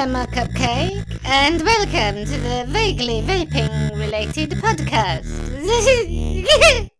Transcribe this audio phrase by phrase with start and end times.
[0.00, 5.28] Lemma Cupcake, and welcome to the vaguely vaping related podcast.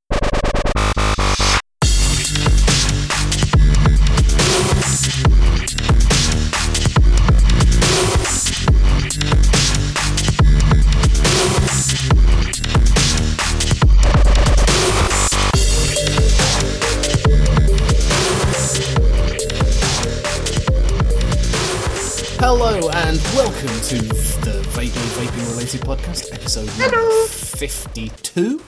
[23.63, 28.63] welcome to the Vaguely Vaping Related Podcast, episode number 52.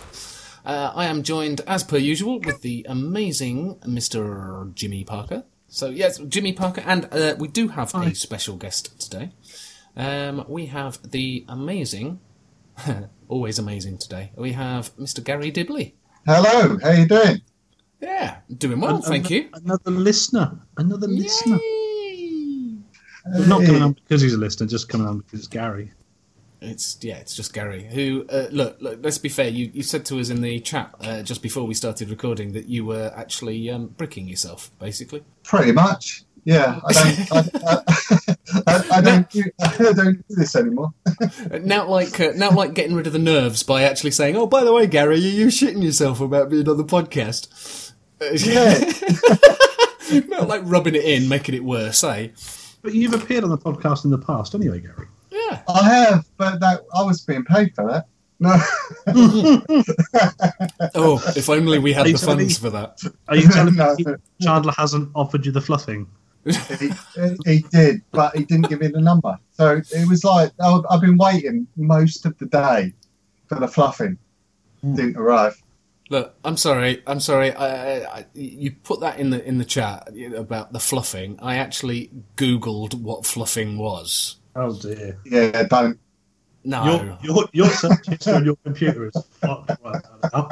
[0.67, 4.75] Uh, I am joined, as per usual, with the amazing Mr.
[4.75, 5.45] Jimmy Parker.
[5.69, 9.31] So, yes, Jimmy Parker, and uh, we do have a special guest today.
[9.97, 12.21] Um, we have the amazing,
[13.29, 15.25] always amazing today, we have Mr.
[15.25, 15.95] Garry Dibley.
[16.27, 17.41] Hello, how are you doing?
[17.99, 19.49] Yeah, doing well, An- thank another, you.
[19.55, 20.59] Another listener.
[20.77, 21.59] Another listener.
[23.27, 23.39] Yay!
[23.39, 25.92] But not coming on because he's a listener, just coming on because it's Garry.
[26.61, 27.84] It's yeah, it's just Garry.
[27.84, 29.01] Who uh, look, look?
[29.03, 29.48] Let's be fair.
[29.48, 32.69] You you said to us in the chat uh, just before we started recording that
[32.69, 35.25] you were actually um, bricking yourself, basically.
[35.43, 36.25] Pretty much.
[36.45, 37.33] Yeah, I don't.
[37.33, 38.34] I, I,
[38.67, 39.31] I, I don't.
[39.31, 40.93] Do, I don't do this anymore.
[41.62, 44.65] Now, like uh, now, like getting rid of the nerves by actually saying, "Oh, by
[44.65, 48.78] the way, Garry, you you shitting yourself about being on the podcast." Yeah,
[50.28, 52.28] not like rubbing it in, making it worse, eh?
[52.83, 55.06] But you've appeared on the podcast in the past anyway, Garry.
[55.30, 55.62] Yeah.
[55.69, 58.06] I have, but that I was being paid for that.
[58.41, 58.56] No,
[60.94, 63.00] Oh, if only we had the funds me- for that.
[63.28, 63.94] Are you telling No.
[63.98, 64.05] me
[64.41, 66.08] Chandler hasn't offered you the fluffing?
[66.44, 66.91] he,
[67.47, 69.38] he did, but he didn't give me the number.
[69.53, 72.92] So it was like I- I've been waiting most of the day
[73.48, 74.19] for the fluffing.
[74.83, 74.97] Hmm.
[74.97, 75.62] Didn't arrive.
[76.13, 77.03] Look, I'm sorry.
[77.07, 77.53] I'm sorry.
[77.55, 77.69] I,
[78.01, 81.39] I, I, you put that in the in the chat about the fluffing.
[81.41, 84.37] I actually googled what fluffing was.
[84.55, 85.19] Oh dear.
[85.25, 85.99] Yeah, don't.
[86.65, 86.85] No.
[87.22, 90.03] Your, your, your search history on your computer is fucked right
[90.34, 90.49] now.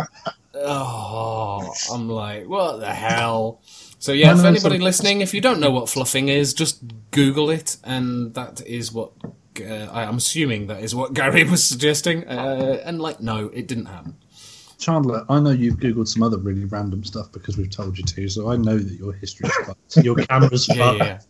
[0.55, 3.61] Oh, I'm like, what the hell?
[3.99, 6.55] So yeah, No, if no, anybody so- listening, if you don't know what fluffing is,
[6.55, 9.13] just Google it, and that is what
[9.61, 12.27] uh, I- I'm assuming that is what Garry was suggesting.
[12.27, 14.17] Uh, and like, no, it didn't happen.
[14.81, 18.29] Chandler, I know you've googled some other really random stuff because we've told you to,
[18.29, 19.97] so I know that your history is fucked.
[20.05, 20.99] Your camera's Yeah, fucked.
[20.99, 21.05] yeah.
[21.05, 21.21] yeah.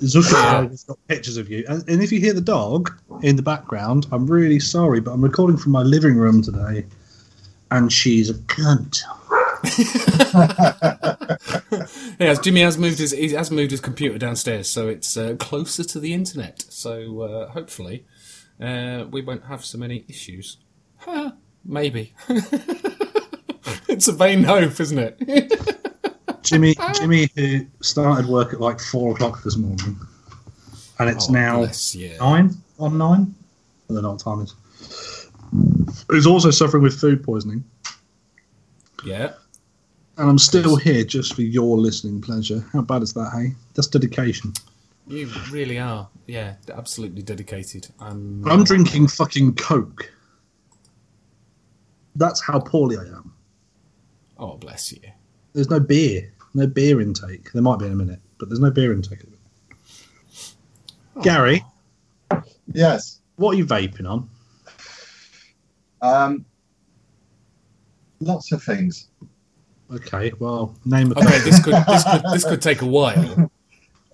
[0.00, 1.64] Zuckerberg has got pictures of you.
[1.68, 2.90] And, and if you hear the dog
[3.22, 6.86] in the background, I'm really sorry, but I'm recording from my living room today,
[7.70, 9.00] and she's a cunt.
[12.18, 15.82] Yeah, Jimmy has moved his he has moved his computer downstairs, so it's uh, closer
[15.84, 16.64] to the internet.
[16.68, 18.04] So uh, hopefully,
[18.60, 20.58] uh, we won't have so many issues.
[20.98, 21.32] Huh,
[21.64, 22.12] maybe.
[23.88, 25.60] it's a vain hope, isn't it?
[26.42, 29.98] Jimmy, Jimmy, who started work at like four o'clock this morning,
[30.98, 32.16] and it's Oh, now bless you.
[32.18, 33.34] nine on nine.
[33.90, 35.30] I don't know what time it is.
[36.08, 37.64] Who's also suffering with food poisoning,
[39.04, 39.32] Yeah.
[40.18, 42.64] and I'm still here just for your listening pleasure.
[42.72, 43.54] How bad is that, hey?
[43.74, 44.52] That's dedication.
[45.06, 47.88] You really are, yeah, absolutely dedicated.
[48.00, 50.10] I'm, I'm drinking fucking Coke.
[52.16, 53.32] That's how poorly I am.
[54.38, 55.00] Oh, bless you.
[55.52, 57.52] There's no beer, no beer intake.
[57.52, 59.20] There might be in a minute, but there's no beer intake.
[61.22, 61.64] Garry,
[62.72, 63.20] Yes.
[63.36, 64.28] what are you vaping on?
[66.02, 66.44] Um.
[68.20, 69.08] Lots of things.
[69.92, 73.50] Okay, well, name a Okay, this could this could this could take a while.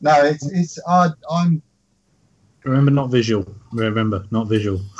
[0.02, 0.78] No, it's it's.
[0.88, 1.60] I, I'm.
[2.64, 3.44] Remember, not visual.
[3.70, 4.78] Remember, not visual.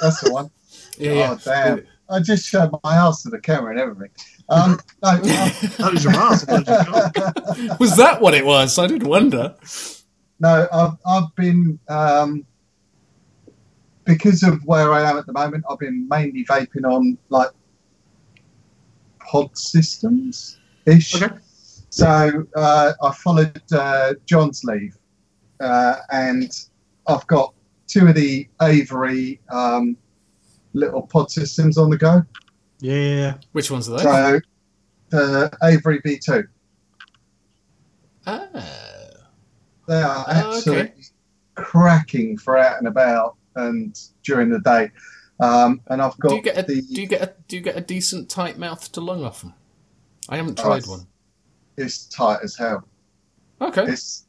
[0.00, 0.50] That's the one.
[0.98, 1.30] Yeah, yeah.
[1.32, 1.86] Oh damn!
[2.10, 4.10] I just showed my ass to the camera and everything.
[4.48, 6.48] Um, no, uh, That was your ass.
[6.48, 7.78] I thought it was.
[7.80, 8.78] Was that what it was?
[8.78, 9.54] I did wonder.
[10.40, 12.44] no, I've I've been um,
[14.04, 15.64] because of where I am at the moment.
[15.70, 17.50] I've been mainly vaping on like
[19.20, 21.20] pod systems ish.
[21.22, 21.34] Okay.
[21.90, 24.92] So uh, I followed uh, John's lead,
[25.60, 26.50] uh, and
[27.06, 27.54] I've got
[27.86, 29.96] two of the Avery um,
[30.74, 32.22] little pod systems on the go.
[32.80, 33.34] Yeah.
[33.52, 34.02] Which ones are they?
[34.02, 34.40] So
[35.10, 36.44] the Avery B2.
[38.26, 38.48] Ah.
[39.86, 40.40] They are Oh, okay.
[40.56, 41.04] absolutely
[41.54, 44.90] cracking for out and about and during the day.
[45.40, 47.62] Um, and I've got Do you get a the do you get a do you
[47.62, 49.52] get a decent tight mouth to lung off them?
[50.28, 51.06] I haven't Oh, tried it's- one.
[51.76, 52.84] it's tight as hell.
[53.60, 53.84] Okay.
[53.84, 54.26] It's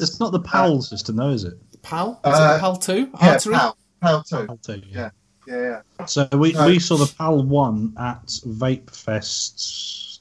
[0.00, 1.54] It's not the PAL system, though, is it?
[1.82, 2.20] Pal?
[2.26, 3.10] Is Uh, it Pal two?
[3.22, 3.54] yeah, Artery?
[3.54, 4.46] PAL, PAL two.
[4.48, 4.84] I'll tell you.
[4.90, 5.10] Yeah.
[5.48, 6.06] Yeah, yeah.
[6.06, 6.66] So we, No.
[6.66, 10.20] we saw the PAL 1 at Vape Fest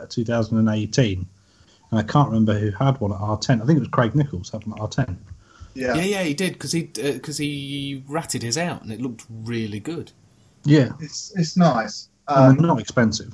[0.00, 1.26] uh, 2018.
[1.90, 3.62] And I can't remember who had one at R10.
[3.62, 5.16] I think it was Craig Nichols had one at R10.
[5.74, 5.94] Yeah.
[5.94, 9.80] Yeah, yeah, he did because he because he ratted his out and it looked really
[9.80, 10.10] good.
[10.64, 12.08] Yeah, It's it's nice.
[12.26, 13.32] Um, they're not expensive.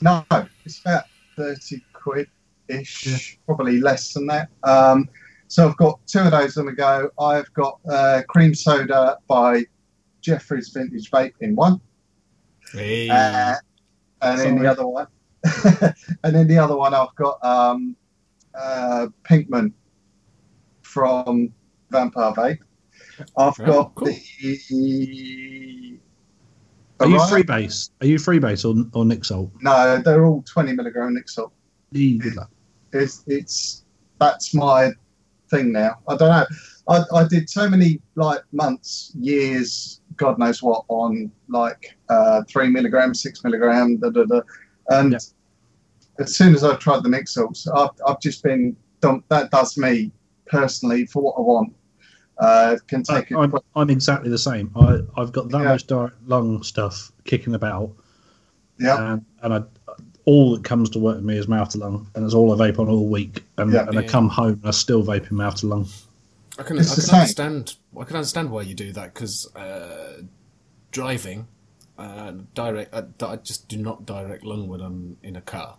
[0.00, 0.24] no,
[0.64, 1.04] it's about
[1.36, 2.26] thirty quid
[2.68, 4.48] ish, probably less than that.
[4.64, 5.08] Um,
[5.46, 7.10] so I've got two of those on the go.
[7.18, 9.64] I've got uh, cream soda by
[10.32, 11.80] Jeffrey's Vintage Vape in one,
[12.72, 13.08] Hey.
[13.08, 13.54] uh,
[14.20, 14.58] and then Sorry.
[14.60, 15.06] the other one,
[16.22, 17.96] and then the other one I've got um,
[18.54, 19.72] uh, Pinkman
[20.82, 21.50] from
[21.90, 22.58] Vampire Vape.
[23.38, 24.08] I've Oh, got cool.
[24.08, 25.98] the.
[27.00, 27.90] Are you Orion- freebase?
[28.02, 29.50] Are you freebase or or nic salt?
[29.62, 31.28] No, they're all twenty milligram Nixol.
[31.30, 31.52] salt.
[31.94, 32.50] Ee, Good luck.
[32.92, 33.84] it's it's
[34.18, 34.92] that's my
[35.48, 35.98] thing now.
[36.08, 36.46] I don't know.
[36.88, 42.68] I, I did so many like months, years, God knows what on like uh, three
[42.68, 44.40] milligram, six milligram, da da da,
[44.90, 45.18] and Yeah.
[46.20, 49.22] as soon as I've tried the nic salts, I've I've just been done.
[49.28, 50.12] That does me
[50.46, 51.74] personally for what I want.
[52.38, 53.36] Uh, can I, take it.
[53.36, 54.70] I'm, I'm exactly the same.
[54.76, 55.68] I, I've got that Yeah.
[55.72, 57.90] much direct lung stuff kicking about,
[58.78, 59.62] yeah, and, and I,
[60.24, 62.70] all that comes to work with me is mouth to lung, and it's all I
[62.70, 63.44] vape on all week.
[63.56, 63.86] And, Yeah.
[63.88, 65.88] and I come home and I still vape in mouth to lung.
[66.58, 67.76] I can, I can understand.
[67.98, 70.22] I can understand why you do that because uh,
[70.90, 71.46] driving,
[71.98, 72.94] uh, direct.
[72.94, 75.76] I, I just do not direct lung when I'm in a car.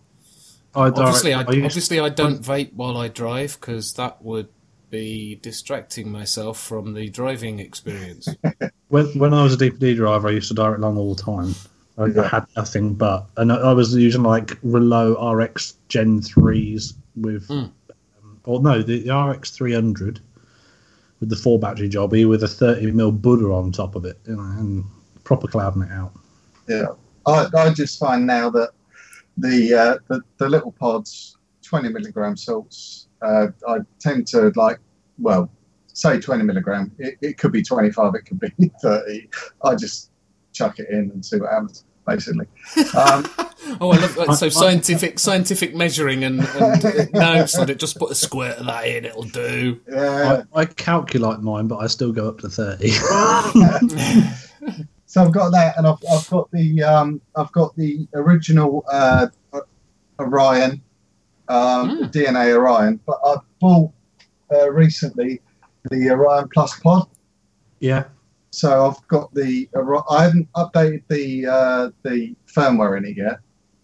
[0.76, 4.22] I direct, Obviously, I, I used- obviously I don't vape while I drive because that
[4.24, 4.48] would
[4.90, 8.28] be distracting myself from the driving experience.
[8.88, 11.54] when when I was a DPD driver, I used to direct lung all the time.
[11.98, 12.22] I, Yeah.
[12.22, 17.46] I had nothing but, and I, I was using like Reuleaux RX Gen threes with,
[17.50, 17.72] Mm.
[18.24, 20.22] um, or no, the, the RX three hundred
[21.20, 24.36] with the four battery jobby with a thirty mil Buddha on top of it, you
[24.36, 24.84] know, and
[25.24, 26.14] proper clouding it out.
[26.68, 26.88] yeah.
[27.28, 28.72] I, I just find now that
[29.38, 34.80] the uh, the, the little pods, twenty milligram salts, uh, I tend to like.
[35.18, 35.52] Well,
[35.88, 36.92] say twenty milligram.
[36.98, 38.16] It, it could be twenty five.
[38.16, 39.30] It could be thirty.
[39.64, 40.12] I just
[40.54, 41.84] chuck it in and see what happens.
[42.10, 42.46] Basically,
[42.98, 43.26] um,
[43.82, 44.34] oh, I love that.
[44.36, 48.58] So I- I- scientific, scientific measuring, and, and uh, no, so just put a squirt
[48.58, 49.80] of that in, it'll do.
[49.90, 50.44] yeah.
[50.54, 52.92] I, I calculate mine, but I still go up to thirty.
[55.06, 59.26] So I've got that, and I've, I've got the um, I've got the original uh,
[60.20, 60.82] Orion
[61.48, 62.12] um, Mm.
[62.12, 63.92] DNA Orion, but I bought
[64.54, 65.42] uh, recently
[65.90, 67.08] the Orion Plus Pod.
[67.80, 68.04] yeah,
[68.52, 69.70] So I've got the
[70.10, 73.40] I haven't updated the uh, the firmware in it yet.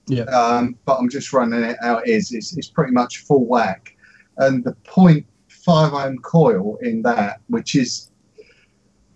[0.07, 0.23] Yeah.
[0.23, 2.07] Um, but I'm just running it out.
[2.07, 3.95] Is it's, it's pretty much full whack,
[4.37, 5.25] and the 0.5
[5.67, 8.11] ohm coil in that, which is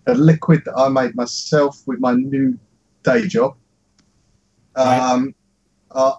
[0.06, 2.58] a liquid that I made myself with my new
[3.02, 3.56] day job.
[4.76, 4.98] Right.
[4.98, 5.34] Um,
[5.90, 6.14] uh,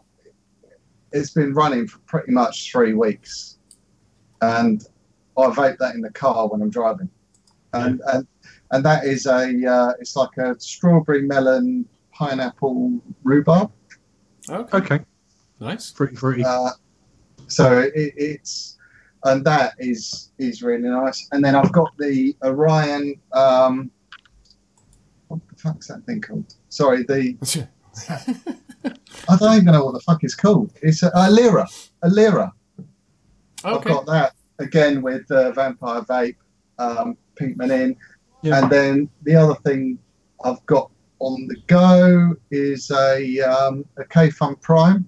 [1.12, 3.60] it's been running for pretty much three weeks,
[4.42, 4.86] and
[5.38, 7.10] I vape that in the car when I'm driving,
[7.74, 8.28] and and
[8.72, 13.72] and that is a uh, it's like a strawberry melon pineapple rhubarb.
[14.50, 15.00] Okay, okay,
[15.60, 15.92] nice.
[15.92, 16.44] fruity, fruity.
[16.44, 16.72] Uh,
[17.48, 18.78] so it, it's
[19.26, 21.28] and that is is really nice.
[21.32, 23.16] And then I've got the Orion.
[23.34, 23.92] Um,
[25.28, 26.56] what the fuck's that thing called?
[26.70, 27.38] Sorry, the
[29.30, 30.74] I don't even know what the fuck it's called.
[30.82, 31.68] It's a, a Lyra.
[32.04, 32.54] A Lyra.
[33.64, 33.90] I've okay.
[33.90, 36.36] got that again with uh, Vampire Vape,
[36.80, 37.96] um, Pinkman in,
[38.44, 38.62] Yeah.
[38.64, 40.00] and then the other thing
[40.44, 45.08] I've got on the go is a um, a Kayfun Prime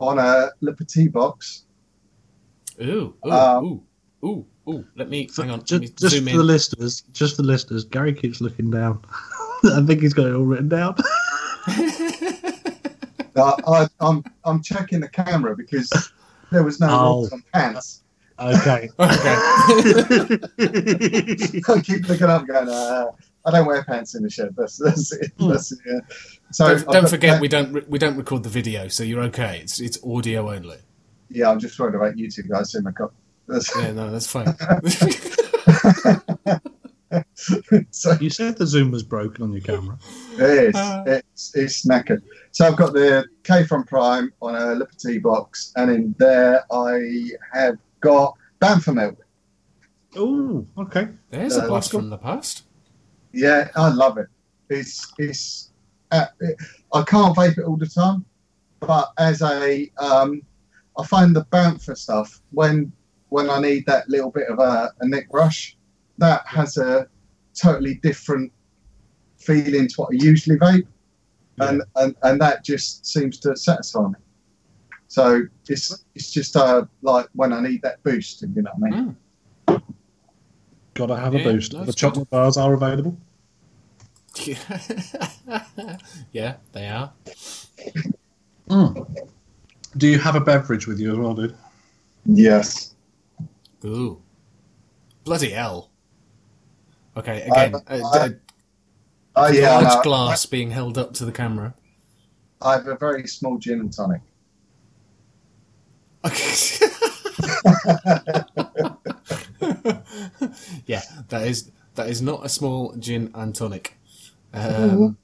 [0.00, 1.64] on a Le Petit box.
[2.82, 3.82] Ooh, ooh, Um, ooh,
[4.26, 4.84] ooh, ooh.
[4.96, 5.64] Let me hang on.
[5.64, 6.36] ju- let me just zoom for in.
[6.38, 9.00] the listeners, just for the listeners, Garry keeps looking down.
[9.64, 10.96] I think he's got it all written down.
[13.34, 15.90] Uh, I, I'm I'm checking the camera because
[16.50, 17.28] there was no Oh.
[17.32, 18.02] on pants.
[18.38, 18.88] Okay.
[18.98, 18.98] okay.
[21.68, 23.06] I keep looking up, going, uh,
[23.44, 24.54] I don't wear pants in the shed.
[24.56, 25.32] That's that's it.
[25.38, 25.50] Hmm.
[25.50, 25.78] That's it.
[25.86, 25.98] Yeah.
[26.52, 29.02] So don't, don't got forget that- we don't re- we don't record the video, so
[29.02, 29.60] you're okay.
[29.62, 30.78] It's it's audio only.
[31.28, 33.12] Yeah, I'm just worried about YouTube guys in my cup.
[33.48, 34.46] Yeah, no, that's fine.
[37.90, 39.98] so you said the zoom was broken on your camera.
[40.34, 40.74] it is.
[40.74, 41.04] Uh.
[41.06, 42.22] it's it's knackered.
[42.52, 47.78] So I've got the Kayfun Prime on a Liberty box, and in there I have
[48.02, 49.16] got Bantha Milk.
[50.14, 51.08] Oh, okay.
[51.30, 52.64] There's Uh, a blast from the past.
[53.32, 54.26] Yeah, I love it.
[54.68, 55.70] It's it's.
[56.10, 56.56] Uh, it,
[56.92, 58.26] I can't vape it all the time,
[58.80, 60.42] but as a, um,
[60.98, 62.92] I find the Bantha stuff when
[63.30, 65.78] when I need that little bit of a, a neck rush,
[66.18, 67.08] that has a
[67.54, 68.52] totally different
[69.38, 70.86] feeling to what I usually vape,
[71.60, 74.14] and, and and that just seems to satisfy me.
[75.12, 78.94] So it's it's just uh, like when I need that boost, if you know what
[78.94, 79.16] I mean.
[79.68, 79.82] Mm.
[80.94, 81.72] Gotta have a Yeah, boost.
[81.72, 81.96] that's the good.
[81.98, 83.18] chocolate bars are available.
[86.32, 87.12] yeah, they are.
[88.70, 89.28] Mm.
[89.98, 91.54] Do you have a beverage with you as well, dude?
[92.24, 92.94] Yes.
[93.84, 94.18] Ooh.
[95.24, 95.90] Bloody hell.
[97.18, 98.30] Okay, I- again, a I-
[99.36, 101.74] Oh yeah, large no, glass being held up to the camera.
[102.62, 104.22] I have a very small gin and tonic.
[106.24, 106.54] Okay.
[110.86, 113.98] yeah, that is that is not a small gin and tonic.
[114.54, 115.16] Um,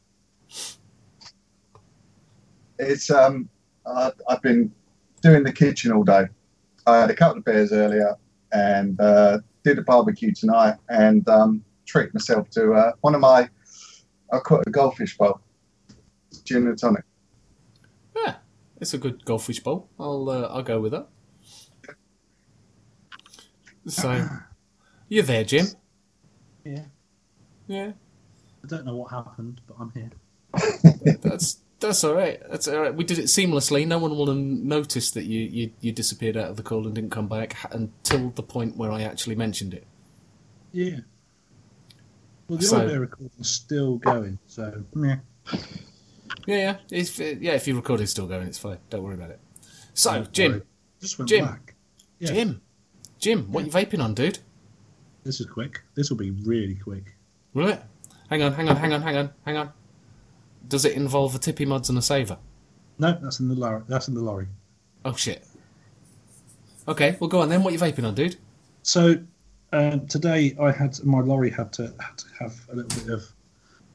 [2.79, 3.49] It's um,
[3.87, 4.73] I, I've been
[5.23, 6.27] doing the kitchen all day.
[6.87, 8.17] I had a couple of beers earlier
[8.53, 13.49] and uh, did a barbecue tonight and um, treated myself to uh, one of my
[14.33, 15.41] I call it a goldfish bowl,
[16.45, 17.05] gin and tonic.
[18.79, 19.89] Yeah, it's a good goldfish bowl.
[19.99, 21.09] I'll uh, I'll go with that.
[23.87, 24.27] So,
[25.09, 25.67] you're there, Jim.
[26.65, 26.85] Yeah.
[27.67, 27.93] Yeah,
[28.65, 30.11] I don't know what happened, but I'm here.
[31.23, 32.41] that's that's all right.
[32.51, 32.95] That's all right.
[32.95, 33.87] We did it seamlessly.
[33.87, 36.95] No one will have noticed that you, you you disappeared out of the call and
[36.95, 39.87] didn't come back until the point where I actually mentioned it.
[40.73, 41.01] Yeah.
[42.49, 45.17] Well, the So- audio recording's still going, so meh.
[46.47, 46.77] Yeah, yeah.
[46.91, 48.79] If, yeah, if your recording's still going, it's fine.
[48.91, 49.41] Don't worry about it.
[49.95, 50.63] So, Don't Jim, worry.
[51.01, 51.45] Just went Jim.
[51.45, 51.75] black.
[52.19, 52.33] Yeah.
[52.33, 52.61] Jim,
[53.19, 54.39] Jim, what you vaping on, dude?
[55.25, 55.83] This is quick.
[55.95, 57.17] This will be really quick.
[57.55, 57.83] Will it?
[58.31, 59.73] Hang on, hang on, hang on, hang on, hang on.
[60.69, 62.39] Does it involve a tippy mods and a saver?
[62.99, 63.83] No, that's in the lorry.
[63.89, 64.49] That's in the lorry.
[65.05, 65.45] Oh shit.
[66.87, 67.63] Okay, well go on then.
[67.63, 68.37] What you vaping on, dude?
[68.83, 69.19] So
[69.73, 73.33] uh, today I had my lorry had to had to have a little bit of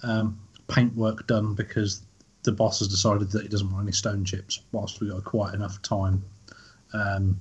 [0.04, 2.02] um, paint work done because
[2.44, 5.54] the boss has decided that he doesn't want any stone chips whilst we've got quite
[5.54, 6.22] enough time
[6.94, 7.40] um,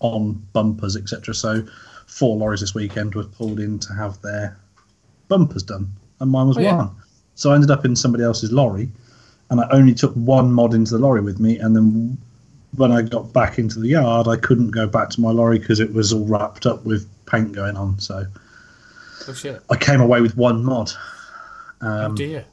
[0.00, 1.34] on bumpers etc.
[1.34, 1.64] So
[2.06, 4.56] four lorries this weekend were pulled in to have their
[5.28, 5.88] bumpers done,
[6.20, 6.76] and mine was Oh, yeah.
[6.76, 6.90] one.
[7.34, 8.90] So I ended up in somebody else's lorry,
[9.48, 12.18] and I only took one mod into the lorry with me, and then
[12.76, 15.80] when I got back into the yard, I couldn't go back to my lorry because
[15.80, 17.98] it was all wrapped up with paint going on.
[18.00, 18.26] So
[19.28, 19.60] Oh shit.
[19.70, 20.90] I came away with one mod,
[21.82, 22.44] oh um, dear.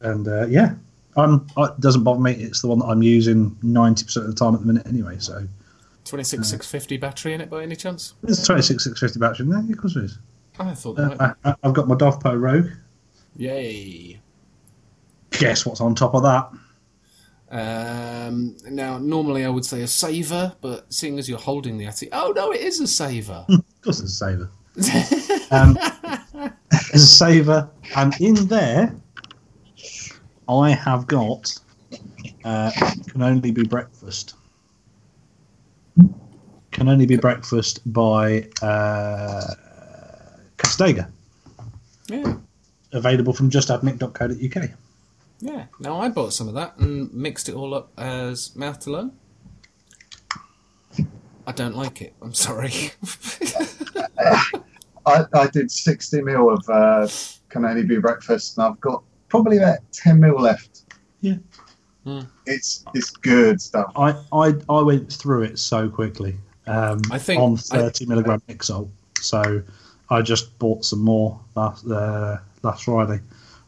[0.00, 0.74] and uh, yeah,
[1.16, 1.46] I'm.
[1.56, 2.32] It doesn't bother me.
[2.32, 5.16] It's the one that I'm using ninety percent of the time at the minute anyway.
[5.18, 5.46] So
[6.04, 8.14] Twenty six six fifty battery in it by any chance?
[8.22, 9.60] there's twenty six six fifty battery in there.
[9.60, 10.18] Of course, there is.
[10.58, 11.20] I thought that.
[11.20, 12.70] Uh, I, I've got my Dovpo Rogue.
[13.36, 14.20] Yay.
[15.30, 16.50] Guess what's on top of that?
[17.52, 22.08] Um, now, normally I would say a saver, but seeing as you're holding the Atty,
[22.12, 23.44] oh no, it is a saver.
[23.80, 24.50] Of course, it's a saver.
[25.50, 25.78] um,
[26.70, 28.94] it's a saver, and in there,
[30.58, 31.58] I have got
[32.44, 32.70] uh,
[33.08, 34.34] can only be breakfast.
[36.72, 39.54] Can only be breakfast by uh,
[40.56, 41.10] Castega,
[42.08, 42.34] yeah,
[42.92, 44.70] available from justadnick.co.uk.
[45.40, 45.66] yeah.
[45.78, 49.12] Now I bought some of that and mixed it all up as mouth to lung.
[51.46, 52.14] I don't like it.
[52.22, 52.72] I'm sorry.
[55.06, 57.08] I, I did 60 mil of uh,
[57.48, 60.82] can only be breakfast, and I've got probably about 10 mil left.
[61.22, 61.36] Yeah.
[62.04, 62.20] Hmm.
[62.46, 63.92] It's it's good stuff.
[63.94, 66.36] I, I I went through it so quickly.
[66.66, 68.88] Um, I think- on I- thirty milligram nic salt,
[69.20, 69.62] so
[70.08, 73.20] I just bought some more last uh, last Friday.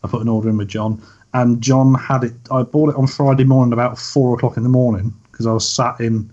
[0.02, 1.02] I put an order in with John,
[1.34, 2.32] and John had it.
[2.50, 5.68] I bought it on Friday morning about four o'clock in the morning because I was
[5.68, 6.30] sat in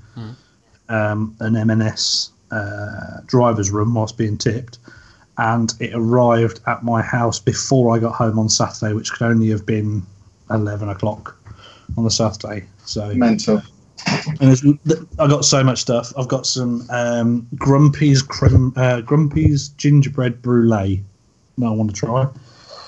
[0.89, 4.79] um, an M&S uh, driver's room whilst being tipped,
[5.39, 9.50] and it arrived at my house before I got home on Saturday, which could only
[9.50, 10.05] have been
[10.51, 11.38] eleven o'clock
[11.98, 12.65] on the Saturday.
[12.86, 13.62] So Mental.
[14.05, 14.63] and there's,
[15.17, 16.12] I got so much stuff.
[16.17, 21.03] I've got some um, Grumpy's creme, uh, Grumpy's gingerbread brulee
[21.58, 22.27] that I want to try.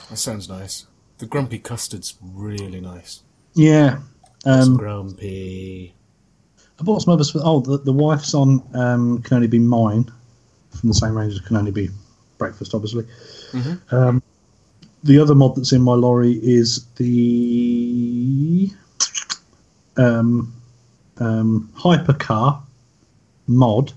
[0.10, 0.88] that sounds nice.
[1.20, 3.22] The grumpy custard's really nice.
[3.54, 4.00] Yeah.
[4.46, 5.94] Um, grumpy.
[6.80, 7.32] I bought some others.
[7.32, 10.12] For, oh, the, the wife's on um, can only be mine
[10.72, 11.90] from the same range as can only be
[12.42, 13.06] breakfast, obviously.
[13.52, 13.94] Mhm.
[13.94, 14.24] Um,
[15.04, 18.72] the other mod that's in my lorry is the
[19.98, 20.52] um,
[21.18, 22.60] um, hypercar
[23.48, 23.94] mod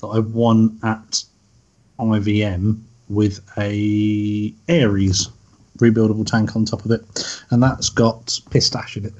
[0.00, 1.24] that I won at
[1.98, 2.78] IVM
[3.08, 5.28] with a Aries
[5.78, 7.02] rebuildable tank on top of it,
[7.50, 9.14] and that's got pistache in it.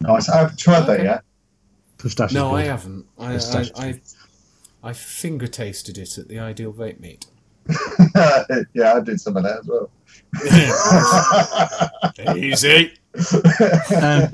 [0.00, 0.28] Nice.
[0.30, 1.24] I haven't tried that yet.
[1.98, 3.06] Pistache No, I haven't.
[3.18, 4.00] I, I, I,
[4.84, 7.26] I finger tasted it at the Ideal Vape Meet.
[8.74, 9.90] yeah, I did some of that as well.
[12.36, 12.92] Easy.
[13.96, 14.28] Um,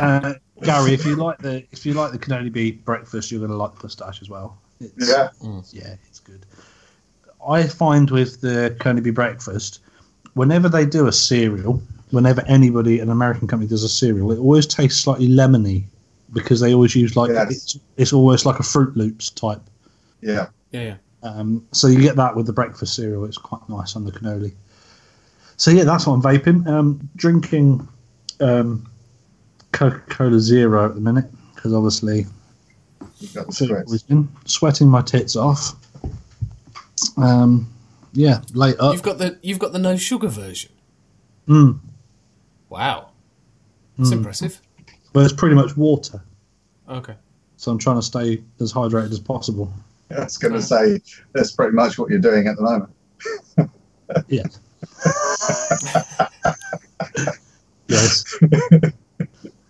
[0.00, 3.38] uh, Garry, if you like the if you like the can only be breakfast, you're
[3.38, 4.58] going to like the pistache as well.
[4.80, 5.28] It's, yeah.
[5.70, 6.44] yeah, it's good.
[7.46, 9.80] I find with the can only be breakfast,
[10.34, 11.80] whenever they do a cereal,
[12.10, 15.84] whenever anybody, an American company does a cereal, it always tastes slightly lemony
[16.32, 17.50] because they always use like Yes.
[17.50, 19.60] it's, it's almost like a Froot Loops type.
[20.20, 20.48] Yeah.
[20.72, 20.94] Yeah, yeah.
[21.22, 23.24] Um, so you get that with the breakfast cereal.
[23.24, 24.54] It's quite nice on the cannoli.
[25.56, 26.66] So yeah, that's what I'm vaping.
[26.66, 27.86] Um, drinking
[28.40, 28.88] um,
[29.72, 32.24] Coca Cola Zero at the minute because obviously
[33.18, 33.90] You've got the food scripts.
[33.90, 35.74] poisoning, sweating my tits off.
[37.16, 37.68] Um,
[38.12, 38.92] yeah, late up.
[38.94, 40.72] You've got the you've got the no sugar version.
[41.48, 41.80] Mm,
[42.68, 43.10] Wow,
[43.98, 44.18] that's Mm.
[44.18, 44.60] impressive.
[45.12, 46.22] But it's pretty much water,
[46.88, 47.14] Okay.
[47.56, 49.72] so I'm trying to stay as hydrated as possible.
[50.10, 51.00] I was going to say
[51.32, 52.90] that's pretty much what you're doing at the moment.
[54.28, 54.42] Yeah.
[57.86, 58.24] yes.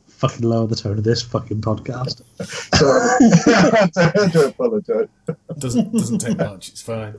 [0.09, 2.23] fucking lower the tone of this fucking podcast.
[2.75, 2.87] So
[4.01, 5.09] I do apologise.
[5.59, 6.69] Doesn't doesn't take much.
[6.71, 7.17] It's fine.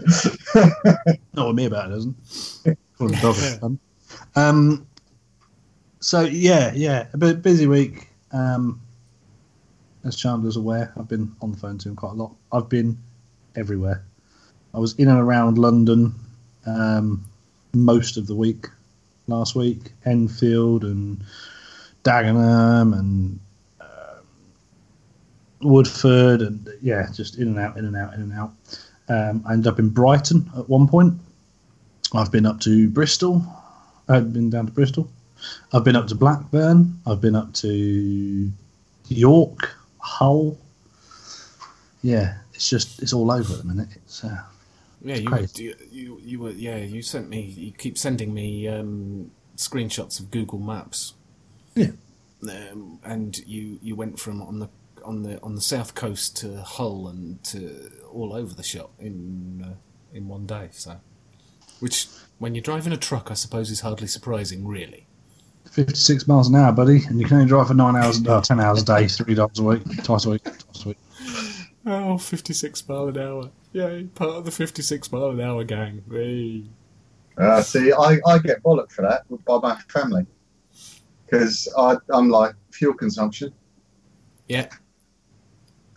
[1.33, 2.15] Not with me about it, doesn't.
[2.97, 3.79] Calling the dog a cunt.
[4.35, 4.87] Um.
[5.99, 8.07] So yeah, yeah, a bit busy week.
[8.33, 8.81] Um,
[10.03, 12.35] as Chandler's aware, I've been on the phone to him quite a lot.
[12.51, 12.97] I've been
[13.55, 14.03] everywhere.
[14.73, 16.15] I was in and around London
[16.65, 17.25] um,
[17.73, 18.67] most of the week
[19.27, 19.91] last week.
[20.05, 21.23] Enfield and
[22.03, 23.39] Dagenham and
[23.79, 24.25] um,
[25.61, 28.53] Woodford and yeah, just in and out, in and out, in and out.
[29.09, 31.13] Um, I ended up in Brighton at one point.
[32.13, 33.43] I've been up to Bristol.
[34.07, 35.09] I've been down to Bristol.
[35.73, 36.99] I've been up to Blackburn.
[37.05, 38.51] I've been up to
[39.07, 40.57] York, Hull.
[42.01, 43.89] Yeah, it's just it's all over at the minute.
[43.95, 44.41] It's uh,
[45.03, 45.63] Yeah, you, crazy.
[45.63, 46.77] you you you were yeah.
[46.77, 47.41] You sent me.
[47.41, 51.13] You keep sending me um, screenshots of Google Maps.
[51.75, 51.91] Yeah.
[52.43, 54.69] Um, and you you went from on the
[55.05, 59.63] on the on the south coast to Hull and to all over the shop in
[59.65, 59.73] uh,
[60.15, 60.69] in one day.
[60.71, 61.01] So,
[61.79, 62.07] which
[62.39, 65.05] when you're driving a truck, I suppose is hardly surprising, really.
[65.71, 68.59] 56 miles an hour, buddy, and you can only drive for nine hours, uh, ten
[68.59, 70.97] hours a day, three times a week, twice a week, twice a week.
[71.85, 73.49] Oh, 56 mile an hour.
[73.71, 76.03] Yay, part of the 56 mile an hour gang.
[76.11, 76.63] Hey.
[77.37, 80.25] Uh, see, I, I get bollocked for that by my family
[81.25, 81.73] because
[82.13, 83.53] I'm like fuel consumption.
[84.49, 84.67] Yeah.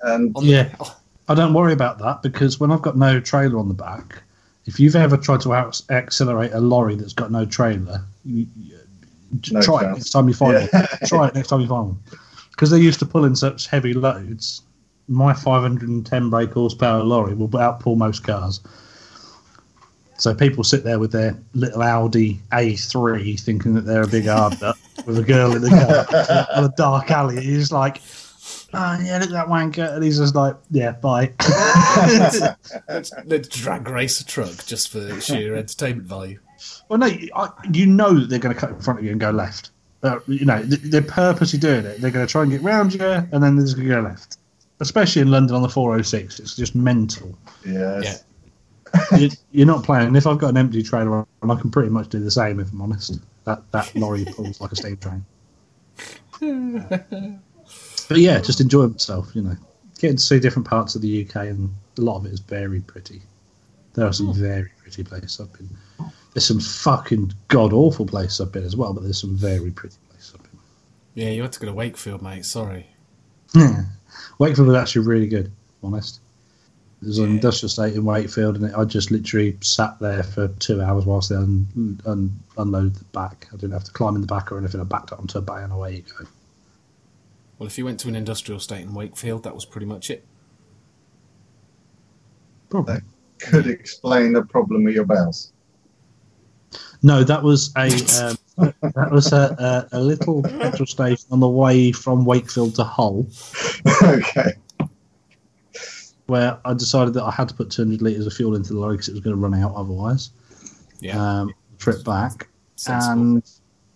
[0.03, 0.75] And On Yeah.
[0.79, 0.97] Oh,
[1.29, 4.23] I don't worry about that because when I've got no trailer on the back,
[4.67, 8.71] if you've ever tried to out- accelerate a lorry that's got no trailer, you, you,
[8.71, 8.74] j-
[9.51, 10.81] No try it next time you find Yeah.
[10.81, 11.09] one.
[11.09, 11.99] Try it next time you find one.
[12.51, 14.63] Because they're used to pull in such heavy loads,
[15.09, 18.61] my 510 brake horsepower lorry will outpull most cars.
[20.17, 24.61] So people sit there with their little Audi A3 thinking that they're a big hard
[24.61, 27.45] nut with a girl in the car on a dark alley.
[27.45, 28.01] He's like,
[28.73, 29.95] oh, yeah, look at that wanker.
[29.95, 31.33] And he's just like, yeah, bye.
[32.89, 36.39] let's, let's drag race a truck just for sheer entertainment value.
[36.89, 39.11] Well, no, you- I, you know that they're going to cut in front of you
[39.13, 39.71] and go left.
[40.03, 42.01] Uh, you know, they're purposely doing it.
[42.01, 44.01] They're going to try and get round you, and then they're just going to go
[44.03, 44.37] left.
[44.81, 47.37] Especially in London on the 406, it's just mental.
[47.67, 48.25] yes.
[49.19, 50.09] you, you're not playing.
[50.09, 52.61] And if I've got an empty trailer on, I can pretty much do the same.
[52.61, 55.25] If I'm honest, that that lorry pulls like a steam train.
[58.09, 59.31] but yeah, just enjoy myself.
[59.35, 59.57] You know,
[59.99, 62.81] getting to see different parts of the UK, and a lot of it is very
[62.83, 63.23] pretty.
[63.95, 65.69] There are some very pretty places I've been.
[66.35, 69.97] There's some fucking god awful places I've been as well, but there's some very pretty
[70.11, 70.61] places I've been.
[71.15, 72.45] Yeah, you had to go to Wakefield, mate.
[72.45, 72.89] Sorry.
[73.55, 73.85] Yeah.
[74.39, 76.21] Wakefield was actually really good, if I'm honest.
[77.01, 81.05] There's an industrial estate in Wakefield, and I just literally sat there for two hours
[81.05, 83.47] whilst they un- un- unloaded the back.
[83.53, 84.81] I didn't have to climb in the back or anything.
[84.81, 86.27] I backed up onto a bay, and away you go.
[87.59, 90.25] Well, if you went to an industrial estate in Wakefield, that was pretty much it.
[92.71, 93.01] Probably.
[93.39, 95.53] Could explain the problem with your bowels.
[97.05, 97.89] No, that was a
[98.25, 102.85] um, that was a, a, a little petrol station on the way from Wakefield to
[102.85, 103.27] Hull,
[104.03, 104.53] okay.
[106.25, 108.95] where I decided that I had to put 200 litres of fuel into the lorry
[108.95, 110.31] because it was going to run out otherwise.
[111.01, 111.21] Yeah.
[111.23, 113.13] Um, trip back, sensible.
[113.13, 113.51] and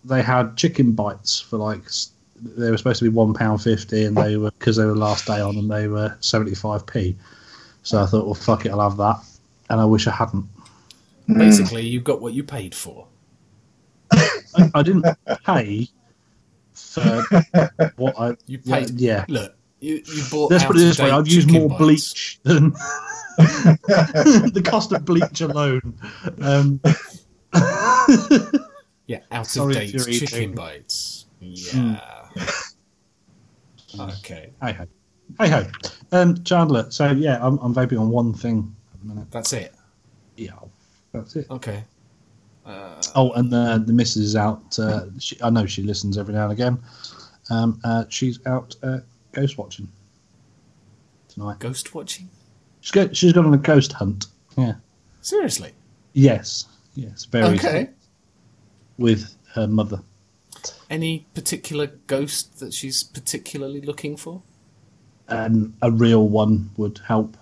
[0.05, 1.89] they had chicken bites for like
[2.35, 5.25] they were supposed to be one pound fifty, and they were because they were last
[5.25, 7.17] day on, and they were seventy five p.
[7.81, 9.19] So I thought, well, fuck it, I'll have that,
[9.71, 10.45] and I wish I hadn't.
[11.37, 13.07] Basically, you got what you paid for.
[14.11, 15.05] I, I didn't
[15.45, 15.87] pay
[16.73, 17.21] for
[17.97, 18.99] what I You paid.
[18.99, 19.25] yeah.
[19.27, 20.51] Look, you, you bought.
[20.51, 21.79] Let's put it this way: I've used more bites.
[21.79, 22.71] bleach than
[23.37, 25.97] the cost of bleach alone.
[26.41, 26.81] Um,
[29.07, 30.55] Yeah, out of date chicken eating.
[30.55, 31.25] bites.
[31.39, 32.27] Yeah.
[33.99, 34.51] Okay.
[34.61, 34.85] hey ho,
[35.39, 35.65] hey ho,
[36.11, 36.91] um, Chandler.
[36.91, 39.31] So yeah, I'm, I'm vaping on one thing at the minute.
[39.31, 39.73] That's it.
[40.37, 40.51] Yeah,
[41.11, 41.47] that's it.
[41.49, 41.83] Okay.
[42.65, 44.77] Uh, Oh, and the the missus is out.
[44.77, 46.79] Uh, she, I know she listens every now and again.
[47.49, 48.99] Um, uh, she's out uh,
[49.31, 49.87] ghost watching
[51.29, 51.57] tonight.
[51.59, 52.29] ghost watching?
[52.81, 54.27] She's go, she's gone on a ghost hunt.
[54.57, 54.73] Yeah.
[55.21, 55.71] Seriously?
[56.13, 56.67] Yes.
[56.95, 57.25] Yes.
[57.25, 57.55] Very.
[57.57, 57.89] Okay.
[58.97, 60.01] With her mother.
[60.89, 64.41] Any particular ghost that she's particularly looking for?
[65.29, 67.37] Um, a real one would help.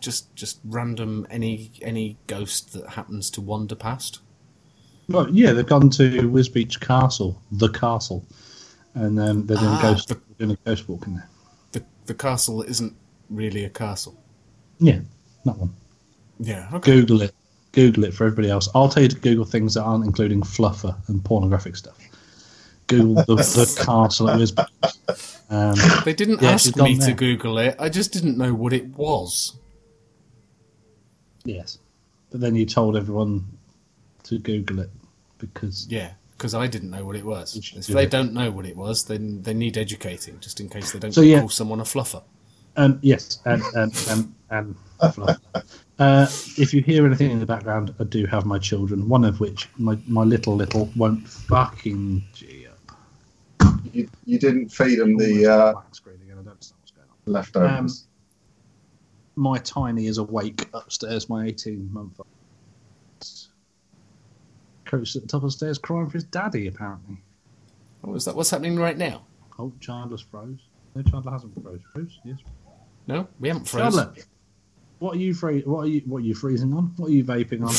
[0.00, 4.20] Just just random any any ghost that happens to wander past.
[5.08, 8.24] Well, yeah, they've gone to Wisbech Castle, the castle,
[8.94, 11.28] and um, they're doing Ah, ghost the- doing a ghost walk in there.
[11.72, 12.94] The the castle isn't
[13.30, 14.16] really a castle.
[14.78, 15.00] Yeah,
[15.44, 15.72] that one.
[16.40, 16.68] Yeah.
[16.72, 16.92] Okay.
[16.92, 17.32] Google it.
[17.72, 18.68] Google it for everybody else.
[18.74, 21.98] I'll tell you to Google things that aren't including fluffer and pornographic stuff.
[22.86, 25.33] Google the, the castle at Wisbeach.
[25.54, 27.12] Um, They didn't Yeah, ask me to.
[27.12, 27.76] Google it.
[27.78, 29.56] I just didn't know what it was.
[31.44, 31.78] yes,
[32.30, 33.44] but then you told everyone
[34.24, 34.90] to Google it
[35.38, 37.56] because Yeah, because I didn't know what it was.
[37.56, 40.98] If they don't know what it was, then they need educating, just in case they
[40.98, 41.40] don't So, yeah.
[41.40, 42.22] call someone a fluffer.
[42.76, 44.76] Um, yes, and and and, and
[45.98, 46.26] uh,
[46.58, 49.08] if you hear anything in the background, I do have my children.
[49.08, 52.24] One of which, my my little little, won't fucking.
[53.94, 56.32] You, you didn't feed them the uh, Black screen again.
[56.32, 57.32] I don't understand what's going on.
[57.32, 58.06] leftovers.
[59.36, 61.28] My tiny is awake upstairs.
[61.28, 62.26] My eighteen month old.
[64.84, 66.66] Coach at the top of the stairs crying for his daddy.
[66.66, 67.16] Apparently.
[68.02, 68.36] What was that?
[68.36, 69.24] What's happening right now?
[69.58, 70.58] Oh, Chandler's froze.
[70.94, 71.80] No, Chandler hasn't froze.
[71.92, 72.18] Froze?
[72.24, 72.38] Yes.
[73.06, 74.04] No, we haven't frozen.
[74.06, 74.24] Chandler,
[74.98, 75.62] what are you free?
[75.62, 76.02] What are you?
[76.06, 76.92] What are you freezing on?
[76.96, 77.74] What are you vaping on?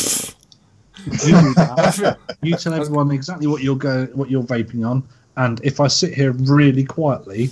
[1.28, 2.16] you.
[2.42, 5.04] You tell everyone exactly what you're go, what you're vaping on,
[5.38, 7.50] and if I sit here really quietly,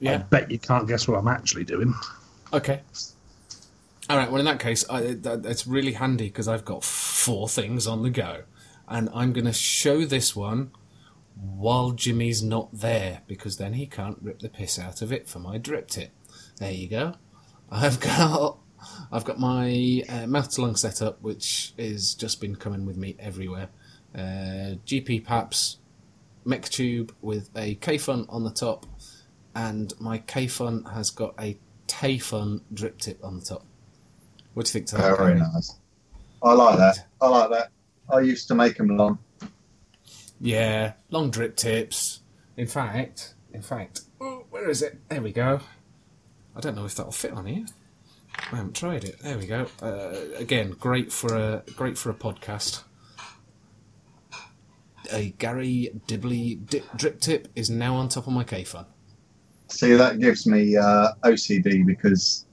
[0.00, 0.14] yeah.
[0.14, 1.94] I bet you can't guess what I'm actually doing.
[2.52, 2.80] Okay.
[4.10, 4.30] All right.
[4.30, 8.02] Well, in that case, I, that, it's really handy because I've got four things on
[8.02, 8.42] the go,
[8.88, 10.72] and I'm going to show this one
[11.34, 15.38] while Jimmy's not there because then he can't rip the piss out of it for
[15.38, 16.10] my drip tip.
[16.58, 17.14] There you go.
[17.70, 18.58] I've got
[19.10, 23.16] I've got my uh, mouth to lung setup, which is just been coming with me
[23.18, 23.68] everywhere.
[24.14, 25.78] Uh, GP Paps
[26.44, 28.86] mech tube with a Kayfun on the top,
[29.54, 33.64] and my Kayfun has got a Taifun drip tip on the top.
[34.54, 35.16] What do you think to that?
[35.16, 35.76] Very nice.
[36.42, 37.06] I like that.
[37.20, 37.70] I like that.
[38.10, 39.18] I used to make them long.
[40.40, 42.20] Yeah, long drip tips.
[42.56, 44.98] In fact, in fact, oh, where is it?
[45.08, 45.60] There we go.
[46.56, 47.64] I don't know if that'll fit on here.
[48.50, 49.18] I haven't tried it.
[49.20, 49.66] There we go.
[49.80, 52.82] Uh, again, great for a great for a podcast.
[55.12, 58.86] A Garry Dibley dip, drip tip is now on top of my Kayfun.
[59.68, 62.46] See, that gives me uh, OCD because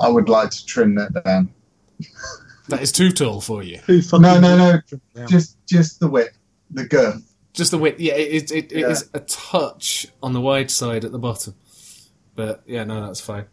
[0.00, 1.52] I would like to trim that down.
[2.68, 3.80] That is too tall for you.
[3.88, 4.80] No, no, no.
[5.16, 5.26] Yeah.
[5.26, 6.38] Just, just the width,
[6.70, 7.34] the girth.
[7.52, 7.98] Just the width.
[7.98, 8.90] Yeah, it, it, it Yeah.
[8.90, 11.56] is a touch on the wide side at the bottom.
[12.36, 13.46] But yeah, no, that's fine.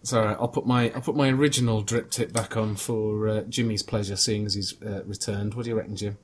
[0.00, 0.36] It's all right.
[0.38, 4.14] I'll put my I'll put my original drip tip back on for uh, Jimmy's pleasure,
[4.14, 5.54] seeing as he's uh, returned.
[5.54, 6.18] What do you reckon, Jim?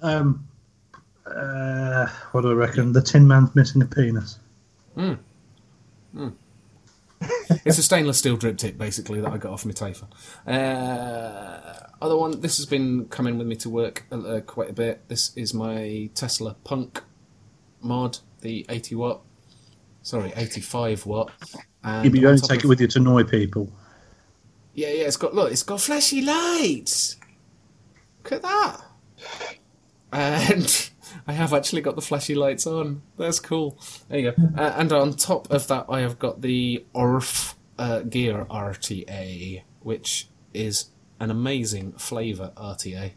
[0.00, 0.46] Um,
[1.26, 2.92] uh, what do I reckon?
[2.92, 4.38] The Tin Man's missing a penis.
[7.64, 10.06] It's a stainless steel drip tip, basically, that I got off my Tafer.
[10.46, 12.40] Uh, other one.
[12.40, 15.08] This has been coming with me to work uh, quite a bit.
[15.08, 17.02] This is my Tesla Punk
[17.80, 19.22] mod, the 80 watt.
[20.02, 21.32] Sorry, 85 watt.
[21.82, 23.72] And Yeah, but you on only top take of- it with you to annoy people.
[24.74, 27.16] Yeah, yeah, it's got look, it's got flashy lights.
[28.22, 28.80] Look at that.
[30.16, 30.90] And
[31.26, 33.02] I have actually got the flashy lights on.
[33.18, 33.78] That's cool.
[34.08, 34.42] There you go.
[34.56, 40.28] Uh, and on top of that, I have got the Orf uh, Gear RTA, which
[40.54, 40.86] is
[41.20, 43.12] an amazing flavour RTA.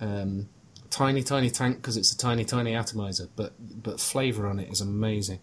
[0.00, 0.48] Um,
[0.90, 4.80] tiny, tiny tank because it's a tiny, tiny atomizer, but but flavour on it is
[4.80, 5.40] amazing.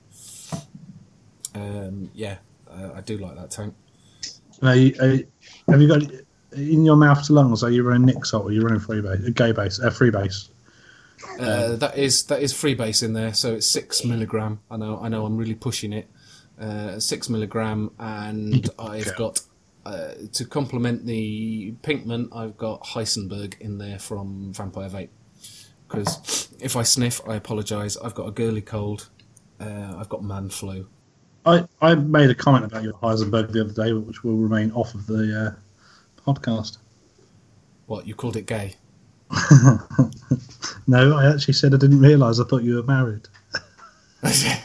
[1.56, 2.38] Um, yeah,
[2.72, 3.74] uh, I do like that tank.
[4.62, 6.04] You, uh, have you got
[6.54, 7.64] in your mouth to lungs?
[7.64, 9.28] Are you running nic salt or are you running Freebase?
[9.28, 10.50] A gay base, a Freebase.
[11.40, 14.60] Uh, that is that is freebase in there, so it's six milligram.
[14.70, 16.10] I know, I know, I'm really pushing it.
[16.60, 19.42] Uh, six milligram, and I've got
[19.86, 22.30] uh, to complement the Pinkman.
[22.36, 25.10] I've got Heisenberg in there from Vampire Vape.
[25.88, 27.98] Because if I sniff, I apologise.
[27.98, 29.10] I've got a girly cold.
[29.60, 30.88] Uh, I've got man flu.
[31.46, 34.94] I, I made a comment about your Heisenberg the other day, which will remain off
[34.94, 36.78] of the uh, podcast.
[37.88, 38.76] What you called it gay?
[40.88, 42.40] No, I actually said I didn't realise.
[42.40, 43.28] I thought you were married.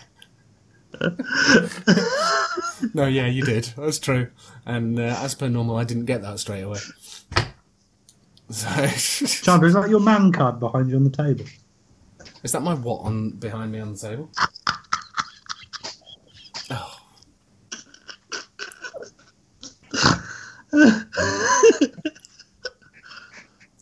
[2.93, 3.73] No, yeah, you did.
[3.77, 4.29] That's true.
[4.67, 6.79] And uh, as per normal, I didn't get that straight away.
[8.51, 8.69] So,
[9.45, 11.45] Chandler, is that your man card behind you on the table?
[12.43, 14.31] is that my what on behind me on the table?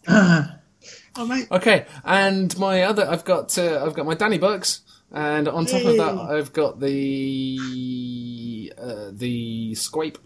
[0.09, 0.49] Oh.
[1.17, 1.49] Oh, mate.
[1.51, 4.81] Okay, and my other, I've got, uh, I've got my Danny Bucks,
[5.13, 10.17] and on top of that, I've got the uh, the Squape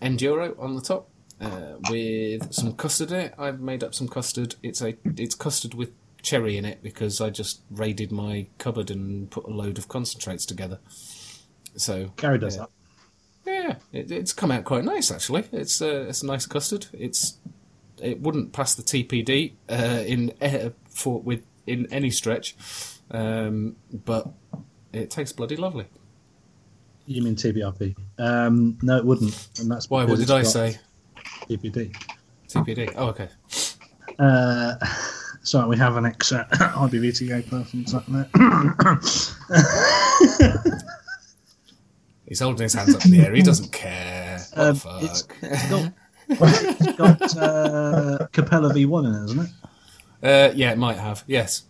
[0.00, 3.34] Enduro on the top uh, with some custard in it.
[3.38, 4.54] I've made up some custard.
[4.62, 5.90] It's a, it's custard with
[6.22, 10.46] cherry in it because I just raided my cupboard and put a load of concentrates
[10.46, 10.78] together.
[11.76, 12.62] So Garry does yeah.
[12.62, 12.70] that.
[13.44, 15.44] Yeah, it, it's come out quite nice actually.
[15.52, 16.86] It's uh, it's a nice custard.
[16.92, 17.38] It's
[18.02, 22.54] it wouldn't pass the TPD uh, in uh, for with in any stretch,
[23.10, 24.28] um, but
[24.92, 25.86] it tastes bloody lovely.
[27.06, 27.96] You mean TBRP?
[28.18, 29.48] Um, no, it wouldn't.
[29.58, 30.04] And that's Why?
[30.04, 30.78] What did I say?
[31.48, 31.94] TPD.
[32.48, 32.92] TPD.
[32.96, 33.28] Oh, okay.
[34.18, 34.74] Uh,
[35.42, 38.28] so we have an ex uh, IBVTA person sat there.
[42.28, 43.34] He's holding his hands up in the air.
[43.34, 44.38] He doesn't care.
[44.54, 45.02] What Um, the fuck?
[45.02, 45.92] it's- it's got,
[46.40, 49.50] it's got uh, Capella V1 in it, isn't it?
[50.22, 51.24] Uh, yeah, it might have.
[51.26, 51.64] Yes,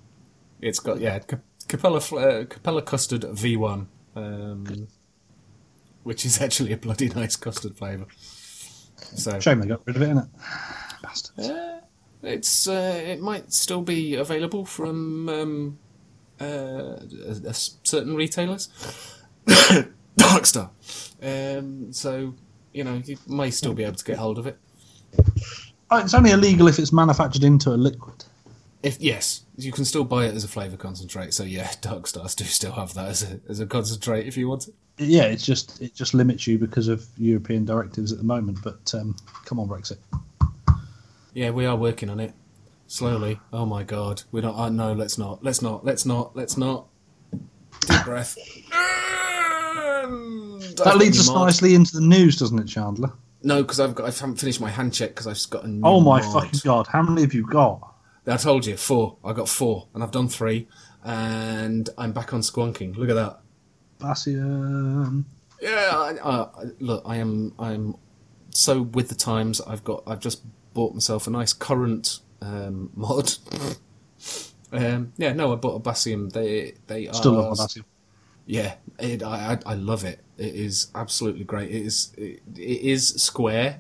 [0.61, 4.89] it's got yeah Cap- Capella uh, Capella custard V1, um,
[6.03, 8.07] which is actually a bloody nice custard flavour.
[8.97, 10.29] So Shame they got rid of it, innit?
[11.03, 11.49] Bastards.
[11.49, 11.81] Uh,
[12.23, 15.79] it's uh, it might still be available from um,
[16.41, 18.69] uh, a, a s- certain retailers.
[20.17, 20.71] Darkstar.
[21.23, 22.35] Um, so
[22.73, 24.59] you know you may still be able to get hold of it.
[25.91, 28.25] Oh, it's only illegal if it's manufactured into a liquid.
[28.83, 31.35] If yes, you can still buy it as a flavour concentrate.
[31.35, 34.49] So yeah, dark stars do still have that as a as a concentrate if you
[34.49, 34.75] want it.
[34.99, 38.59] Yeah, it's just it just limits you because of European directives at the moment.
[38.63, 39.99] But um, come on, Brexit.
[41.35, 42.35] Yeah, we are working on it
[42.87, 43.41] slowly.
[43.53, 44.57] Oh my god, we're not.
[44.57, 45.43] Uh, no, let's not.
[45.43, 45.85] Let's not.
[45.85, 46.37] Let's not.
[46.37, 46.87] Let's not.
[47.81, 48.37] Deep breath.
[50.85, 53.13] That leads us nicely into the news, doesn't it, Chandler?
[53.43, 54.05] No, because I've got.
[54.05, 55.83] I haven't finished my hand check because I've just got a new.
[55.85, 56.33] Oh my mod.
[56.33, 56.87] fucking god!
[56.87, 57.95] How many have you got?
[58.27, 59.17] I told you four.
[59.25, 60.69] I got four, and I've done three,
[61.05, 62.97] and I'm back on squonking.
[62.97, 63.41] Look at that.
[63.99, 65.25] Bassian.
[65.61, 67.55] Yeah, I, uh, look, I am.
[67.59, 67.97] I'm
[68.51, 69.61] so with the times.
[69.61, 70.05] I've got.
[70.07, 73.33] I've just bought myself a nice current um, mod.
[74.73, 76.33] um, yeah, no, I bought a Bassium.
[76.33, 77.85] They they are Still love my Bassian.
[78.47, 80.21] Yeah, it, I, I love it.
[80.37, 81.71] It is absolutely great.
[81.71, 83.79] It is it, it is square.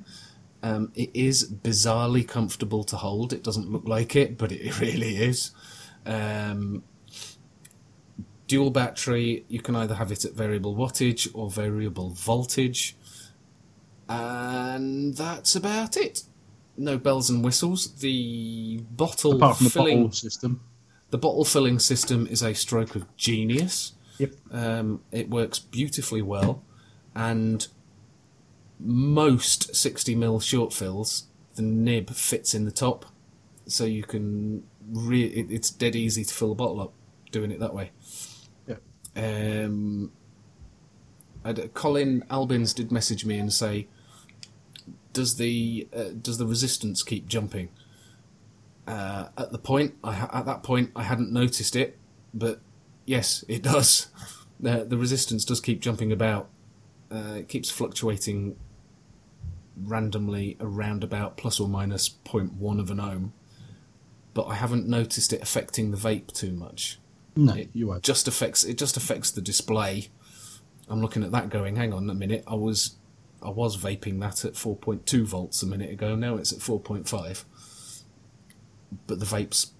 [0.62, 3.32] Um, it is bizarrely comfortable to hold.
[3.32, 5.50] It doesn't look like it, but it really is.
[6.06, 6.84] Um,
[8.46, 9.44] dual battery.
[9.48, 12.96] You can either have it at variable wattage or variable voltage,
[14.08, 16.22] and that's about it.
[16.76, 17.94] No bells and whistles.
[17.96, 20.60] The bottle Apart from the filling bottle system.
[21.10, 23.94] the bottle filling system is a stroke of genius.
[24.22, 24.34] Yep.
[24.52, 26.62] Um, it works beautifully well,
[27.12, 27.66] and
[28.78, 31.24] most 60 ml short fills,
[31.56, 33.06] the nib fits in the top,
[33.66, 34.62] so you can.
[34.92, 36.92] Re- it, it's dead easy to fill a bottle up
[37.32, 37.90] doing it that way.
[38.68, 38.82] Yep.
[39.16, 40.12] Um,
[41.74, 43.88] Colin Albins did message me and say,
[45.12, 47.70] "Does the uh, does the resistance keep jumping?"
[48.86, 51.98] Uh, at the point, I ha- at that point, I hadn't noticed it,
[52.32, 52.60] but
[53.06, 54.08] yes, it does.
[54.60, 56.48] The, the resistance does keep jumping about.
[57.10, 58.54] Uh, it keeps fluctuating
[59.76, 63.32] randomly around about plus or minus 0.1 of an ohm,
[64.34, 67.00] but I haven't noticed it affecting the vape too much
[67.34, 68.04] No, it you won't.
[68.04, 70.10] just affects it just affects the display.
[70.88, 72.94] I'm looking at that going, hang on a minute, I was
[73.42, 77.44] I was vaping that at 4.2 volts a minute ago, now it's at 4.5.
[79.08, 79.72] But the vape's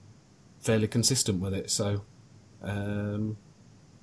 [0.61, 2.03] fairly consistent with it, so
[2.63, 3.37] um,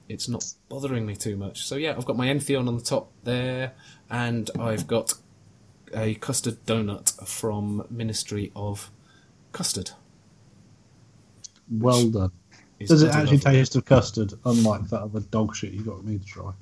[0.08, 1.66] it's not bothering me too much.
[1.66, 3.74] So yeah, I've got my Entheon on the top there,
[4.10, 5.14] and I've got
[5.94, 8.92] a custard donut from Ministry of
[9.52, 9.92] Custard.
[11.70, 12.32] Well done.
[12.80, 13.52] Does it actually lovely.
[13.52, 16.54] taste of custard, unlike that other dog shit you got me to try?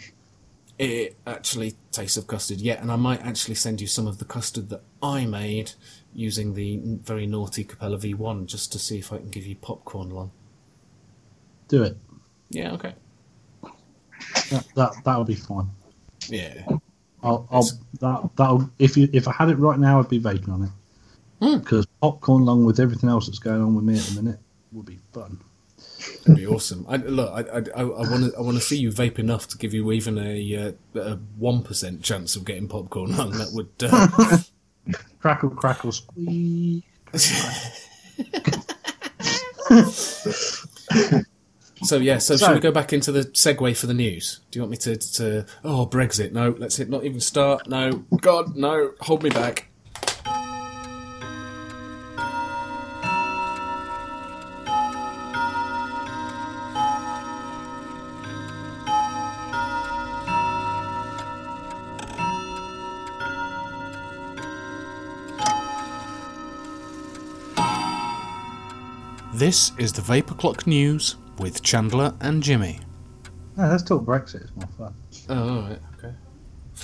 [0.80, 4.26] it actually tastes of custard, yeah, and I might actually send you some of the
[4.26, 5.72] custard that I made
[6.14, 10.10] using the very naughty Capella V1 just to see if I can give you popcorn
[10.10, 10.32] lung.
[11.68, 11.98] Do it.
[12.50, 12.94] Yeah, okay.
[14.50, 15.68] That that that'll be fine.
[16.28, 16.66] Yeah.
[17.24, 17.68] I'll, I'll
[18.00, 20.70] that that'll if you if I had it right now, I'd be vaping on it
[21.40, 21.60] Hmm.
[21.60, 24.40] because popcorn, along with everything else that's going on with me at the minute,
[24.72, 25.40] would be fun.
[26.22, 26.86] It'd be awesome.
[26.90, 29.92] I, look, I want to I want to see you vape enough to give you
[29.92, 30.74] even a
[31.38, 33.32] one uh, chance of getting popcorn lung.
[33.32, 34.38] That would uh...
[35.20, 36.84] crackle crackle squeak.
[41.84, 44.40] so yeah, so, so should we go back into the segue for the news?
[44.52, 46.32] Do you want me to, to oh Brexit?
[46.32, 47.68] No, let's hit not even start.
[47.68, 49.70] No, God, no, hold me back.
[69.34, 72.80] This is the Vapor Clock News with Chandler and Jimmy.
[73.56, 74.44] No, let's talk Brexit.
[74.44, 74.94] It's more fun.
[75.30, 76.14] Oh, right, okay.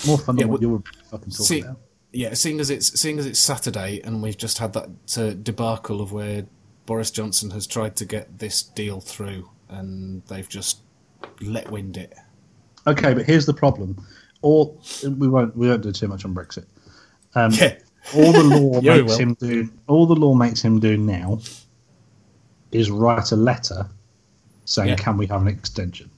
[0.06, 1.78] More fun than yeah, what you were fucking talking see, about.
[2.12, 6.00] Yeah, seeing as it's seeing as it's Saturday and we've just had that uh, debacle
[6.00, 6.46] of where
[6.86, 10.80] Boris Johnson has tried to get this deal through and they've just
[11.40, 12.14] let wind it.
[12.86, 14.04] Okay, but here's the problem.
[14.42, 16.66] Or we won't we won't do too much on Brexit.
[17.34, 17.78] Um, yeah.
[18.14, 21.40] All the law makes him do all the law makes him do now
[22.70, 23.88] is write a letter
[24.64, 24.96] saying, yeah.
[24.96, 26.10] "Can we have an extension?"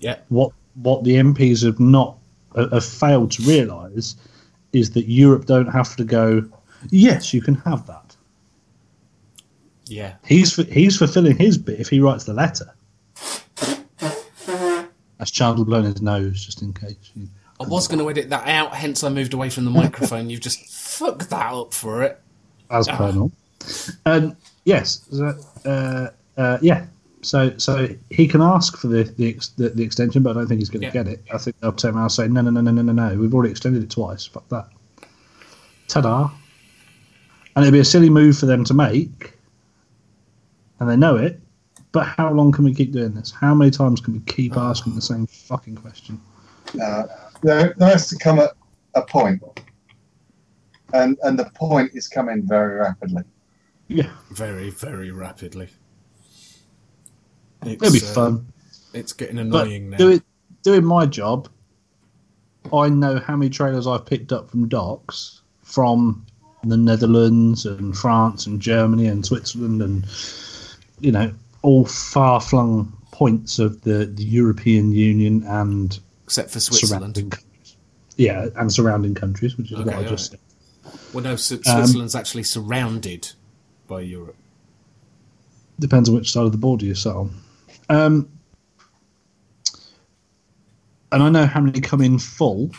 [0.00, 0.18] Yeah.
[0.28, 2.16] What what the MPs have not
[2.54, 4.16] uh, have failed to realise
[4.72, 6.44] is that Europe don't have to go.
[6.90, 8.16] Yes, you can have that.
[9.86, 10.14] Yeah.
[10.24, 12.72] He's he's fulfilling his bit if he writes the letter.
[15.18, 16.96] That's Chandler blowing his nose, just in case.
[17.14, 17.28] You...
[17.58, 20.28] I was going to edit that out, hence I moved away from the microphone.
[20.28, 22.20] You've just fucked that up for it.
[22.70, 23.32] As per normal.
[24.04, 25.10] Um, yes,
[25.64, 26.86] uh, uh, yeah.
[27.26, 30.60] So, so he can ask for the the, the, the extension, but I don't think
[30.60, 30.92] he's going to yeah.
[30.92, 31.24] get it.
[31.32, 33.18] I think they'll turn around and say, no, no, no, no, no, no, no.
[33.18, 34.24] We've already extended it twice.
[34.26, 34.68] Fuck that.
[35.88, 36.30] Ta-da!
[37.54, 39.32] And it'd be a silly move for them to make,
[40.78, 41.40] and they know it.
[41.92, 43.32] But how long can we keep doing this?
[43.32, 46.20] How many times can we keep asking the same fucking question?
[46.80, 47.04] Uh,
[47.42, 48.50] there, there has to come a,
[48.94, 49.42] a point,
[50.92, 53.22] and and the point is coming very rapidly.
[53.88, 54.10] Yeah.
[54.30, 55.68] Very, very rapidly.
[57.66, 58.46] It's, It'll be uh, fun.
[58.94, 60.04] It's getting annoying but now.
[60.04, 60.22] Do it,
[60.62, 61.48] doing my job,
[62.72, 66.24] I know how many trailers I've picked up from docks from
[66.64, 70.06] the Netherlands and France and Germany and Switzerland and,
[71.00, 75.98] you know, all far flung points of the, the European Union and.
[76.24, 77.36] Except for Switzerland.
[78.16, 80.40] Yeah, and surrounding countries, which is okay, what I just right.
[80.40, 81.12] said.
[81.14, 83.30] Well, no, um, Switzerland's um, actually surrounded
[83.86, 84.36] by Europe?
[85.78, 87.34] Depends on which side of the border you sat on.
[87.88, 88.28] Um,
[91.12, 92.70] and I know how many come in full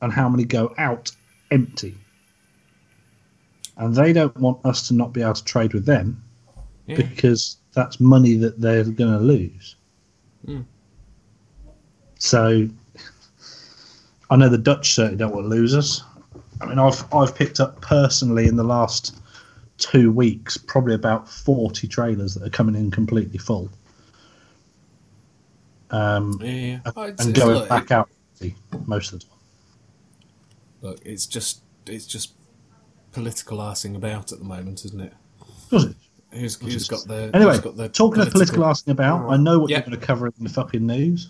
[0.00, 1.12] and how many go out
[1.50, 1.96] empty.
[3.76, 6.22] And they don't want us to not be able to trade with them
[6.86, 6.96] yeah.
[6.96, 9.76] because that's money that they're going to lose.
[10.46, 10.64] Mm.
[12.18, 12.68] So
[14.30, 16.02] I know the Dutch certainly don't want to lose us.
[16.60, 19.16] I mean, I've I've picked up personally in the last
[19.82, 23.68] two weeks, probably about 40 trailers that are coming in completely full.
[25.90, 28.08] Um, yeah, and going look, back out
[28.86, 29.36] most of the time.
[30.80, 32.32] Look, it's just it's just
[33.12, 35.12] political arsing about at the moment, isn't it?
[35.70, 35.96] Does it?
[36.30, 37.58] Who's, who's got the anyway?
[37.60, 38.40] Got the talking political...
[38.42, 41.28] of political arsing about, I know what you're going to cover in the fucking news.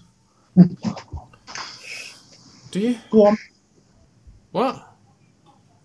[2.70, 2.98] Do you?
[3.10, 3.36] Go on.
[4.52, 4.94] What?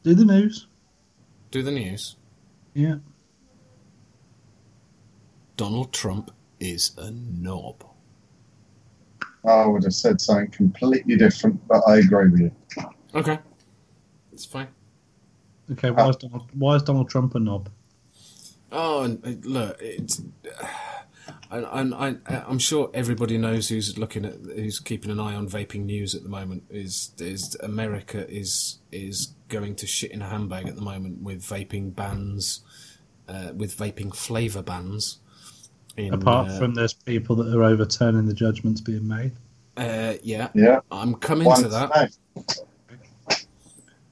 [0.04, 0.68] Do the news.
[1.50, 2.18] Do the news.
[2.78, 2.98] Yeah.
[5.56, 7.84] Donald Trump is a knob.
[9.44, 12.52] I would have said something completely different, but I agree with you.
[13.16, 13.40] Okay.
[14.32, 14.68] It's fine.
[15.72, 17.70] Okay, why is Donald, why is Donald Trump a knob?
[18.72, 20.22] Oh, and uh, look, it's.
[21.50, 25.86] And I, am sure everybody knows who's looking at, who's keeping an eye on vaping
[25.86, 26.63] news at the moment.
[26.70, 31.42] Is is America is is going to shit in a handbag at the moment with
[31.42, 32.62] vaping bans,
[33.28, 35.19] uh, with vaping flavour bans.
[35.96, 39.32] In, Apart uh, from there's people that are overturning the judgments being made.
[39.75, 42.12] Uh, yeah, yeah, I'm coming to that.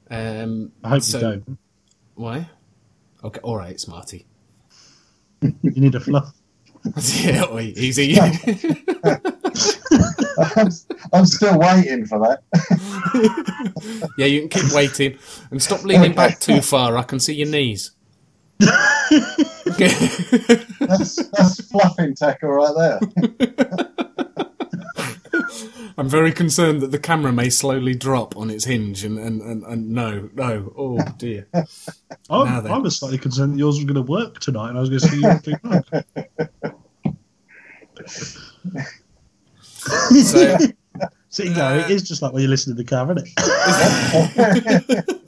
[0.09, 1.57] Um, I hope so, you don't.
[2.16, 2.49] Why?
[3.24, 4.26] Okay, all right, Smarty.
[5.41, 6.34] you need a fluff.
[7.24, 8.18] yeah, wait, easy.
[10.55, 10.70] I'm,
[11.13, 12.43] I'm still waiting for that.
[14.18, 15.18] yeah, you can keep waiting
[15.51, 16.97] and stop leaning back too far.
[16.97, 17.91] I can see your knees.
[20.80, 22.99] that's that's fluffing tackle right there.
[25.97, 29.64] I'm very concerned that the camera may slowly drop on its hinge, and, and, and,
[29.64, 31.47] and no, no, oh dear.
[32.30, 34.89] I'm, I was slightly concerned that yours was going to work tonight, and I was
[34.89, 35.39] going to see you
[40.22, 40.58] So,
[41.36, 43.28] So you know, it is just like when you listen to the car, isn't
[44.97, 45.22] it?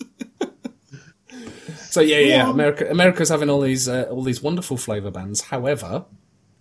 [1.98, 2.50] So yeah, yeah.
[2.52, 5.42] America, America's having all these uh, all these wonderful flavor bands.
[5.42, 6.06] However,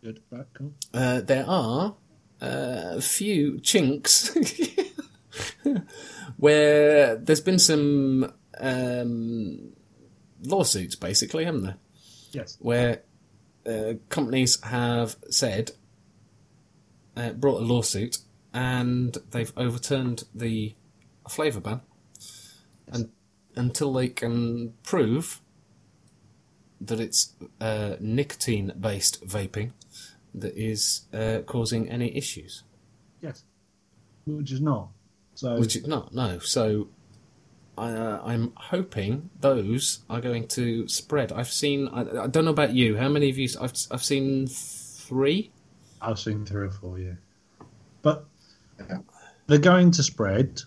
[0.03, 0.23] Good,
[0.95, 1.95] uh, there are
[2.41, 4.35] uh, a few chinks
[6.39, 9.73] where there's been some um,
[10.43, 11.77] lawsuits, basically, haven't there?
[12.33, 12.57] Yes.
[12.59, 13.03] Where
[13.67, 15.73] uh, companies have said,
[17.15, 18.21] uh, brought a lawsuit,
[18.55, 20.75] and they've overturned the
[21.29, 21.83] flavour ban,
[22.87, 23.11] and
[23.57, 25.41] until they can prove
[26.81, 29.73] that it's uh, nicotine-based vaping
[30.35, 32.63] that is uh, causing any issues.
[33.23, 33.45] Yes.
[34.27, 34.91] Which is not.
[35.35, 36.39] So Which is not, no.
[36.39, 36.89] So
[37.79, 41.33] uh, I'm hoping those are going to spread.
[41.33, 44.47] I've seen, I, I don't know about you, how many of you, I've, I've seen
[44.47, 45.51] three.
[46.01, 47.15] I've seen three or four, yeah.
[48.03, 48.27] But
[48.79, 48.99] Yeah.
[49.47, 50.61] they're going to spread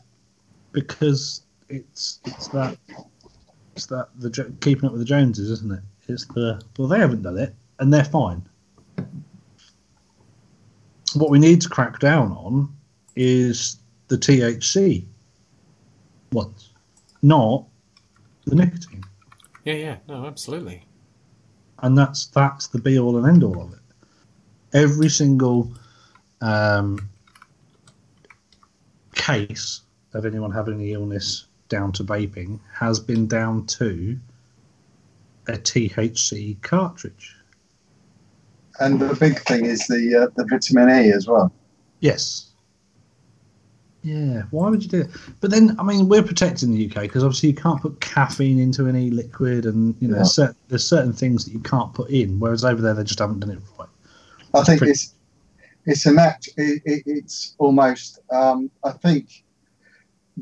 [0.72, 2.78] because it's it's that
[3.76, 5.82] it's that the keeping up with the Joneses, isn't it?
[6.08, 8.44] It's the well, they haven't done it and they're fine.
[11.16, 12.70] What we need to crack down on
[13.16, 13.78] is
[14.10, 15.06] the THC
[16.32, 16.74] ones,
[17.22, 17.66] not
[18.46, 19.04] the nicotine,
[19.66, 20.84] Yeah, yeah, no, absolutely.
[21.80, 23.80] and that's that's the be all and end all of it.
[24.74, 25.72] Every single
[26.42, 27.10] um,
[29.16, 29.82] case
[30.14, 34.20] of anyone having any illness down to vaping has been down to
[35.48, 37.36] a THC cartridge.
[38.80, 41.52] And the big thing is the uh, the vitamin E as well.
[42.00, 42.46] Yes.
[44.02, 45.10] Yeah, why would you do it?
[45.42, 48.88] But then, I mean, we're protecting the UK because obviously you can't put caffeine into
[48.88, 50.24] any liquid, and you know, Yeah.
[50.24, 52.40] cer- there's certain things that you can't put in.
[52.40, 53.90] Whereas over there, they just haven't done it right.
[54.54, 55.14] I think pretty- it's
[55.86, 59.44] it's a nat- it, it, it's almost um, I think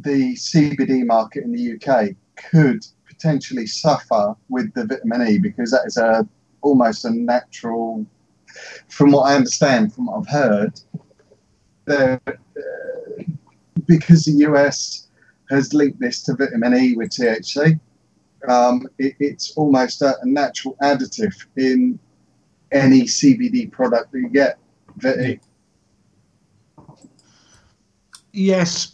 [0.02, 2.16] the CBD market in the UK
[2.52, 6.28] could potentially suffer with the vitamin E because that is a
[6.62, 8.06] almost a natural
[8.90, 10.80] from what I understand from what I've heard
[11.88, 12.18] uh,
[13.86, 15.08] because the US
[15.50, 17.80] has linked this to vitamin E with THC
[18.48, 22.00] um, it, it's almost a, a natural additive in
[22.72, 24.58] any CBD product that you get.
[24.98, 25.40] That-
[28.34, 28.94] Yes,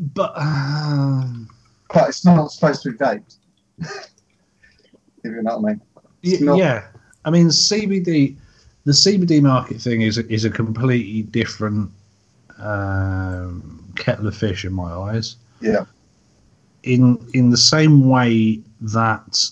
[0.00, 1.48] but um,
[1.92, 3.36] But it's not supposed to be vaped.
[3.78, 4.10] if
[5.24, 5.80] you know what I mean.
[5.96, 6.86] y- It's not- yeah,
[7.24, 8.36] I mean CBD,
[8.84, 11.90] the CBD market thing is a, is a completely different
[12.58, 15.36] um, kettle of fish in my eyes.
[15.60, 15.84] Yeah.
[16.84, 19.44] in in the same way that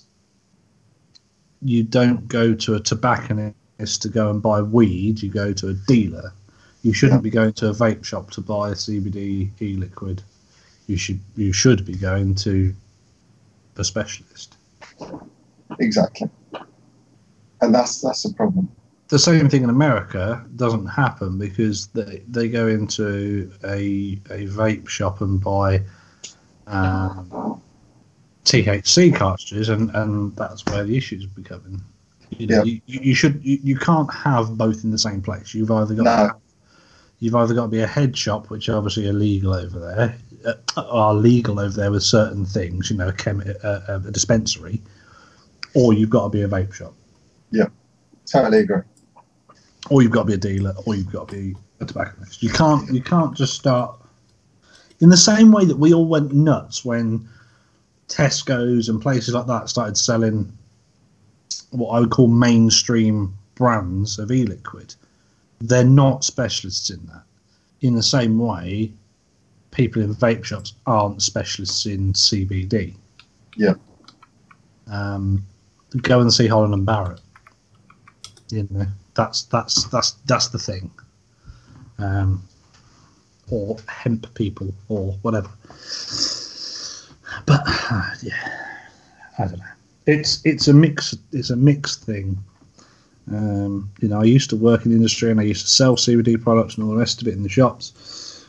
[1.61, 5.75] you don't go to a tobacconist to go and buy weed, you go to a
[5.87, 6.33] dealer.
[6.83, 7.25] You shouldn't Yeah.
[7.25, 10.23] be going to a vape shop to buy a CBD e-liquid.
[10.89, 12.75] You should you should be going to
[13.77, 14.57] a specialist.
[15.79, 16.29] Exactly.
[17.61, 18.69] And that's that's the problem.
[19.09, 24.89] The same thing in America doesn't happen because they they go into a a vape
[24.89, 25.83] shop and buy
[26.67, 27.61] um,
[28.45, 31.83] THC cartridges, and, and that's where the issues are becoming.
[32.31, 32.79] You know, Yeah.
[32.87, 35.55] you, you should you, you can't have both in the same place.
[35.55, 36.41] You've either got No.
[37.21, 40.17] You've either got to be a head shop, which obviously are legal over there,
[40.77, 42.91] uh, are legal over there with certain things.
[42.91, 44.81] You know, a, chemi- uh, a dispensary,
[45.75, 46.95] or you've got to be a vape shop,
[47.51, 47.67] Yeah,
[48.27, 48.83] Totally agree.
[49.91, 52.43] or you've got to be a dealer, or you've got to be a tobacconist.
[52.43, 53.99] You can't you can't just start
[55.01, 57.29] in the same way that we all went nuts when
[58.09, 60.53] Tesco's and places like that started selling
[61.71, 64.95] what I would call mainstream brands of e-liquid.
[65.61, 67.23] They're not specialists in that.
[67.81, 68.93] In the same way,
[69.71, 72.95] people in vape shops aren't specialists in CBD.
[73.57, 73.75] Yeah.
[74.91, 75.45] Um,
[76.03, 77.21] go and see Holland and Barrett.
[78.51, 80.91] You know, that's that's that's that's the thing.
[81.99, 82.43] Um,
[83.51, 85.51] or hemp people or whatever.
[87.47, 88.69] But uh, yeah,
[89.39, 89.65] I don't know.
[90.07, 91.17] It's it's a mix.
[91.33, 92.39] It's a mixed thing.
[93.33, 95.97] Um, you know, I used to work in the industry and I used to sell
[95.97, 98.47] CBD products and all the rest of it in the shops.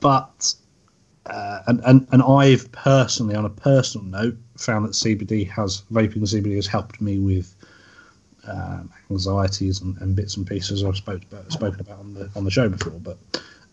[0.00, 0.54] But
[1.26, 6.18] uh, and, and and I've personally, on a personal note, found that CBD has vaping
[6.18, 7.54] CBD has helped me with
[8.46, 12.44] um, anxieties and, and bits and pieces I've spoke about, spoken about on the on
[12.44, 12.98] the show before.
[12.98, 13.18] But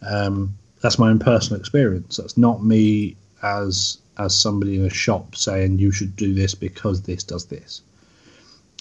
[0.01, 2.17] um, that's my own personal experience.
[2.17, 7.03] That's not me as as somebody in a shop saying you should do this because
[7.03, 7.81] this does this.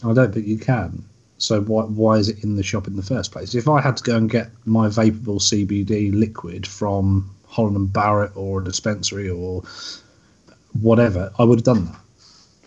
[0.05, 1.05] I don't think you can.
[1.39, 3.55] So why why is it in the shop in the first place?
[3.55, 8.35] If I had to go and get my vapable CBD liquid from Holland and Barrett
[8.37, 9.63] or a dispensary or
[10.81, 12.01] whatever, I would have done that.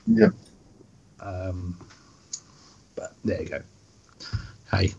[0.08, 0.30] Yeah.
[1.20, 1.78] Um,
[2.96, 3.62] but there you go.
[4.72, 4.94] Hey.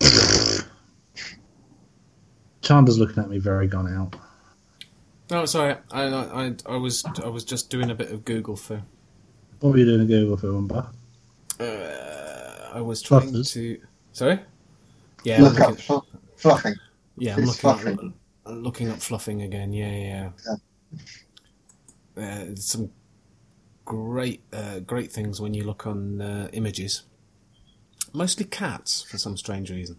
[2.62, 4.16] Chandler's looking at me very gone out.
[5.30, 5.76] No, sorry.
[5.90, 8.82] I, I, I was I was just doing a bit of Google for.
[9.60, 10.90] What were you doing a Google film, Bar?
[11.58, 13.52] Uh, I was trying Fluffers.
[13.54, 13.80] to.
[14.12, 14.38] Sorry.
[15.24, 15.98] Yeah, I'm Look up looking, fl-
[16.36, 16.74] fluffing.
[17.16, 18.14] yeah, I'm looking fluffing.
[18.46, 19.72] I'm looking up fluffing again.
[19.72, 20.30] Yeah, yeah.
[22.16, 22.24] yeah.
[22.24, 22.90] Uh, some
[23.84, 27.02] great uh, great things when you look on uh, images.
[28.12, 29.96] Mostly cats for some strange reason.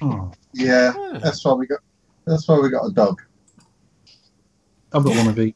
[0.00, 1.18] Oh, Yeah, Ah.
[1.18, 1.80] that's why we got.
[2.24, 3.20] That's why we got a dog.
[4.92, 5.54] I've got one of each.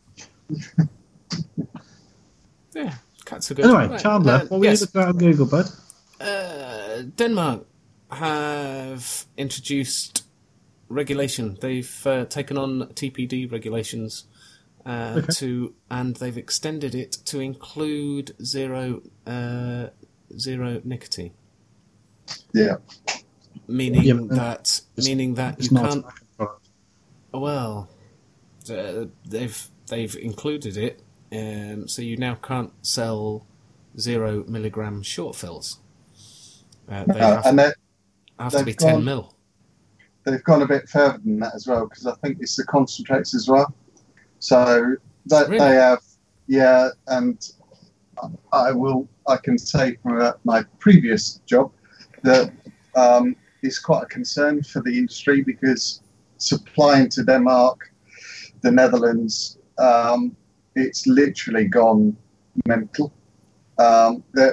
[2.75, 2.95] Yeah,
[3.27, 3.67] cats are good.
[3.67, 4.81] Anyway, Right, Chandler, uh, what were yes.
[4.81, 5.67] you looking at on Google, bud?
[6.21, 7.67] Uh, Denmark
[8.11, 10.25] have introduced
[10.89, 11.59] regulation.
[11.61, 14.25] They've uh, taken on TPD regulations
[14.87, 15.27] uh, Okay.
[15.33, 19.89] to, and they've extended it to include zero uh,
[20.39, 21.33] zero nicotine,
[22.55, 22.77] Yeah,
[23.67, 26.51] meaning Yeah, but, that meaning that It's you not can't.
[27.33, 27.89] Well,
[28.71, 31.03] uh, they've they've included it,
[31.33, 33.47] um, so you now can't sell
[33.99, 35.81] zero milligram short fills.
[36.89, 37.73] Uh, they Uh, have, and they,
[38.39, 39.33] have to be gone- mil.
[40.25, 43.35] they've gone a bit further than that as well because I think it's the concentrates
[43.35, 43.75] as well.
[44.39, 44.97] So
[45.27, 45.59] that Really?
[45.59, 46.03] they have,
[46.47, 47.39] yeah, and
[48.53, 49.09] I will.
[49.29, 51.73] I can say from uh, my previous job
[52.23, 52.53] that
[52.95, 56.01] um, it's quite a concern for the industry because
[56.39, 57.93] supplying to Denmark,
[58.63, 60.37] the Netherlands, um,
[60.77, 62.17] it's literally gone
[62.67, 63.13] mental.
[63.79, 64.49] Um, uh,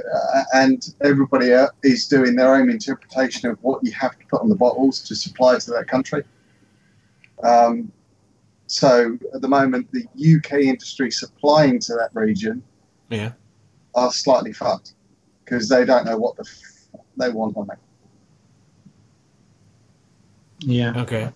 [0.54, 4.50] and everybody uh, is doing their own interpretation of what you have to put on
[4.50, 6.24] the bottles to supply to that country.
[7.42, 7.92] Um,
[8.68, 10.06] so at the moment, the
[10.38, 12.64] UK industry supplying to that region
[13.10, 13.34] Yeah.
[13.96, 14.96] are slightly fucked
[15.46, 17.78] because they don't know what the f- they want on it.
[20.60, 21.30] Yeah, Okay.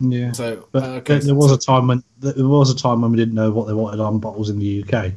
[0.00, 0.32] Yeah.
[0.32, 1.14] So, But uh, okay.
[1.14, 3.66] there, there was a time when there was a time when we didn't know what
[3.66, 5.12] they wanted on bottles in the UK.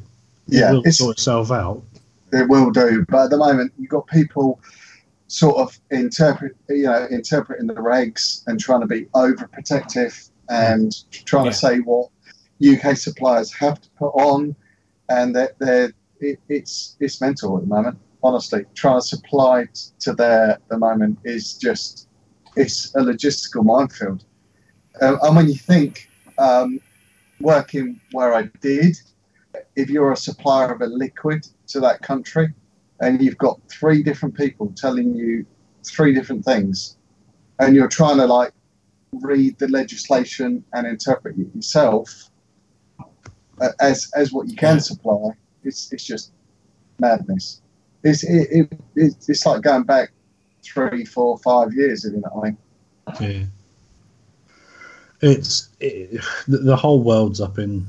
[0.47, 1.81] Yeah, it will it's, sort itself out.
[2.33, 4.59] it will do, but at the moment, you've got people
[5.27, 10.93] sort of interpret, you know, interpreting the regs and trying to be overprotective and
[11.25, 11.51] trying Yeah.
[11.51, 12.09] to say what
[12.61, 14.55] UK suppliers have to put on,
[15.09, 17.97] and that they're it, it's it's mental at the moment.
[18.23, 22.07] Honestly, trying to supply t- to there at the moment is just
[22.55, 24.23] it's a logistical minefield.
[24.99, 26.79] Uh, and when you think um,
[27.39, 28.97] working where I did,
[29.75, 32.53] if you're a supplier of a liquid to that country,
[32.99, 35.45] and you've got three different people telling you
[35.83, 36.97] three different things,
[37.59, 38.51] and you're trying to like
[39.13, 42.31] read the legislation and interpret it yourself
[43.61, 45.29] uh, as as what you can supply,
[45.63, 46.31] it's it's just
[46.99, 47.61] madness.
[48.03, 50.11] It's it, it, it's it's like going back
[50.63, 52.57] three, four, five years, if you know what I mean.
[53.39, 53.45] Yeah.
[55.21, 57.87] It's it, the, whole world's up in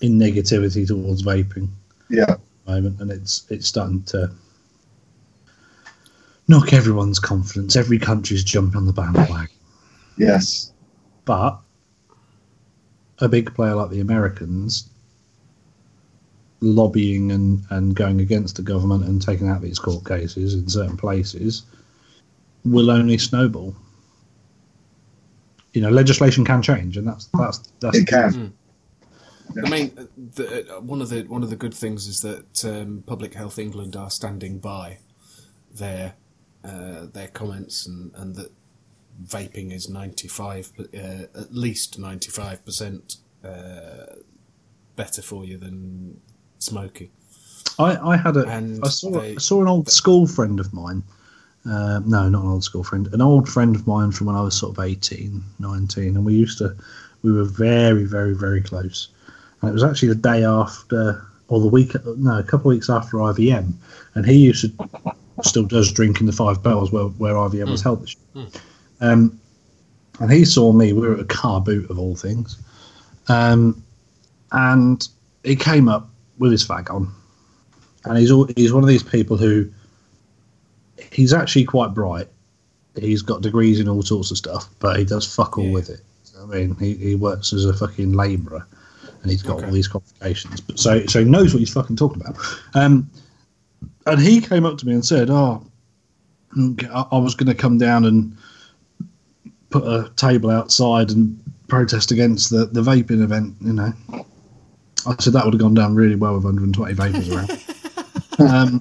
[0.00, 1.68] in negativity towards vaping
[2.08, 4.30] Yeah, at the moment, and it's it's starting to
[6.46, 7.76] knock everyone's confidence.
[7.76, 9.48] Every country's jumping on the bandwagon,
[10.16, 10.72] yes,
[11.26, 11.60] but
[13.18, 14.88] a big player like the Americans
[16.60, 20.96] lobbying and, and going against the government and taking out these court cases in certain
[20.96, 21.62] places
[22.64, 23.74] will only snowball.
[25.74, 28.54] You know, legislation can change, and that's that's that's it can.
[29.64, 30.04] I mean, uh,
[30.34, 33.58] the, uh, one of the one of the good things is that um, Public Health
[33.58, 34.98] England are standing by
[35.74, 36.14] their
[36.64, 38.50] uh, their comments and, and that
[39.26, 40.96] vaping is ninety five, uh,
[41.34, 44.16] at least ninety five percent uh,
[44.96, 46.20] better for you than
[46.58, 47.10] smoking.
[47.78, 50.72] I, I had a And I saw they- I saw an old school friend of
[50.72, 51.02] mine.
[51.68, 53.08] Uh, no, not an old school friend.
[53.12, 56.34] An old friend of mine from when I was sort of 18, 19, and we
[56.34, 56.74] used to.
[57.22, 59.08] We were very, very, very close.
[59.60, 62.88] And it was actually the day after, or the week, no, a couple of weeks
[62.88, 63.72] after IVM,
[64.14, 67.82] and he used to still does drink in the Five Bells where where IVM was
[67.82, 68.02] held.
[68.02, 68.46] This year.
[69.00, 69.38] Um,
[70.20, 70.92] and he saw me.
[70.92, 72.56] We were at a car boot of all things,
[73.28, 73.82] um,
[74.52, 75.06] and
[75.44, 76.08] he came up
[76.38, 77.12] with his fag on,
[78.04, 79.68] and he's al- he's one of these people who
[81.12, 82.28] he's actually quite bright.
[82.96, 85.72] He's got degrees in all sorts of stuff, but he does fuck all Yeah.
[85.72, 86.00] with it.
[86.40, 88.66] I mean, he, he works as a fucking labourer,
[89.22, 89.66] and he's got Okay.
[89.66, 90.60] all these qualifications.
[90.60, 92.36] But so so he knows what he's fucking talking about.
[92.74, 93.08] Um,
[94.06, 95.64] and he came up to me and said, "Oh,
[96.56, 98.36] I, I was going to come down and
[99.70, 101.38] put a table outside and
[101.68, 103.92] protest against the the vaping event." You know,
[105.06, 107.50] I said that would have gone down really well with 120 vapors around.
[108.38, 108.80] um,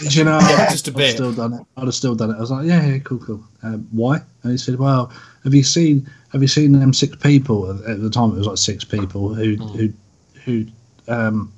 [0.00, 0.38] you know,
[0.70, 1.66] Just a I'd still done it.
[1.76, 2.36] I'd have still done it.
[2.36, 3.44] I was like, yeah, yeah, cool, cool.
[3.62, 4.20] Um, why?
[4.42, 5.12] And he said, well,
[5.44, 8.32] have you seen have you seen them six people at the time?
[8.32, 9.92] It was like six people who who
[10.44, 10.66] who
[11.08, 11.52] um,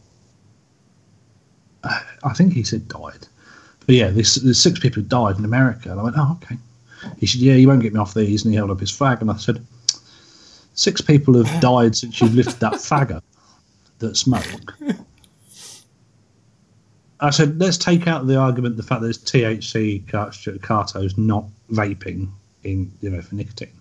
[1.85, 3.27] I think he said died.
[3.87, 5.91] But yeah, this there's six people who died in America.
[5.91, 6.59] And I went, oh, okay.
[7.19, 8.45] He said, yeah, you won't get me off these.
[8.45, 9.65] And he held up his flag, and I said,
[10.75, 13.23] six people have died since you've lifted that faggot
[13.99, 14.75] that smoke.
[17.21, 22.31] I said, let's take out the argument the fact that it's THC cartos not vaping
[22.65, 23.73] in you know for nicotine.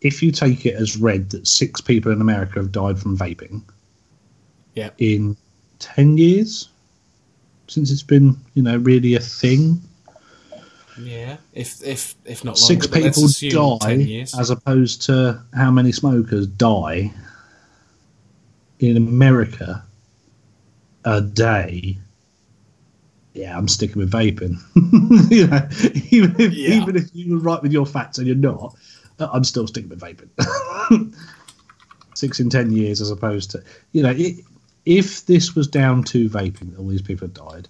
[0.00, 3.62] If you take it as read that six people in America have died from vaping
[4.74, 4.90] Yeah.
[4.98, 5.36] in
[5.78, 6.68] ten years
[7.68, 9.80] since it's been you know really a thing,
[11.00, 11.36] Yeah.
[11.52, 17.12] If if if not longer, six people die as opposed to how many smokers die
[18.80, 19.82] in America
[21.04, 21.98] a day.
[23.34, 24.58] Yeah, I'm sticking with vaping.
[25.30, 25.68] you know,
[26.10, 26.74] even if Yeah.
[26.76, 28.76] even if you were right with your facts and you're not,
[29.18, 30.30] uh, I'm still sticking with vaping.
[32.14, 33.62] Six in ten years, as opposed to
[33.92, 34.36] you know, i
[34.86, 37.68] if this was down to vaping, all these people had died,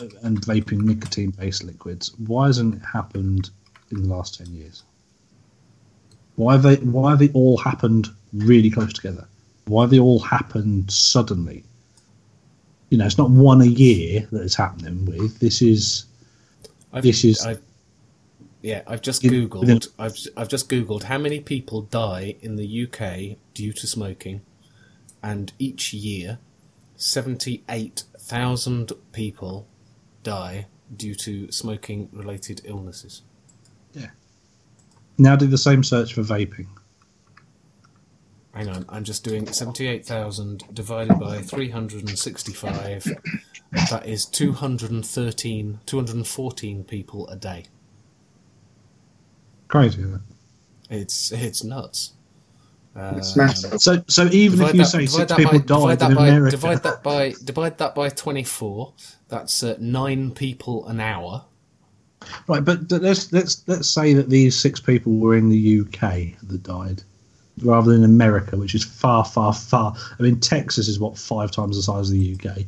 [0.00, 3.50] uh, and vaping nicotine-based liquids, why hasn't it happened
[3.92, 4.82] in the last ten years?
[6.36, 6.76] Why have they?
[6.76, 9.26] Why have they all happened really close together?
[9.66, 11.64] Why have they all happened suddenly?
[12.90, 15.38] You know, it's not one a year that it's happening with.
[15.40, 16.06] This is
[16.92, 17.60] I've, this is- I've,
[18.62, 19.88] yeah, I've just googled.
[19.98, 24.40] I've I've just googled how many people die in the UK due to smoking,
[25.22, 26.38] and each year,
[26.96, 29.66] seventy-eight thousand people
[30.22, 30.66] die
[30.96, 33.20] due to smoking-related illnesses.
[33.92, 34.10] Yeah.
[35.18, 36.66] Now do the same search for vaping.
[38.54, 43.04] Hang on, I'm just doing seventy-eight thousand divided by three hundred and sixty-five.
[43.90, 47.64] That is 213, 214 people a day.
[49.66, 50.20] Crazy, isn't it?
[50.90, 52.12] It's it's nuts.
[52.94, 53.80] It's Um, massive.
[53.80, 56.50] So, so even if divide you that- say six people by, died in by, America,
[56.52, 58.92] divide that by divide that by 24
[59.28, 61.44] that's uh, nine people an hour
[62.46, 62.64] right?
[62.64, 67.02] But let's let's let's say that these six people were in the UK that died,
[67.62, 69.94] rather than America, which is far, far, far.
[70.18, 72.58] I mean, Texas is what five times the size of the UK.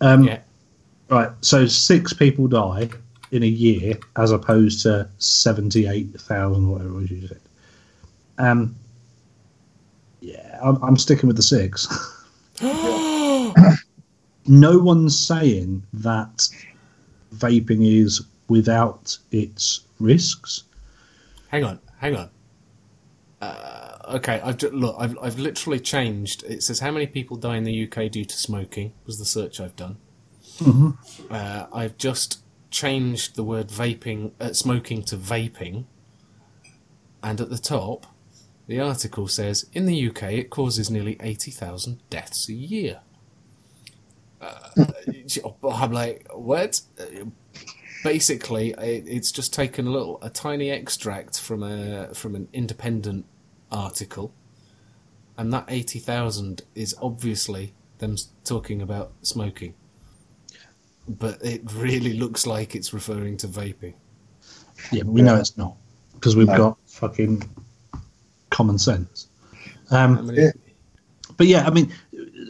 [0.00, 0.40] Um, yeah
[1.10, 1.30] Right.
[1.40, 2.88] So six people die
[3.32, 7.40] in a year, as opposed to seventy-eight thousand, whatever it was you said.
[8.38, 8.76] Um.
[10.20, 11.88] Yeah, I'm, I'm sticking with the six.
[14.46, 16.48] no one's saying that
[17.34, 20.64] vaping is without its risks.
[21.48, 22.28] hang on hang on
[24.16, 26.44] okay I've ju- look I've, I've literally changed.
[26.44, 28.92] It says how many people die in the UK due to smoking?
[29.06, 29.96] was the search I've done.
[31.30, 32.40] Uh, I've just
[32.70, 35.84] changed the word vaping uh, smoking to vaping.
[37.22, 38.06] And at the top
[38.66, 43.00] the article says in the UK it causes nearly 80,000 deaths a year.
[44.40, 44.86] Uh,
[45.70, 46.80] I'm like what?
[48.04, 53.26] Basically it, it's just taken a little a tiny extract from a from an independent
[53.72, 54.32] article
[55.38, 59.74] and that 80,000 is obviously them talking about smoking
[61.08, 63.94] but it really looks like it's referring to vaping
[64.92, 65.76] Yeah, we know it's not
[66.14, 66.56] because we've No.
[66.56, 67.42] got fucking
[68.50, 69.28] common sense.
[69.90, 70.52] Um, Yeah.
[71.36, 71.90] But yeah, I mean,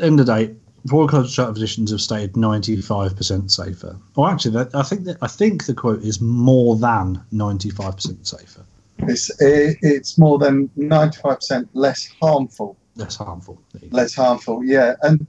[0.00, 0.54] end of the day,
[0.90, 3.96] Royal College of Physicians have stated ninety-five percent safer.
[4.16, 8.64] Or actually, I think that I think the quote is more than ninety-five percent safer,
[9.08, 12.76] It's it, it's more than ninety five percent less harmful.
[12.96, 13.60] less harmful.
[13.72, 13.96] There you go.
[13.96, 14.94] Less harmful, yeah.
[15.02, 15.20] And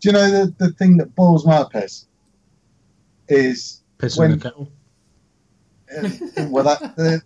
[0.00, 2.06] do you know the, the thing that boils my piss
[3.28, 4.68] is Piss when- in the kettle.
[5.96, 7.18] uh, well that uh,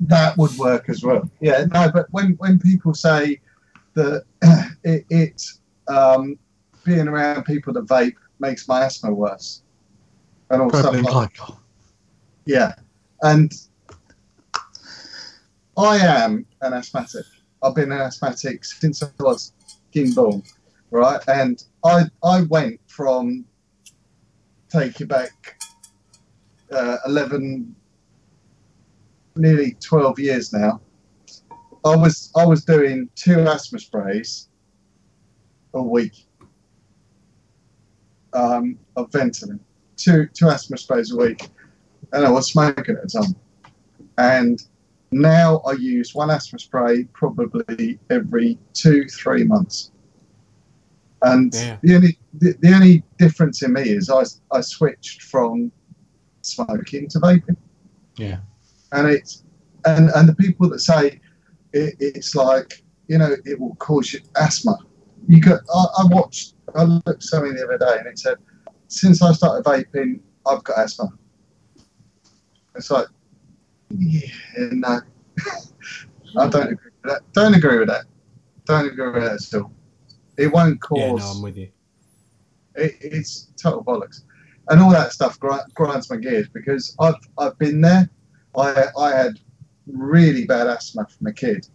[0.00, 1.28] that would work as well.
[1.40, 3.40] Yeah, no, but when when people say
[3.94, 4.24] that
[4.84, 5.42] it, it
[5.88, 6.38] um,
[6.84, 9.62] being around people that vape makes my asthma worse
[10.50, 11.58] and all stuff Propylene like glycol.
[12.46, 12.74] Yeah,
[13.22, 13.52] and
[15.78, 17.24] I am an asthmatic.
[17.62, 19.52] I've been an asthmatic since I was
[20.14, 20.42] born,
[20.90, 21.20] right?
[21.28, 23.44] And I I went from
[24.68, 25.60] take you back
[26.72, 27.76] uh, eleven,
[29.36, 30.80] nearly twelve years now.
[31.84, 34.48] I was I was doing two asthma sprays
[35.74, 36.26] a week
[38.32, 39.60] um, of Ventolin,
[39.96, 41.48] two two asthma sprays a week,
[42.12, 43.36] and I was smoking at the time.
[44.18, 44.60] And
[45.10, 49.90] now I use one asthma spray probably every two three months.
[51.22, 51.78] And Yeah.
[51.82, 54.24] the only the, the only difference in me is I
[54.56, 55.72] I switched from
[56.42, 57.56] smoking to vaping
[58.16, 58.38] Yeah.
[58.92, 59.44] and it's
[59.84, 61.20] and and the people that say
[61.72, 64.76] it, it's like you know it will cause you asthma.
[65.26, 68.36] You got I, I watched I looked at something the other day and it said
[68.88, 71.08] since I started vaping I've got asthma.
[72.76, 73.08] It's like
[73.96, 74.28] yeah
[74.72, 75.00] no
[76.36, 77.22] I don't agree with that.
[77.32, 78.04] Don't agree with that.
[78.66, 79.72] Don't agree with that at all.
[80.36, 81.70] It won't cause Yeah, no, I'm with you.
[82.74, 84.24] it, it's total bollocks,
[84.68, 88.10] and all that stuff gri- grinds my gears because I've I've been there.
[88.56, 89.40] I I had
[89.86, 91.66] really bad asthma from a kid.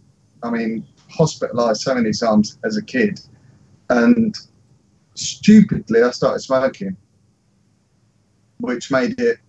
[0.44, 3.20] I mean, hospitalised so many times as a kid,
[3.90, 4.38] and
[5.16, 6.96] stupidly I started smoking,
[8.60, 9.40] which made it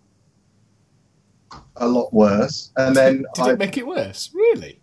[1.77, 2.73] a lot worse.
[2.77, 4.31] And then Did I, it make it worse?
[4.35, 4.81] Really?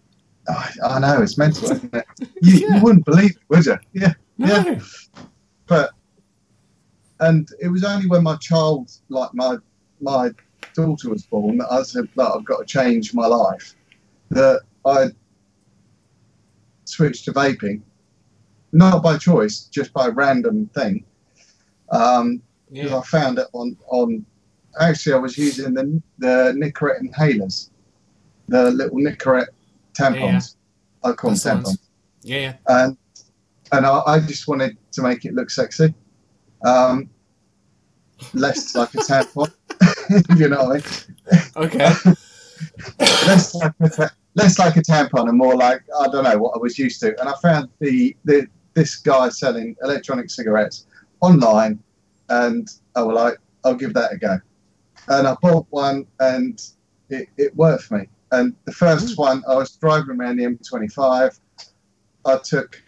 [0.47, 2.05] I, I know it's mental, isn't it?
[2.41, 2.75] You, Yeah.
[2.77, 3.77] you wouldn't believe it, would you?
[3.93, 4.13] Yeah.
[4.37, 4.47] No.
[4.47, 4.79] Yeah.
[5.67, 5.91] but
[7.19, 9.57] and it was only when my child like my
[9.99, 10.31] my
[10.73, 13.75] daughter was born that I said that I've got to change my life
[14.31, 15.09] that I
[16.85, 17.81] switched to vaping
[18.71, 21.05] not by choice just by random thing
[21.91, 22.41] um
[22.71, 22.97] because Yeah.
[22.97, 24.25] I found it on on
[24.79, 27.69] actually I was using the the Nicorette inhalers
[28.47, 29.47] the little Nicorette
[29.93, 30.55] tampons
[31.03, 31.77] I call That's them tampons
[32.23, 32.53] Yeah, yeah.
[32.67, 32.97] and
[33.71, 35.93] and I, I just wanted to make it look sexy,
[36.65, 37.09] um,
[38.33, 39.51] less like a tampon,
[40.09, 41.41] if you know what I mean.
[41.55, 41.93] Okay.
[42.99, 46.55] Less like a ta- less like a tampon and more like I don't know what
[46.55, 47.19] I was used to.
[47.19, 50.85] And I found the, the this guy selling electronic cigarettes
[51.21, 51.79] online,
[52.29, 54.39] and I was like, I'll give that a go.
[55.07, 56.61] And I bought one, and
[57.09, 58.07] it, it worked for me.
[58.31, 61.39] And the first one, I was driving around the M25.
[62.25, 62.81] I took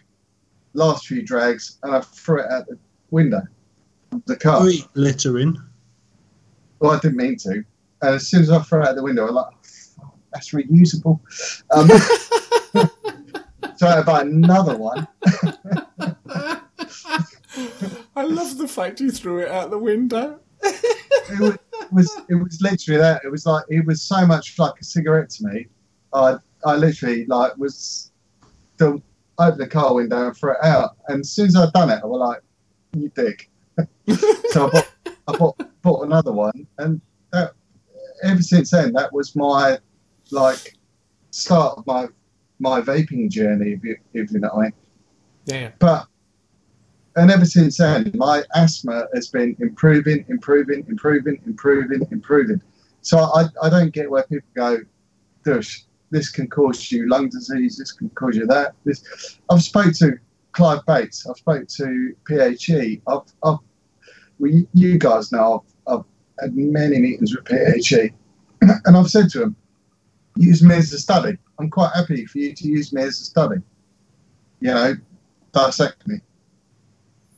[0.72, 2.78] last few drags and I threw it out the
[3.10, 3.42] window
[4.12, 4.62] of the car.
[4.62, 5.56] Oi, littering.
[6.78, 7.64] Well, I didn't mean to.
[8.02, 9.54] And as soon as I threw it out the window, I was like,
[10.02, 11.20] "Oh, that's reusable.
[11.70, 11.88] Um,
[13.76, 15.06] so I had to buy another one.
[18.16, 20.40] I love the fact you threw it out the window.
[20.62, 23.22] It was, it was it was literally that.
[23.24, 25.66] It was like it was so much like a cigarette to me.
[26.12, 28.10] I I literally like was
[28.74, 29.02] still
[29.38, 30.96] open the car window and threw it out.
[31.08, 32.42] And as soon as I'd done it, I was like,
[32.92, 33.50] "You dick."
[34.50, 34.90] so I bought
[35.28, 37.00] I bought, bought another one, and
[37.32, 37.52] that
[38.22, 39.78] ever since then that was my
[40.30, 40.76] like
[41.30, 42.08] start of my
[42.58, 44.72] my vaping journey, if you, if you know what I mean.
[45.46, 45.70] Yeah.
[45.78, 46.06] But
[47.16, 52.60] and ever since then, my asthma has been improving, improving, improving, improving, improving.
[53.02, 54.78] So I, I don't get where people go,
[55.44, 58.74] Dush, this can cause you lung disease, this can cause you that.
[58.84, 60.18] This I've spoke to
[60.52, 63.58] Clive Bates, I've spoke to PHE, I've, I've
[64.38, 66.04] we, you guys know I've, I've
[66.40, 68.12] had many meetings with PHE,
[68.84, 69.56] and I've said to them,
[70.36, 71.38] use me as a study.
[71.58, 73.56] I'm quite happy for you to use me as a study.
[74.60, 74.94] You know,
[75.52, 76.20] dissect me.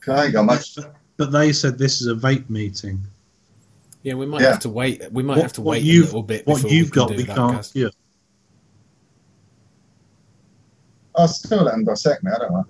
[0.07, 0.77] 'Cause I ain't got much.
[1.17, 3.01] But they said this is a vape meeting.
[4.03, 4.51] Yeah, we might Yeah.
[4.51, 5.01] have to wait.
[5.11, 6.99] We might What- have to wait a you've- little bit What before you've we can
[7.01, 7.35] got, do we that.
[7.35, 7.55] can't.
[7.57, 7.71] Gaz.
[7.73, 7.87] Yeah.
[11.15, 12.31] I'll still let them dissect me.
[12.31, 12.65] I don't mind.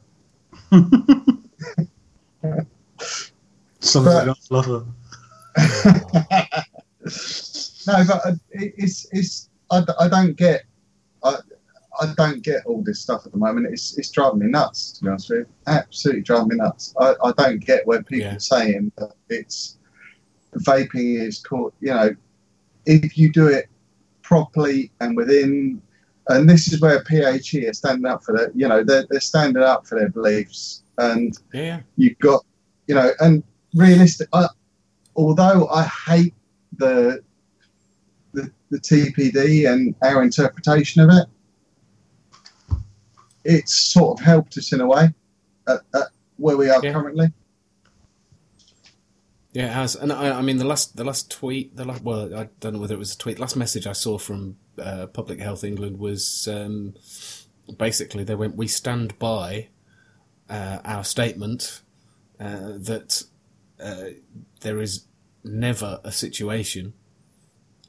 [3.81, 4.85] Something But- else, love her.
[7.87, 10.65] no, but uh, it- it's it's I don't get I
[12.01, 13.67] I don't get all this stuff at the moment.
[13.67, 15.45] It's it's driving me nuts to be honest with you.
[15.67, 16.93] Absolutely driving me nuts.
[16.99, 18.35] I, I don't get where people Yeah.
[18.35, 19.77] are saying that it's
[20.59, 22.15] vaping is called you know
[22.85, 23.67] if you do it
[24.21, 25.81] properly and within
[26.29, 29.61] and this is where PHE are standing up for their you know they're, they're standing
[29.61, 31.81] up for their beliefs and yeah.
[31.95, 32.43] you've got
[32.87, 33.43] you know and
[33.75, 34.47] realistic I,
[35.15, 36.33] although i hate
[36.77, 37.21] the,
[38.33, 41.27] the the tpd and our interpretation of it
[43.47, 45.05] it's sort of helped us in a way
[45.67, 46.93] at, at where we are Yeah.
[46.93, 47.27] currently
[49.53, 49.95] Yeah, it has.
[49.95, 52.79] And I, I mean, the last, the last tweet, the last, well, I don't know
[52.79, 53.39] whether it was a tweet.
[53.39, 56.93] Last message I saw from uh, Public Health England was um,
[57.77, 59.69] basically they went, "We stand by
[60.49, 61.81] uh, our statement
[62.39, 63.23] uh, that
[63.79, 64.09] uh,
[64.61, 65.05] there is
[65.43, 66.93] never a situation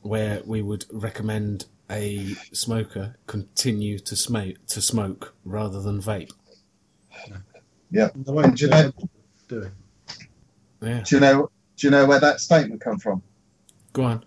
[0.00, 6.32] where we would recommend a smoker continue to smoke to smoke rather than vape.
[7.90, 8.10] Yeah.
[8.14, 8.92] The way do you know,
[9.48, 9.72] do it.
[10.80, 13.22] Yeah, do you know, do you know where that statement come from?
[13.92, 14.24] go on.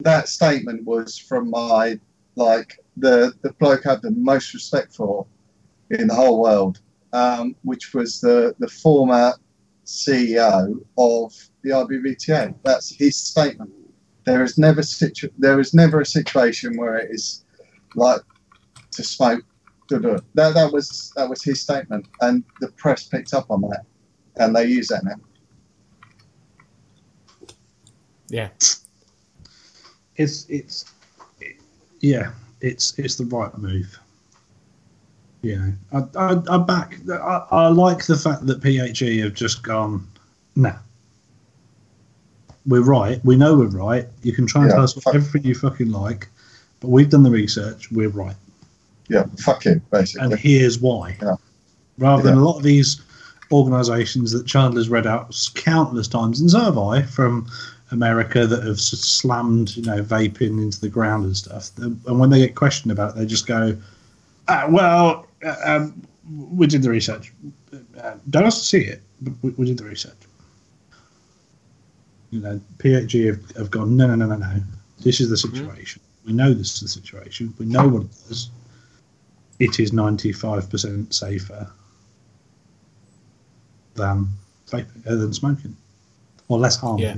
[0.00, 1.98] That statement was from my
[2.34, 5.26] like the the bloke I had the most respect for
[5.90, 6.80] in the whole world,
[7.12, 9.32] um, which was the the former
[9.84, 12.54] CEO of the IBVTA.
[12.64, 13.70] That's his statement.
[14.24, 17.44] There is never situ- there is never a situation where it is
[17.94, 18.20] like
[18.92, 19.44] to smoke.
[19.88, 20.22] That
[20.54, 23.84] that was that was his statement, and the press picked up on that,
[24.36, 25.16] and they use that now.
[28.28, 28.48] Yeah,
[30.16, 30.84] It's it's
[31.40, 31.56] it-
[32.00, 33.98] yeah, it's it's the right move.
[35.42, 36.96] Yeah, I I, I back.
[37.10, 40.06] I, I like the fact that PHE have just gone.
[40.56, 40.76] Nah,
[42.66, 43.24] we're right.
[43.24, 44.06] We know we're right.
[44.22, 46.28] You can try and Yeah, tell us whatever you fucking like,
[46.80, 47.90] but we've done the research.
[47.90, 48.36] We're right.
[49.08, 50.24] Yeah, fuck you, basically.
[50.24, 51.16] and here's why.
[51.20, 51.36] Yeah.
[51.98, 53.02] Rather than a lot of these
[53.50, 57.46] organisations that Chandler's read out countless times, and so have I, from
[57.90, 61.70] America that have slammed, you know, vaping into the ground and stuff.
[61.78, 63.76] And when they get questioned about it, they just go,
[64.48, 66.02] ah, "Well, uh, um,
[66.50, 67.32] we did the research.
[68.00, 70.16] Uh, don't ask to see it, but we, we did the research."
[72.32, 74.60] You know, PHE have, have gone, "No, no, no, no, no.
[75.04, 76.02] This is the situation.
[76.26, 77.54] We know this is the situation.
[77.58, 78.50] We know what it is."
[79.62, 81.70] it is 95% safer
[83.94, 84.28] than
[84.66, 85.76] vaping, uh, than smoking,
[86.48, 87.04] or less harmful.
[87.04, 87.16] yeah.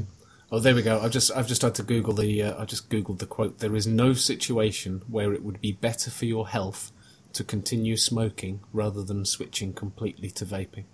[0.53, 1.01] Oh, there we go.
[1.01, 3.59] I've just I've just had to Google the uh, I just googled the quote.
[3.59, 6.93] There is no situation where it would be better for your health
[7.33, 10.85] to continue smoking rather than switching completely to vaping.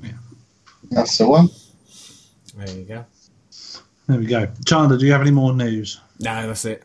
[0.00, 0.12] Yeah,
[0.90, 1.48] that's the one.
[2.56, 3.04] There you go.
[4.06, 4.48] There we go.
[4.64, 6.00] Chandler, do you have any more news?
[6.18, 6.84] No, that's it.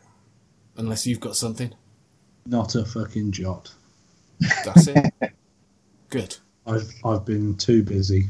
[0.76, 1.72] Unless you've got something.
[2.46, 3.72] Not a fucking jot.
[4.64, 5.14] That's it.
[6.10, 6.36] Good.
[6.66, 8.28] I've I've been too busy.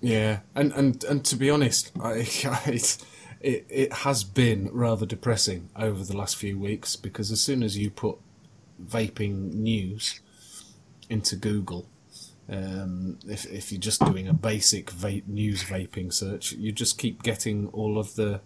[0.00, 2.12] Yeah, and and and to be honest, I,
[2.66, 3.04] it,
[3.40, 7.76] it it has been rather depressing over the last few weeks because as soon as
[7.76, 8.16] you put
[8.82, 10.20] vaping news
[11.10, 11.86] into Google,
[12.50, 17.22] um, if if you're just doing a basic vape news vaping search, you just keep
[17.22, 18.40] getting all of the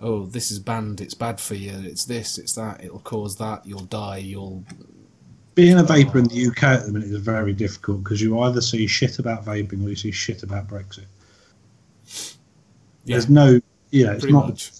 [0.00, 3.64] oh this is banned, it's bad for you, it's this, it's that, it'll cause that,
[3.64, 4.64] you'll die, you'll
[5.54, 8.60] Being a vapor in the UK at the minute is very difficult because you either
[8.60, 11.06] see shit about vaping or you see shit about Brexit.
[13.04, 13.60] yeah, There's no,
[13.90, 14.70] you know, it's pretty not, much.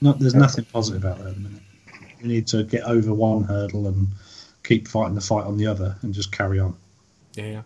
[0.00, 0.18] not.
[0.18, 1.62] There's nothing positive out there at the minute.
[2.20, 4.08] You need to get over one hurdle and
[4.72, 6.74] keep fighting the fight on the other and just carry on.
[7.34, 7.62] Yeah, yeah.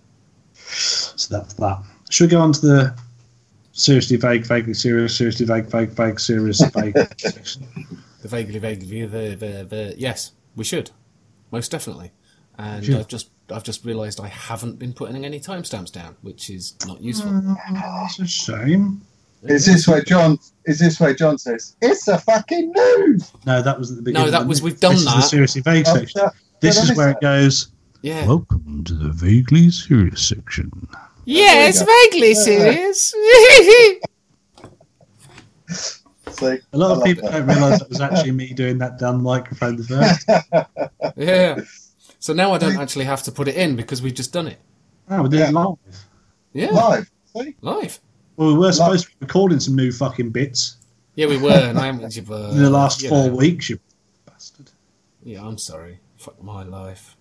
[0.54, 1.82] So that's that.
[2.10, 2.98] Should we go on to the
[3.72, 7.66] seriously vague, vaguely serious, seriously vague, vague, vague, serious, vague section?
[8.22, 10.90] The vaguely, vaguely, the, the, the, yes, we should,
[11.52, 12.10] most definitely.
[12.58, 12.96] And Should.
[12.96, 17.02] I've just, I've just realised I haven't been putting any timestamps down, which is not
[17.02, 17.30] useful.
[17.32, 17.56] Mm.
[17.74, 19.02] That's a shame.
[19.42, 20.38] Is this where John?
[20.64, 23.30] Is this where John says it's a fucking news?
[23.44, 24.26] No, that was at the beginning.
[24.26, 24.72] No, that was- minute.
[24.72, 25.22] we've done this Is the that.
[25.22, 26.22] seriously vague Oh, section.
[26.62, 26.68] Yeah.
[26.70, 27.16] This is where that?
[27.16, 27.68] it goes.
[28.02, 28.26] Yeah.
[28.26, 30.70] Welcome to the vaguely serious section.
[31.24, 33.14] yes, There we vaguely serious.
[36.28, 37.32] See, A lot I of people that.
[37.32, 40.28] don't realise it was actually me doing that down the microphone the first.
[41.16, 41.60] yeah.
[42.18, 44.58] So now I don't actually have to put it in because we've just done it.
[45.08, 45.48] Oh, we did Yeah.
[45.48, 45.78] it live.
[46.52, 47.10] Yeah, live.
[47.34, 48.00] See, live.
[48.36, 50.76] Well, we were supposed to be recording some new fucking bits
[51.14, 52.02] Yeah, we were, and I haven't.
[52.30, 53.34] Uh, in the last four know.
[53.34, 53.70] weeks.
[53.70, 53.78] You
[54.26, 54.70] bastard.
[55.22, 55.98] Yeah, I'm sorry.
[56.26, 57.16] Fuck my life.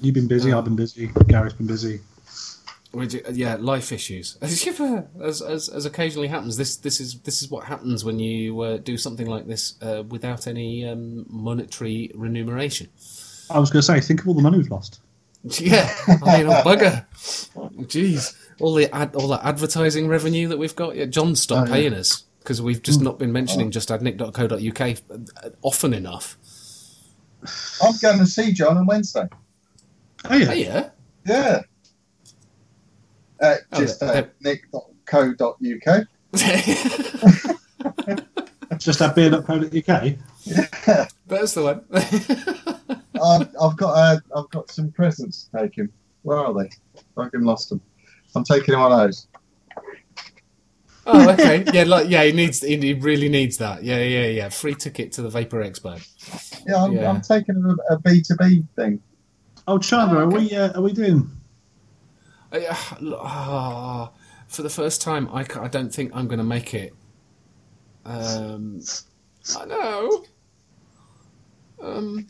[0.00, 0.52] You've been busy.
[0.52, 0.58] Oh.
[0.58, 1.10] I've been busy.
[1.26, 1.98] Gary's been busy.
[2.94, 4.38] You- yeah, life issues.
[4.42, 8.76] As, as as occasionally happens, this this is this is what happens when you uh,
[8.76, 12.88] do something like this uh, without any um, monetary remuneration.
[13.50, 15.00] I was going to say, think of all the money we've lost.
[15.60, 17.04] Yeah, I mean, oh, bugger.
[17.92, 20.94] Jeez, all the ad, all the advertising revenue that we've got.
[20.94, 21.80] Yeah, John stopped Oh, yeah.
[21.80, 26.38] paying us because we've just not been mentioning justadnick.co.uk often enough.
[27.82, 29.26] I'm going to see John on Wednesday.
[30.30, 30.88] Oh yeah, Hey, yeah.
[31.26, 31.60] Yeah.
[33.40, 36.06] Uh, Oh, just that- uh, nick.co.uk.
[38.78, 40.14] just that beer.co.uk.
[41.26, 41.84] That's the one.
[43.22, 45.92] I've, I've got uh, I've got some presents to take him.
[46.22, 46.70] Where are they?
[47.14, 47.80] Fucking lost them.
[48.34, 49.28] I'm taking him on those.
[51.06, 51.64] Oh, okay.
[51.72, 52.60] Yeah, like yeah, he needs.
[52.60, 53.82] He he really needs that.
[53.82, 54.48] Yeah, yeah, yeah.
[54.48, 56.00] Free ticket to the Vaper Expo.
[56.66, 57.10] Yeah, I'm, Yeah.
[57.10, 59.02] I'm taking him a, a B2B thing.
[59.66, 61.30] Oh, Chandler, are we uh, are we doing?
[62.52, 64.12] Uh, ah,
[64.46, 66.94] for the first time, I, I don't think I'm going to make it
[68.04, 68.82] Um,
[69.58, 70.24] I know.
[71.82, 72.26] Um,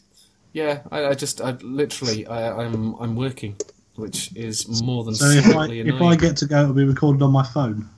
[0.53, 3.57] yeah, I, I just, I literally, I, I'm, I'm working,
[3.97, 6.85] which is more than So if I slightly if I get to go, it'll be
[6.85, 7.89] recorded on my phone.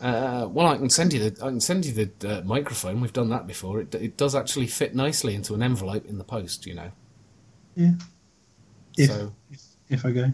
[0.00, 3.00] Uh, well, I can send you the, I can send you the uh, microphone.
[3.00, 3.80] We've done that before.
[3.80, 6.66] It, it does actually fit nicely into an envelope in the post.
[6.66, 6.90] You know.
[7.74, 7.92] Yeah.
[8.96, 9.32] If So
[9.88, 10.30] if I go,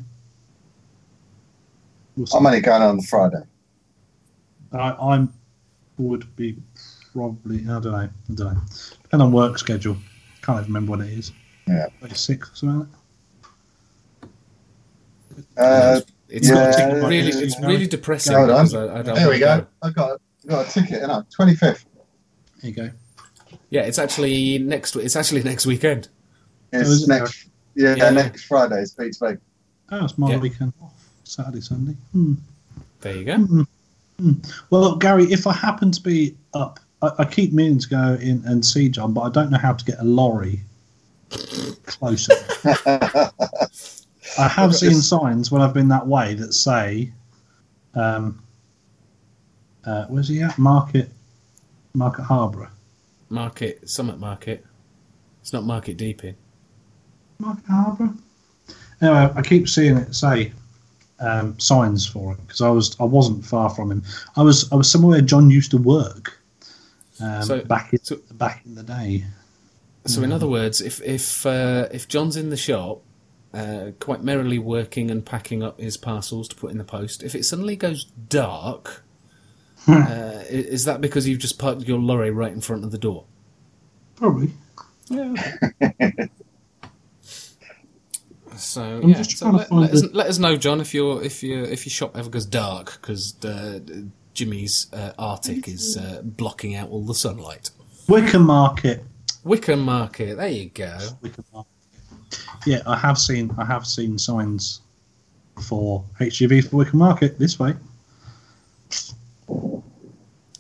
[2.16, 2.26] we'll.
[2.34, 3.42] I'm only going on Friday.
[4.72, 5.32] I I'm
[5.98, 6.56] would be
[7.12, 8.60] probably I don't know I don't know
[9.02, 9.96] depend on work schedule.
[10.42, 11.32] Can't even remember what it is.
[11.68, 11.86] Yeah.
[12.00, 12.94] Like six or something.
[15.36, 16.00] Like Uh,
[16.33, 18.74] it's yeah, got uh, really, it's really depressing Hold on.
[18.74, 19.14] I, I don't.
[19.14, 19.66] there we wanna go.
[19.83, 21.03] I got I got a ticket.
[21.03, 21.85] You know, 25th.
[22.62, 22.91] There you go.
[23.70, 24.97] Yeah, it's actually next.
[24.97, 26.09] It's actually next weekend.
[26.72, 27.09] It's is it?
[27.09, 27.49] next.
[27.74, 28.11] Yeah, Yeah.
[28.11, 29.39] next Friday is Beats Big.
[29.91, 30.39] Oh, it's my Yeah.
[30.39, 30.93] weekend off.
[31.24, 31.97] Saturday, Sunday.
[32.12, 32.35] Hmm.
[33.01, 33.66] There you go.
[34.70, 38.43] Well, Gary, if I happen to be up, I, I keep meaning to go in
[38.47, 40.61] and see John, but I don't know how to get a lorry
[41.87, 42.35] closer.
[44.39, 45.09] I have seen this.
[45.09, 47.12] signs when I've been that way that say,
[47.95, 48.43] um,
[49.85, 50.59] uh, where's he at?
[50.59, 51.11] Market,
[51.95, 52.70] Market Harbour,
[53.30, 54.64] Market Summit Market.
[55.41, 56.37] It's not Market Deepin.
[57.39, 58.11] Market Harbour.
[59.01, 60.53] Anyway, I keep seeing it say
[61.18, 64.03] um, signs for it because I was I wasn't far from him.
[64.37, 66.39] I was I was somewhere John used to work
[67.20, 69.24] um, So- back in so- back in the day.
[70.05, 73.03] So, in other words, if if uh, if John's in the shop,
[73.55, 77.34] uh, quite merrily working and packing up his parcels to put in the post, if
[77.34, 79.05] it suddenly goes dark,
[79.88, 83.24] uh, is that because you've just parked your lorry right in front of the door?
[84.16, 84.53] Probably.
[85.09, 85.34] Yeah.
[88.57, 91.64] So I'm yeah, so let, let us, let us know, John, if your if your
[91.64, 93.80] if your shop ever goes dark because uh,
[94.34, 97.70] Jimmy's uh, Arctic is uh, blocking out all the sunlight.
[98.09, 99.05] Wickham Market.
[99.44, 100.96] Wickham Market, there you go.
[101.20, 101.72] Wickham Market.
[102.66, 104.80] Yeah, I have seen I have seen signs
[105.61, 107.74] for HGV for Wickham Market this way.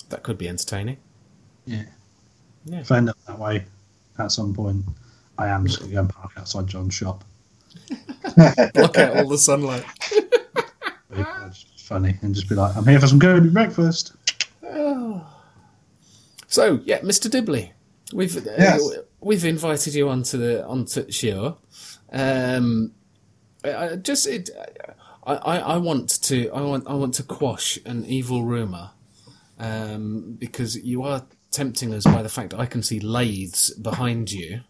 [0.08, 0.98] That could be entertaining.
[1.64, 1.84] Yeah.
[2.64, 2.80] Yeah.
[2.80, 3.64] If I end up that way
[4.18, 4.84] at some point,
[5.38, 7.24] I am just going to go and park outside John's shop.
[8.74, 9.84] Block out all the sunlight.
[11.76, 14.12] Funny and just be like, I'm here for some good breakfast.
[16.48, 17.30] So yeah, Mr.
[17.30, 17.72] Dibley,
[18.12, 18.98] we've uh, Yes.
[19.22, 21.58] We've invited you onto the onto the show.
[22.12, 22.92] Um,
[23.64, 24.50] I, I just it,
[25.26, 28.90] I, I, I want to I want I want to quash an evil rumor,
[29.58, 34.32] um, because you are tempting us by the fact that I can see lathes behind
[34.32, 34.60] you.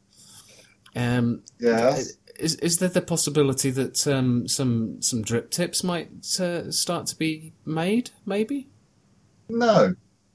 [0.94, 1.96] Um, Yeah.
[2.38, 7.16] is is there the possibility that um, some some drip tips might uh, start to
[7.16, 8.10] be made?
[8.26, 8.68] Maybe.
[9.48, 9.94] No.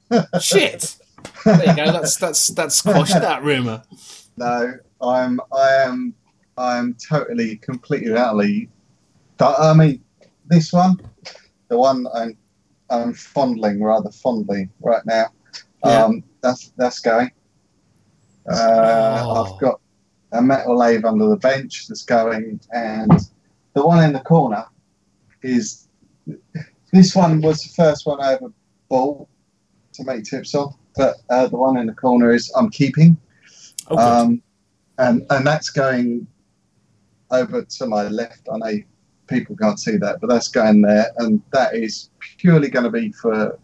[0.42, 0.98] Shit.
[1.46, 1.92] There you go.
[1.92, 3.84] That's that's that's quashed that rumor.
[4.40, 4.74] No.
[5.02, 5.40] I'm.
[5.56, 6.14] I am.
[6.58, 8.70] I am totally, completely, utterly.
[9.40, 10.04] I mean,
[10.48, 11.00] this one,
[11.70, 12.38] the one I'm,
[12.90, 15.28] I'm fondling rather fondly right now.
[15.86, 16.06] Yeah.
[16.06, 17.32] Um, that's that's going.
[18.50, 19.54] Uh, Oh.
[19.56, 19.82] I've got
[20.32, 23.12] a metal lathe under the bench that's going, and
[23.74, 24.66] the one in the corner
[25.42, 25.88] is.
[26.94, 28.52] This one was the first one I ever
[28.90, 29.28] bought
[29.94, 33.18] to make tips on, but uh, the one in the corner is I'm keeping.
[33.90, 33.98] Oh.
[33.98, 34.42] Um,
[34.98, 36.28] and and that's going
[37.32, 38.48] over to my left.
[38.52, 38.78] I know
[39.28, 43.12] people can't see that, but that's going there, and that is purely going to be
[43.12, 43.58] for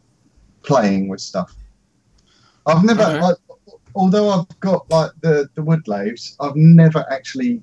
[0.63, 1.55] playing with stuff.
[2.65, 3.19] I've never, Okay.
[3.19, 3.33] I,
[3.95, 7.61] although I've got like the the wood lathes, I've never actually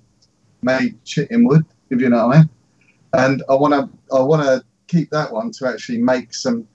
[0.63, 1.65] made shit in wood.
[1.91, 2.51] If you know what I mean.
[3.13, 6.67] And I want to, I want to keep that one to actually make some.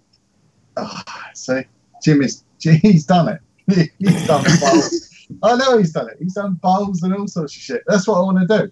[0.77, 1.01] Oh,
[1.33, 1.61] see,
[2.03, 2.43] Jim is,
[2.81, 3.91] he's done it.
[3.99, 5.09] he's done bowls.
[5.43, 6.17] I know he's done it.
[6.19, 7.83] He's done bowls and all sorts of shit.
[7.87, 8.71] That's what I want to do.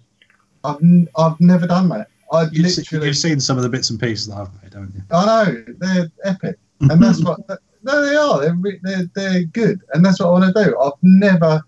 [0.62, 2.08] I've, n- I've never done that.
[2.32, 4.72] I You've, se- literally, you've seen some of the bits and pieces that I've made,
[4.72, 5.02] haven't you?
[5.10, 7.40] I know they're epic, and that's what.
[7.86, 8.40] No, they are.
[8.40, 10.80] They're, re- they're they're good, and that's what I want to do.
[10.80, 11.60] I've never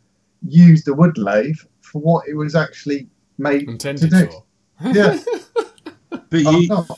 [0.49, 3.07] used a wood lathe for what it was actually
[3.37, 4.27] made Intended to do.
[4.31, 4.45] for.
[4.95, 5.19] Yeah,
[6.09, 6.91] But I'm you, not.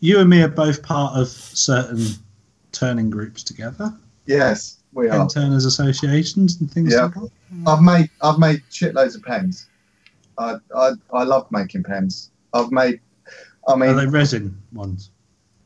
[0.00, 2.06] you and me are both part of certain
[2.72, 3.94] turning groups together,
[4.26, 5.18] Yes, we are.
[5.18, 7.02] pen turners associations and things Yeah.
[7.04, 7.30] like that.
[7.66, 9.66] I've made I've made shitloads of pens.
[10.38, 12.30] I I, I love making pens.
[12.52, 13.00] I've made.
[13.68, 15.10] I Are mean, they resin ones?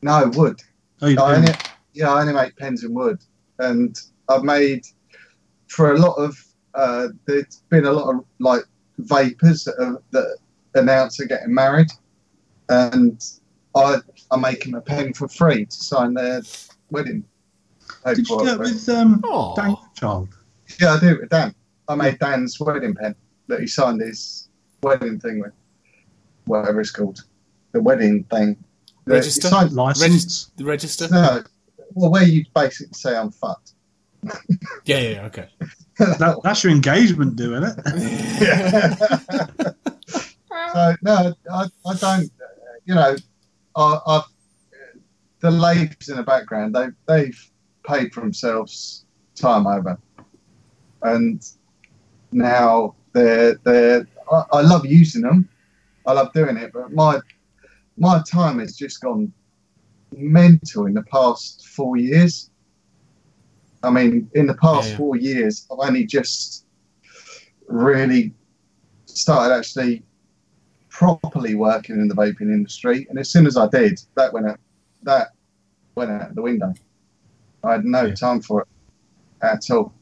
[0.03, 0.61] no wood.
[1.03, 1.53] Oh, you I only,
[1.95, 3.19] yeah, I only make pens in wood,
[3.59, 3.99] and
[4.29, 4.87] I've made
[5.69, 6.37] for a lot of.
[6.75, 8.63] Uh, there's been a lot of like
[8.99, 10.37] vapers that, are, that
[10.75, 11.89] announce are getting married,
[12.69, 13.23] and
[13.75, 13.97] I
[14.31, 16.43] I make them a pen for free to sign their
[16.91, 17.25] wedding.
[18.05, 19.55] Paid Did you for do it, it with um, Aw.
[19.55, 20.29] Dan Child?
[20.81, 21.55] Yeah, I do it with Dan.
[21.89, 23.15] I made Dan's wedding pen
[23.49, 24.49] that he signed his
[24.83, 25.53] wedding thing with,
[26.45, 27.25] whatever it's called,
[27.73, 28.57] the wedding thing.
[29.05, 29.49] The- Register?
[29.49, 30.51] signed- License?
[30.57, 31.09] The register?
[31.11, 31.43] no,
[31.95, 33.73] well, where you basically say I'm fucked.
[34.85, 35.49] Yeah, yeah, yeah, okay.
[36.19, 39.77] That, that's your engagement doing isn't it?
[40.73, 42.31] so no, I, I don't.
[42.87, 43.17] You know,
[43.77, 44.23] I, I've
[45.41, 46.75] the ladies in the background.
[46.75, 47.51] They they've
[47.87, 49.05] paid for themselves
[49.35, 49.99] time over,
[51.03, 51.47] and
[52.33, 54.07] now they're they're.
[54.31, 55.49] I, I love using them.
[56.07, 57.21] I love doing it, but my
[57.97, 59.33] my time has just gone
[60.17, 62.51] mental in the past four years.
[63.83, 64.97] I mean, in the past Yeah, yeah.
[64.97, 66.67] four years, I've only just
[67.67, 68.35] really
[69.07, 70.03] started actually
[70.89, 73.07] properly working in the vaping industry.
[73.09, 74.59] And as soon as I did, that went out,
[75.03, 75.29] that
[75.95, 76.75] went out the window.
[77.65, 78.15] I had no Yeah.
[78.15, 78.69] time for it
[79.43, 79.93] at all.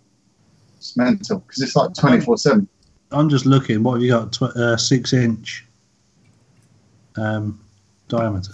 [0.76, 2.68] It's mental because it's like twenty four seven.
[3.10, 3.82] I'm just looking.
[3.82, 4.32] What have you got?
[4.32, 5.66] Tw- uh, six inch
[7.16, 7.58] um,
[8.08, 8.52] diameter.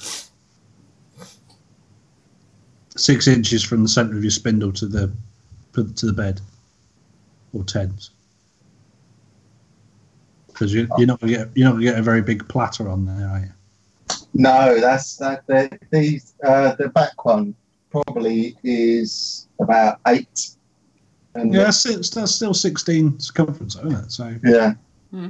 [2.97, 5.13] Six inches from the centre of your spindle to the
[5.73, 6.41] to the bed,
[7.53, 8.11] or tens.
[10.47, 13.05] Because you, you're not gonna get you're not gonna get a very big platter on
[13.05, 13.51] there, are you?
[14.35, 15.45] No, that's that.
[15.49, 17.55] The the uh, the back one
[17.95, 20.51] probably is about eight.
[21.35, 24.11] And Yeah, that's, still- that's still 16 circumference, isn't it?
[24.13, 24.75] So yeah,
[25.11, 25.29] Hmm.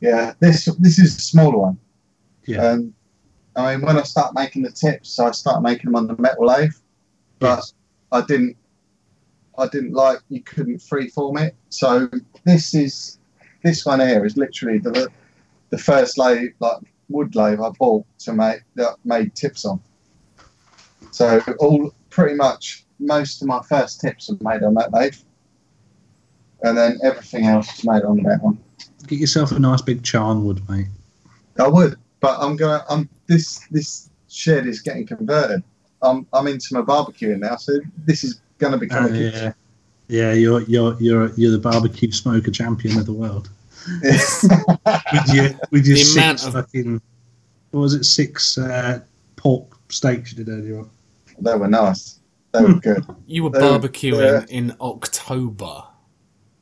[0.00, 0.32] yeah.
[0.40, 1.78] This this is a smaller one.
[2.46, 2.64] Yeah.
[2.64, 2.94] Um,
[3.56, 6.46] I mean, when I start making the tips, I start making them on the metal
[6.46, 6.74] lathe.
[7.38, 7.74] But yes.
[8.12, 8.56] I didn't
[9.56, 11.54] I didn't like you couldn't freeform it.
[11.68, 12.08] So
[12.44, 13.18] this is
[13.62, 15.08] this one here is literally the
[15.70, 19.80] the first lathe like wood lathe I bought to make that made tips on.
[21.12, 25.16] So all pretty much most of my first tips are made on that lathe.
[26.62, 28.58] And then everything else is made on that one.
[29.08, 30.86] get yourself a nice big charnwood, mate.
[31.58, 32.84] I would, but I'm gonna.
[32.88, 35.62] I'm this this shed is getting converted.
[36.02, 39.52] I'm I'm into my barbecuing now, so this is gonna become Oh, a yeah,
[40.08, 40.32] yeah.
[40.32, 43.50] You're you're you're you're the barbecue smoker champion of the world.
[44.02, 47.02] With your with your The six fucking
[47.72, 48.04] what was it?
[48.04, 49.00] Six uh,
[49.36, 50.90] pork steaks you did earlier on.
[51.40, 52.20] They were nice.
[52.52, 53.04] They were good.
[53.26, 55.82] You were Uh, barbecuing in October.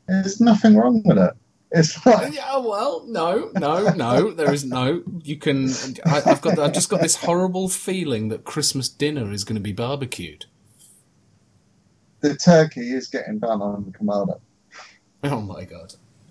[0.08, 1.32] There's nothing wrong with it.
[1.70, 4.30] It's like Yeah, well, no, no, no.
[4.32, 5.02] There is no.
[5.22, 5.70] You can.
[6.04, 6.58] I, I've got.
[6.58, 10.46] I've just got this horrible feeling that Christmas dinner is going to be barbecued.
[12.20, 14.40] the turkey is getting done on the Kamado.
[15.24, 15.94] Oh my god!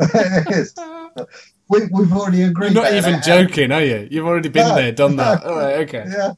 [0.00, 0.74] it is.
[1.68, 2.72] We, we've already agreed.
[2.72, 4.08] You're not even joking, are you?
[4.10, 5.44] You've already been No, there, done that.
[5.44, 5.50] no.
[5.50, 6.04] All right, okay.
[6.08, 6.32] Yeah.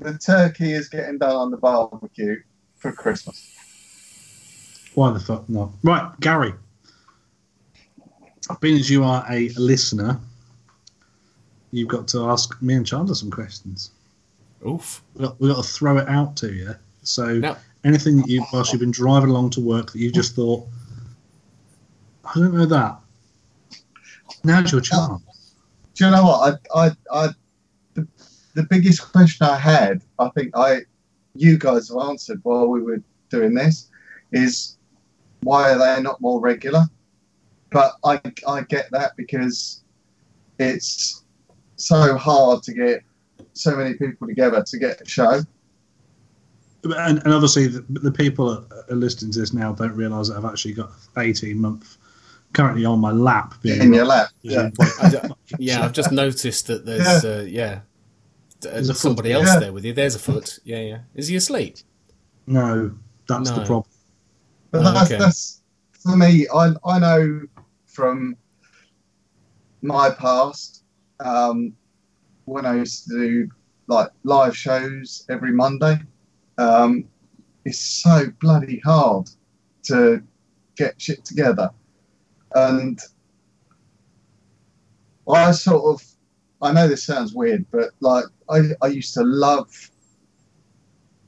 [0.00, 2.36] The turkey is getting done on the barbecue
[2.76, 3.54] for Christmas.
[4.94, 5.70] Why the fuck not?
[5.82, 6.54] Right, Gary.
[8.60, 10.18] Being as you are a listener,
[11.70, 13.90] you've got to ask me and Chandler some questions.
[14.66, 15.02] Oof.
[15.14, 16.74] We've got, we've got to throw it out to you.
[17.02, 17.56] So No.
[17.84, 20.66] anything that you, whilst you've been driving along to work, that you just thought,
[22.24, 22.96] I don't know that.
[24.44, 25.54] Now's your chance.
[25.94, 26.60] Do you know what?
[26.74, 27.28] I, I, I,
[27.94, 28.06] the,
[28.54, 30.82] the biggest question I had, I think I,
[31.34, 33.90] you guys have answered while we were doing this,
[34.32, 34.78] is
[35.40, 36.84] why are they not more regular?
[37.70, 39.82] But I, I get that because
[40.58, 41.24] it's
[41.76, 43.02] so hard to get
[43.52, 45.40] so many people together to get a show.
[46.84, 50.38] And, and obviously, the, the people that are listening to this now don't realise that
[50.38, 51.97] I've actually got 18 month
[52.58, 53.54] currently on my lap.
[53.62, 54.30] being in your lap.
[54.42, 54.70] Yeah.
[54.80, 54.92] Yeah.
[55.00, 55.18] I d-
[55.58, 57.80] yeah, I've just noticed that there's uh, yeah,
[58.64, 59.00] Uh, There's a foot.
[59.00, 59.60] somebody else Yeah.
[59.60, 59.92] there with you.
[59.92, 60.58] There's a foot.
[60.64, 60.98] Yeah, yeah.
[61.14, 61.76] Is he asleep?
[62.48, 62.90] No,
[63.28, 63.84] that's the problem.
[64.72, 65.18] But Oh, that's, okay.
[65.22, 65.62] that's
[66.02, 66.48] for me.
[66.52, 67.42] I I know
[67.86, 68.36] from
[69.82, 70.82] my past
[71.20, 71.72] um,
[72.46, 73.48] when I used to do
[73.86, 75.96] like live shows every Monday.
[76.58, 77.04] Um,
[77.64, 79.30] it's so bloody hard
[79.84, 80.20] to
[80.76, 81.70] get shit together,
[82.54, 82.98] and
[85.28, 86.06] I sort of
[86.60, 89.70] I know this sounds weird, but like I I used to love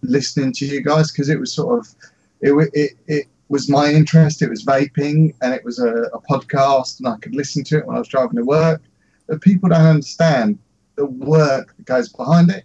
[0.03, 1.95] listening to you guys because it was sort of
[2.41, 4.43] it, it, it was my interest.
[4.43, 7.87] It was vaping and it was a, a podcast, and I could listen to it
[7.87, 8.83] when I was driving to work.
[9.27, 10.59] But people don't understand
[10.97, 12.65] the work that goes behind it,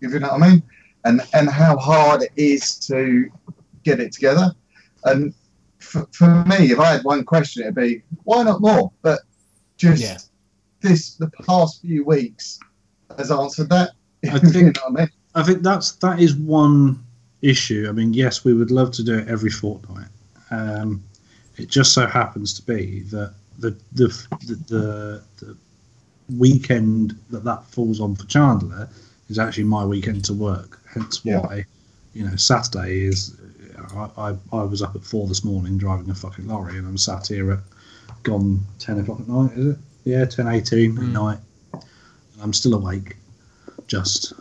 [0.00, 0.62] if you know what I mean,
[1.04, 3.30] and and how hard it is to
[3.84, 4.54] get it together.
[5.04, 5.34] And
[5.90, 8.92] for, for me, if I had one question, it'd be why not more?
[9.02, 9.20] But
[9.76, 10.18] just Yeah.
[10.80, 12.58] this, the past few weeks
[13.18, 13.90] has answered that.
[14.24, 15.10] I if you think- know I mean?
[15.34, 17.02] I think that's that is one
[17.42, 17.86] issue.
[17.88, 20.08] I mean, yes, we would love to do it every fortnight.
[20.50, 21.02] Um,
[21.56, 24.08] it just so happens to be that the the
[24.46, 25.56] the, the, the
[26.36, 28.88] weekend that that falls on for Chandler
[29.28, 30.80] is actually my weekend to work.
[30.92, 31.38] Hence Yeah.
[31.40, 31.64] why,
[32.14, 33.36] you know, Saturday is.
[33.94, 36.98] I, I, I was up at four this morning driving a fucking lorry, and I'm
[36.98, 37.58] sat here at
[38.22, 39.52] gone ten o'clock at night.
[39.56, 39.78] Is it?
[40.04, 41.12] Yeah, ten eighteen at Mm.
[41.12, 41.38] night.
[41.72, 43.16] And I'm still awake.
[43.86, 44.32] Just.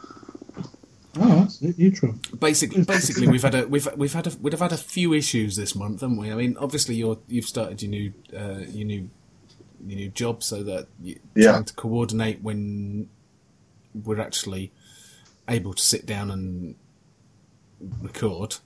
[1.16, 1.78] Oh, that's it.
[1.78, 2.18] You true.
[2.40, 5.56] Basically, basically, we've had a we've we've had a we'd have had a few issues
[5.56, 6.32] this month, haven't we?
[6.32, 9.10] I mean, obviously, you're you've started your new uh, your new
[9.86, 11.52] your new job, so that you're Yeah.
[11.52, 13.10] trying to coordinate when
[13.94, 14.72] we're actually
[15.48, 16.76] able to sit down and
[18.02, 18.58] record.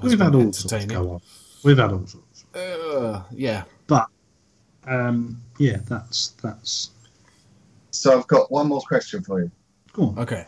[0.00, 1.02] Has We've had all sorts entertaining.
[1.04, 1.20] go on.
[1.64, 2.44] We've had all sorts.
[2.54, 4.06] Uh, yeah, But
[4.86, 6.90] um, yeah, that's that's
[7.90, 9.50] So I've got one more question for you.
[9.92, 10.18] go on.
[10.18, 10.46] okay.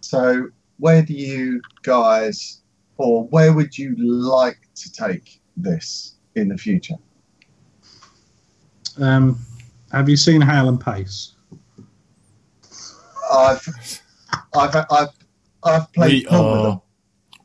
[0.00, 0.48] So
[0.78, 2.60] where do you guys,
[2.98, 6.96] or where would you like to take this in the future?
[9.00, 9.38] Um,
[9.92, 11.32] have you seen Hale and Pace?
[13.32, 13.66] I've,
[14.56, 15.08] I've, I've,
[15.64, 16.72] I've played We pool with them.
[16.72, 16.82] are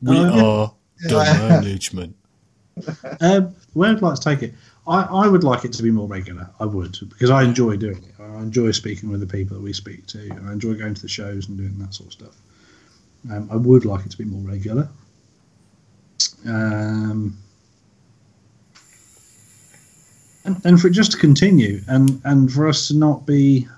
[0.02, 0.68] we Oh, are the Yeah.
[1.08, 2.16] Management.
[3.20, 4.54] Um, where I'd like to take it,
[4.86, 6.48] I, I would like it to be more regular.
[6.60, 8.14] I would because I enjoy doing it.
[8.18, 11.02] I enjoy speaking with the people that we speak to, and I enjoy going to
[11.02, 12.36] the shows and doing that sort of stuff.
[13.30, 14.88] Um, I would like it to be more regular.
[16.46, 17.36] Um,
[20.44, 23.68] and, and for it just to continue, and and for us to not be,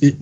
[0.00, 0.14] it,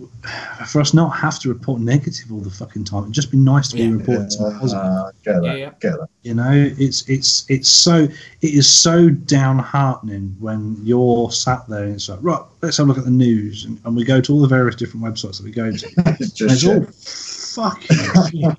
[0.69, 3.05] for us not have to report negative all the fucking time.
[3.05, 3.91] It'd just be nice to be Yeah.
[3.93, 4.83] reporting some positive.
[4.85, 5.71] Uh, get that, Yeah, yeah.
[5.81, 6.09] get that.
[6.23, 8.11] You know, it's it's it's so it
[8.55, 12.99] is so downheartening when you're sat there and it's like, right, let's have a look
[12.99, 15.51] at the news, and, and we go to all the various different websites that we
[15.53, 15.89] go to.
[16.21, 18.57] It's just it's all fucking,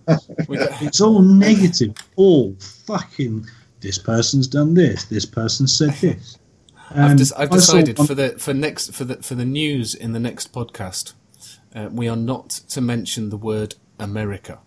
[0.82, 3.46] it's all negative, all fucking.
[3.82, 5.06] This person's done this.
[5.06, 6.38] This person said this.
[6.92, 9.46] I've, Um, des- I've I saw decided for the for next for the for the
[9.46, 11.14] news in the next podcast,
[11.76, 14.60] uh, we are not to mention the word America.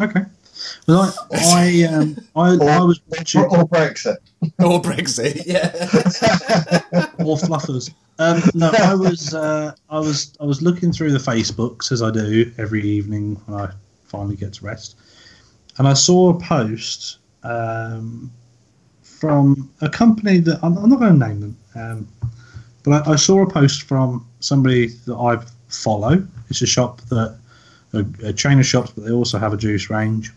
[0.00, 0.24] Okay.
[0.86, 4.16] Well, I I um I, I was watching Or, or Brexit.
[4.58, 5.42] or Brexit.
[5.46, 5.70] Yeah.
[7.24, 7.92] or fluffers.
[8.18, 12.10] Um, no, I was uh, I was I was looking through the Facebooks as I
[12.10, 13.72] do every evening when I
[14.04, 14.96] finally get to rest,
[15.78, 18.30] and I saw a post um,
[19.02, 22.08] from a company that I'm, I'm not going to name them, um,
[22.84, 25.44] but I, I saw a post from somebody that I
[25.82, 26.26] follow.
[26.50, 27.36] It's a shop that
[27.92, 30.32] a, a chain of shops, but they also have a juice range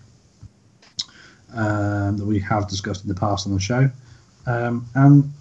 [1.54, 3.90] um, that we have discussed in the past on the show,
[4.46, 5.32] um, and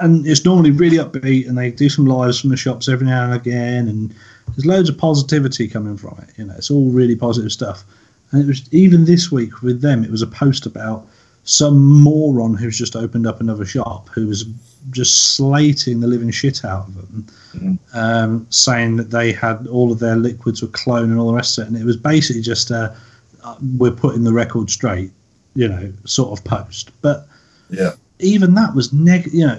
[0.00, 3.24] and it's normally really upbeat and they do some lives from the shops every now
[3.24, 4.14] and again and
[4.48, 7.84] there's loads of positivity coming from it you know it's all really positive stuff
[8.32, 11.06] and it was even this week with them it was a post about
[11.44, 14.44] some moron who's just opened up another shop who was
[14.90, 17.78] just slating the living shit out of them Mhm.
[17.94, 21.58] um, saying that they had all of their liquids were cloned and all the rest
[21.58, 22.94] of it and it was basically just a
[23.42, 25.10] uh, we're putting the record straight
[25.54, 27.26] you know sort of post but
[27.70, 27.92] Yeah.
[28.18, 29.28] even that was neg.
[29.32, 29.58] You know,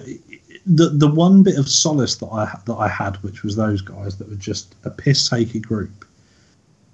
[0.67, 4.15] the the one bit of solace that I that I had, which was those guys
[4.17, 6.05] that were just a piss takey group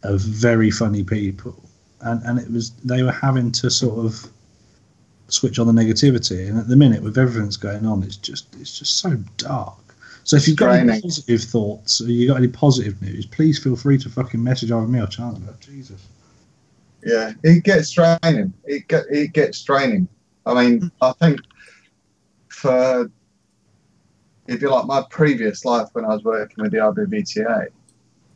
[0.04, 1.56] of very funny people,
[2.02, 4.28] and and it was they were having to sort of
[5.32, 8.54] switch on the negativity, and at the minute with everything that's going on, it's just
[8.60, 9.78] it's just so dark.
[10.24, 13.76] So if you've got any positive thoughts, or you got any positive news, please feel
[13.76, 15.56] free to fucking message either me or Chandler.
[15.60, 16.06] Jesus.
[17.04, 18.54] Yeah, it gets draining.
[18.66, 20.08] It get it gets draining.
[20.46, 21.42] I mean, I think
[22.50, 23.10] for
[24.48, 27.68] if you like my previous life when I was working with the IBVTA,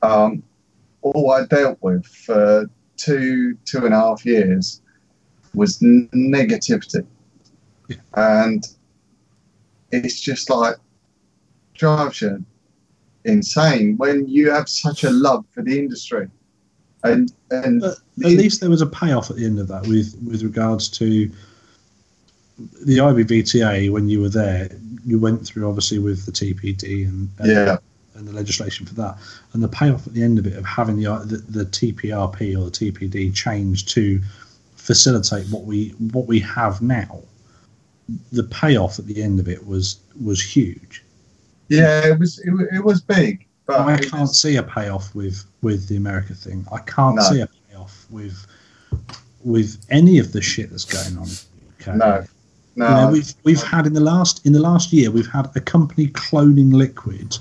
[0.01, 0.43] um,
[1.01, 4.81] all I dealt with for two two and a half years
[5.55, 7.05] was negativity,
[7.87, 7.97] Yeah.
[8.15, 8.65] and
[9.91, 10.75] it's just like
[11.73, 12.43] drives you
[13.25, 16.29] insane when you have such a love for the industry,
[17.03, 20.43] and and at least there was a payoff at the end of that with with
[20.43, 21.29] regards to
[22.57, 24.69] the IBVTA when you were there.
[25.05, 27.77] You went through obviously with the TPD and, and yeah.
[28.15, 29.17] and the legislation for that,
[29.53, 32.65] and the payoff at the end of it of having the the, the TPRP or
[32.65, 34.21] the TPD changed to
[34.85, 37.19] facilitate what we what we have now.
[38.31, 41.03] The payoff at the end of it was was huge.
[41.69, 45.43] Yeah, it was it, it was big, but I can't was- see a payoff with
[45.63, 46.65] with the America thing.
[46.71, 47.23] I can't No.
[47.23, 48.45] see a payoff with
[49.43, 51.27] with any of the shit that's going on.
[51.81, 51.95] Okay.
[51.97, 52.23] no,
[52.75, 52.87] no.
[52.87, 55.59] You know, we've we've had in the last in the last year we've had a
[55.59, 57.37] company cloning liquid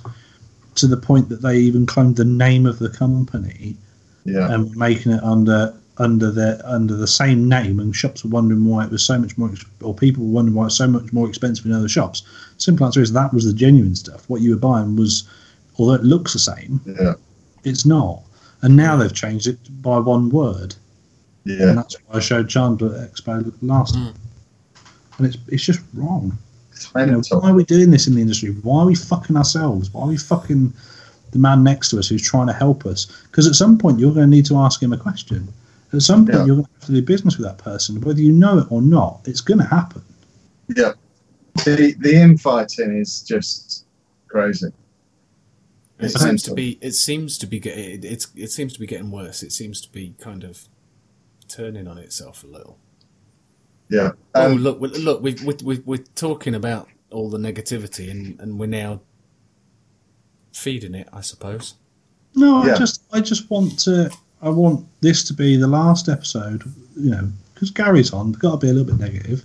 [0.76, 3.76] to the point that they even claimed the name of the company
[4.24, 4.50] Yeah.
[4.52, 8.84] and making it under under the under the same name, and shops were wondering why
[8.84, 9.50] it was so much more,
[9.80, 12.24] or people were wondering why it's so much more expensive in other shops.
[12.58, 14.28] Simple answer is that was the genuine stuff.
[14.28, 15.24] What you were buying was,
[15.78, 17.14] although it looks the same, yeah.
[17.62, 18.22] it's not.
[18.62, 20.74] And now they've changed it by one word,
[21.44, 21.72] and Yeah.
[21.74, 24.04] that's why I showed Chandler at Expo last hmm.
[24.06, 24.14] time.
[25.18, 26.36] And it's it's just wrong.
[26.72, 28.50] It's You know, why are we doing this in the industry?
[28.50, 29.92] Why are we fucking ourselves?
[29.92, 30.72] Why are we fucking
[31.30, 33.06] the man next to us who's trying to help us?
[33.30, 35.52] Because at some point you're going to need to ask him a question.
[35.94, 36.44] At some point Yeah.
[36.46, 38.82] you're going to have to do business with that person, whether you know it or
[38.82, 39.20] not.
[39.26, 40.02] It's going to happen.
[40.74, 40.92] Yeah.
[41.64, 43.84] The the infighting is just
[44.28, 44.66] crazy.
[45.98, 46.78] It It's seems to be.
[46.80, 47.60] It seems to be.
[47.60, 48.26] get- It, it's.
[48.34, 49.42] It seems to be getting worse.
[49.44, 50.68] It seems to be kind of
[51.46, 52.78] turning on itself a little.
[53.88, 54.12] Yeah.
[54.34, 54.80] oh, Um, look!
[54.80, 59.02] we- Look, we, we, we, we're talking about all the negativity, and, and we're now
[60.52, 61.08] feeding it.
[61.12, 61.74] I suppose.
[62.34, 62.74] No, Yeah.
[62.74, 64.10] I just I just want to
[64.44, 66.62] I want this to be the last episode,
[66.96, 68.32] you know, because Gary's on.
[68.32, 69.44] Got to be a little bit negative.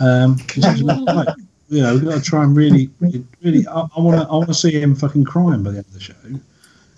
[0.00, 1.28] Um, 'cause it's like,
[1.68, 4.48] you know, we've got to try and really, really, really I want to I want
[4.48, 6.14] to see him fucking crying by the end of the show.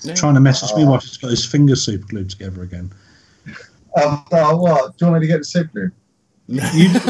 [0.03, 0.15] Yeah.
[0.15, 2.91] Trying to message me while he's got his fingers super glued together again.
[4.03, 4.97] um, oh, what?
[4.97, 5.91] Do you want me to get the super glue?
[6.47, 6.61] You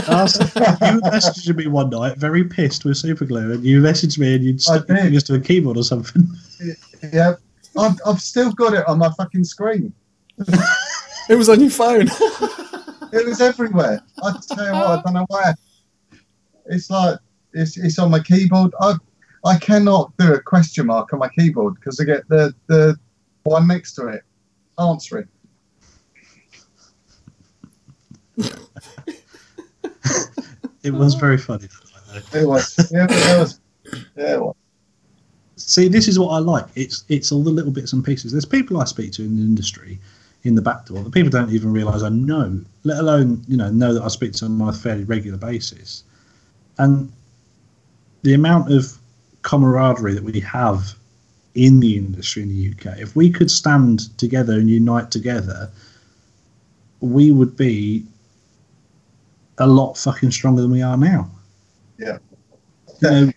[0.07, 4.37] asked, you messaged me one night, very pissed with super glue, and you messaged me
[4.37, 5.03] and you'd stuck your did.
[5.03, 6.29] fingers to a keyboard or something.
[7.13, 7.35] Yeah.
[7.77, 9.93] I've, I've still got it on my fucking screen.
[11.29, 12.09] It was on your phone.
[13.13, 14.03] It was everywhere.
[14.25, 15.55] I tell you what, I don't know where.
[16.67, 17.21] It's like
[17.53, 18.73] it's, it's on my keyboard.
[18.81, 18.95] I
[19.45, 22.99] I cannot do a question mark on my keyboard because I get the the
[23.45, 24.23] one next to it
[24.81, 25.29] answering.
[30.83, 31.69] It was very funny.
[32.35, 32.91] It was.
[32.93, 33.61] Yeah, it was.
[34.17, 34.57] Yeah, it was.
[35.57, 36.67] See, this is what I like.
[36.75, 38.33] It's it's all the little bits and pieces.
[38.33, 39.99] There's people I speak to in the industry,
[40.45, 43.71] in the back door, that people don't even realise I know, let alone you know
[43.71, 46.05] know that I speak to them on a fairly regular basis,
[46.79, 47.11] and
[48.23, 48.99] the amount of
[49.43, 50.95] camaraderie that we have
[51.55, 52.99] in the industry in the UK.
[52.99, 55.71] If we could stand together and unite together,
[57.01, 58.05] we would be
[59.59, 61.31] a lot fucking stronger than we are now.
[61.99, 62.19] Yeah.
[63.03, 63.33] You know,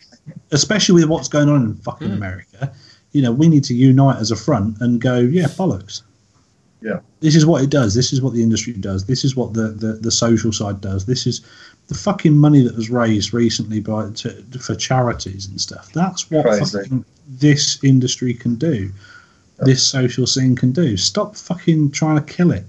[0.52, 2.16] especially with what's going on in fucking Mm.
[2.16, 2.74] America,
[3.12, 6.02] you know, we need to unite as a front and go, yeah, bollocks.
[6.82, 7.00] Yeah.
[7.22, 7.96] This is what it does.
[7.96, 9.06] This is what the industry does.
[9.06, 11.06] This is what the, the, the social side does.
[11.06, 11.42] This is
[11.88, 15.92] the fucking money that was raised recently by to, for charities and stuff.
[15.94, 18.92] That's what fucking this industry can do.
[19.60, 20.98] This social scene can do.
[20.98, 22.66] Stop fucking trying to kill it.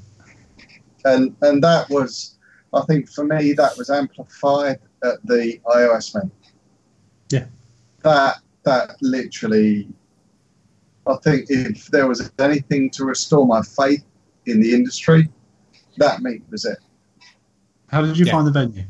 [1.05, 2.37] and and that was
[2.73, 6.33] I think for me that was amplified at the iOS meet.
[7.31, 7.47] Yeah.
[8.03, 9.89] That that literally
[11.09, 14.05] I think if there was anything to restore my faith
[14.47, 15.29] in the industry,
[15.97, 16.79] that meet was it.
[17.89, 18.33] How did you Yeah.
[18.33, 18.85] find the venue?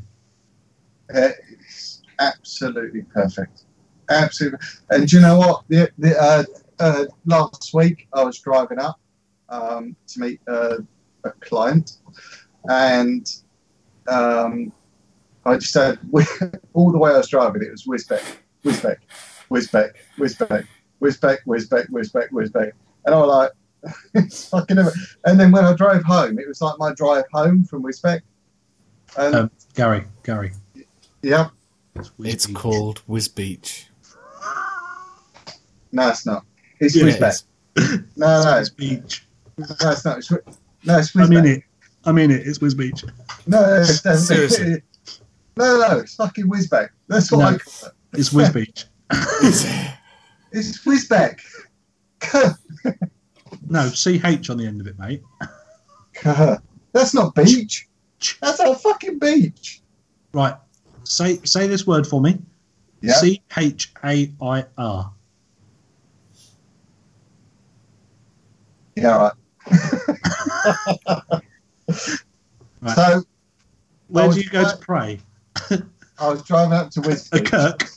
[1.09, 3.63] It's absolutely perfect.
[4.09, 4.59] Absolutely.
[4.89, 5.63] And do you know what?
[5.69, 6.43] The, the, uh,
[6.79, 8.99] uh, last week I was driving up
[9.47, 10.77] um, to meet uh,
[11.23, 11.97] a client,
[12.65, 13.27] and
[14.07, 14.71] um,
[15.45, 15.99] I just said
[16.73, 17.87] all the way I was driving, it was
[20.99, 22.73] whiz back, whiz back, whiz back, whiz back.
[23.05, 23.51] And I was like,
[24.13, 24.77] it's fucking.
[25.25, 28.21] And then when I drove home, it was like my drive home from Whizbeck.
[29.15, 29.33] back.
[29.33, 30.51] um, Gary, Gary.
[31.21, 31.49] Yeah.
[31.95, 33.87] It's, it's called Whiz Beach.
[35.91, 36.45] No, it's not.
[36.79, 37.43] It's yeah, Whizbeck.
[37.75, 38.57] It no, no.
[38.59, 39.27] It's Beach.
[39.57, 40.17] No, it's not.
[40.19, 40.37] It's, no,
[40.97, 41.23] it's Whizbeck.
[41.23, 41.63] I mean it.
[42.05, 42.47] I mean it.
[42.47, 43.03] It's Whiz Beach.
[43.47, 44.81] No, no, seriously.
[45.57, 46.89] No, no, it's fucking Whizbeck.
[47.07, 48.19] That's what no, I call it.
[48.19, 48.85] It's Whiz Beach.
[50.51, 51.39] It's Whizbeck.
[53.69, 55.21] No, CH on the end of it, mate.
[56.91, 57.87] That's not beach.
[58.41, 59.81] That's our fucking beach.
[60.33, 60.55] Right.
[61.03, 62.39] Say say this word for me.
[63.01, 63.13] Yeah.
[63.13, 65.13] C H A I R.
[68.95, 69.31] Yeah,
[69.69, 71.41] right.
[72.81, 72.95] Right.
[72.95, 73.23] So
[74.07, 75.19] Where do you go to pray?
[76.17, 77.01] I was driving up to
[77.33, 77.89] A Kirk.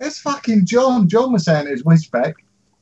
[0.00, 1.08] It's fucking John.
[1.08, 2.34] John was saying it's Whizbeck.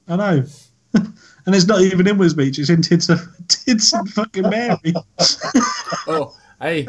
[0.09, 0.45] I know.
[0.95, 2.59] and it's not even in Whiz Beach.
[2.59, 4.95] It's in Tits of Tits and fucking Mary.
[6.09, 6.87] oh, hey,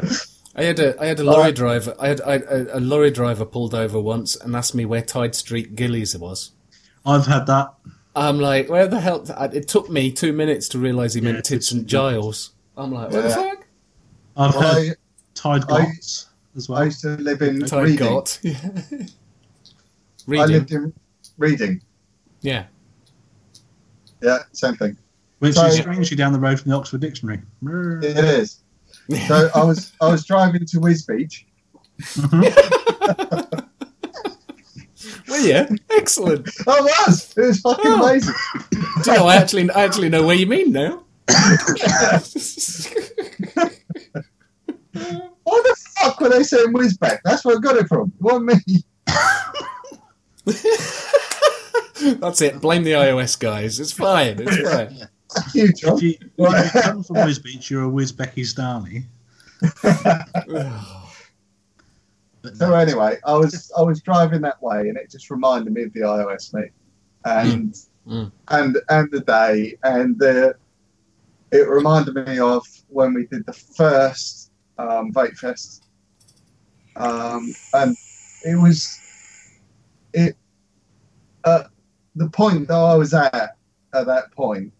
[0.54, 1.94] I had a I had a lorry driver.
[1.98, 5.34] I had I, a, a lorry driver pulled over once and asked me where Tide
[5.34, 6.52] Street Gillies was.
[7.06, 7.74] I've had that.
[8.16, 9.24] I'm like, where the hell?
[9.52, 12.50] It took me two minutes to realise he meant Yeah, Tits Tits and and Giles.
[12.76, 13.66] I'm like, what the fuck?
[14.36, 14.94] I've Well, had I,
[15.34, 15.92] Tide I-
[16.56, 16.80] as well.
[16.80, 17.98] I used to live in Tide Reading.
[17.98, 18.38] got.
[18.42, 18.56] Yeah.
[20.28, 20.92] I lived in
[21.38, 21.80] reading.
[22.42, 22.64] Yeah.
[24.22, 24.96] Yeah, same thing.
[25.38, 27.40] Which So- is strangely down the road from the Oxford Dictionary.
[27.62, 28.00] Brr.
[28.02, 28.60] It is.
[29.28, 31.46] So I was I was driving to Wiz Beach.
[35.28, 35.68] Well, yeah.
[35.90, 36.48] Excellent.
[36.66, 37.34] I was.
[37.36, 38.02] It was fucking Oh.
[38.08, 38.34] amazing.
[38.72, 38.78] Do
[39.12, 41.04] you know, I actually, I actually know where you mean now.
[41.28, 41.56] Why
[45.62, 47.18] the fuck were they saying Whizback?
[47.24, 48.12] That's where I got it from.
[48.16, 48.54] It wasn't me.
[52.20, 52.60] That's it.
[52.60, 53.80] Blame the iOS guys.
[53.80, 54.38] It's fine.
[54.40, 55.08] It's fine.
[55.34, 55.96] Fuck you, John.
[55.96, 59.04] If you, if you come from Wiz Beach, you're a Wizbekistani.
[62.40, 65.82] But So anyway, I was I was driving that way, and it just reminded me
[65.82, 66.68] of the iOS me,
[67.24, 67.74] and
[68.06, 68.32] Mm.
[68.48, 70.54] and and the day, and the
[71.52, 75.84] it reminded me of when we did the first um, Vape Fest,
[76.96, 77.94] um, and
[78.44, 78.98] it was
[80.14, 80.36] it
[81.44, 81.64] uh,
[82.16, 83.56] the point that I was at
[83.94, 84.72] at that point.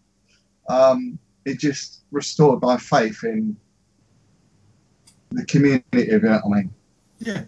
[0.68, 3.56] Um, it just restored my faith in
[5.30, 5.82] the community.
[5.92, 6.70] If you know what I mean
[7.20, 7.44] yeah,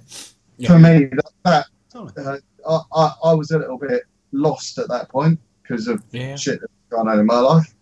[0.66, 2.40] for me, that, that totally.
[2.66, 4.02] uh, I, I, I was a little bit
[4.32, 6.36] lost at that point because of Yeah.
[6.36, 7.74] shit that's gone on in my life,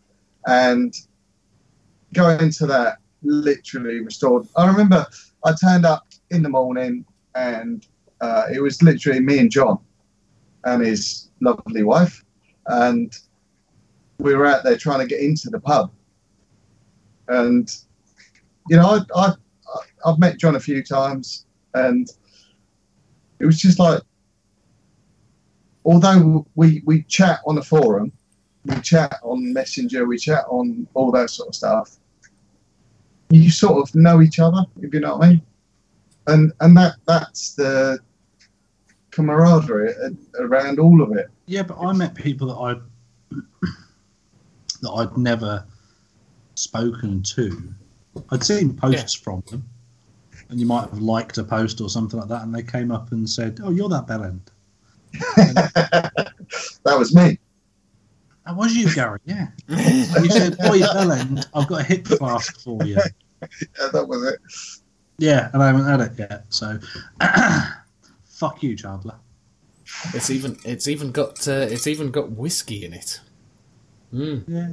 [0.46, 0.94] and
[2.14, 4.46] going into that literally restored.
[4.56, 5.06] I remember
[5.44, 7.04] I turned up in the morning,
[7.34, 7.86] and
[8.20, 9.78] uh, it was literally me and John
[10.72, 12.24] and his lovely wife,
[12.66, 13.16] and
[14.18, 15.90] we were out there trying to get into the pub,
[17.28, 17.74] and
[18.68, 19.34] you know I, I
[20.04, 22.08] I've met John a few times, and
[23.38, 24.02] it was just like
[25.84, 28.12] although we we chat on the forum
[28.64, 31.96] we chat on messenger we chat on all that sort of stuff
[33.30, 35.42] you sort of know each other if you know what i mean.
[36.26, 37.98] And and that that's the
[39.18, 39.92] camaraderie
[40.38, 42.82] around all of it Yeah, but I met people that I'd
[44.80, 45.64] that I'd never
[46.54, 47.74] spoken to.
[48.30, 49.64] I'd seen posts from them,
[50.48, 53.12] and you might have liked a post or something like that, and they came up
[53.12, 54.40] and said, "Oh, you're that bellend."
[56.84, 57.38] that was me
[58.44, 59.20] That was you, Gary.
[59.24, 59.48] Yeah.
[59.68, 62.96] And you said, "Oh, bellend, I've got a hip flask for you."
[63.42, 64.40] yeah, that was it
[65.18, 66.44] Yeah, and I haven't had it yet.
[66.50, 66.78] So,
[68.38, 69.16] fuck you, Chandler.
[70.14, 73.20] It's even, it's even got, uh, it's even got whiskey in it.
[74.12, 74.44] Mm.
[74.48, 74.72] Yeah,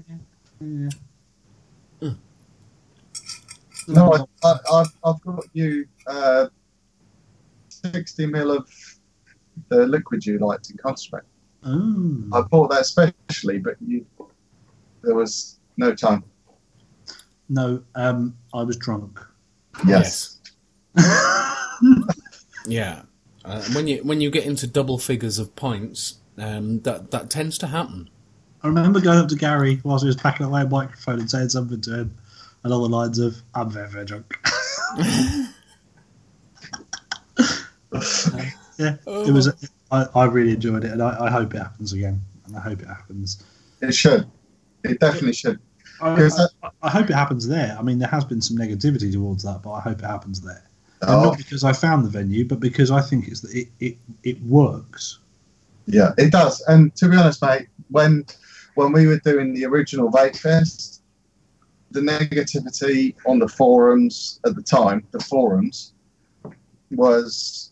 [0.61, 0.89] yeah,
[2.01, 2.11] yeah.
[3.87, 6.47] no I, I, I've, I've got you uh,
[7.69, 8.69] 60 mil of
[9.69, 11.23] the liquid you liked in concentrate
[11.65, 12.23] Oh.
[12.31, 14.05] I bought that specially, but you,
[15.01, 16.23] there was no time.
[17.49, 19.19] No, um, I was drunk.
[19.87, 20.39] Yes.
[22.67, 23.03] Yeah.
[23.45, 27.57] Uh, when you when you get into double figures of points, um, that that tends
[27.59, 28.09] to happen.
[28.63, 31.49] I remember going up to Gary whilst he was packing away a microphone and saying
[31.49, 32.17] something to him
[32.63, 34.35] along the lines of, I'm very, very drunk.
[34.97, 35.45] Uh,
[38.79, 39.69] yeah, it was.
[39.91, 42.19] I, I really enjoyed it, and I, I hope it happens again.
[42.47, 43.43] And I hope it happens.
[43.81, 44.27] It should.
[44.83, 45.59] It definitely should.
[46.01, 46.29] I,
[46.63, 47.75] I, I hope it happens there.
[47.77, 50.63] I mean, there has been some negativity towards that, but I hope it happens there.
[51.01, 53.97] And Oh, not because I found the venue, but because I think it's it it,
[54.23, 55.19] it works.
[55.87, 56.61] yeah, it does.
[56.67, 58.25] And to be honest, mate, when
[58.75, 61.01] when we were doing the original Vape Fest,
[61.91, 65.93] the negativity on the forums at the time, the forums,
[66.91, 67.71] was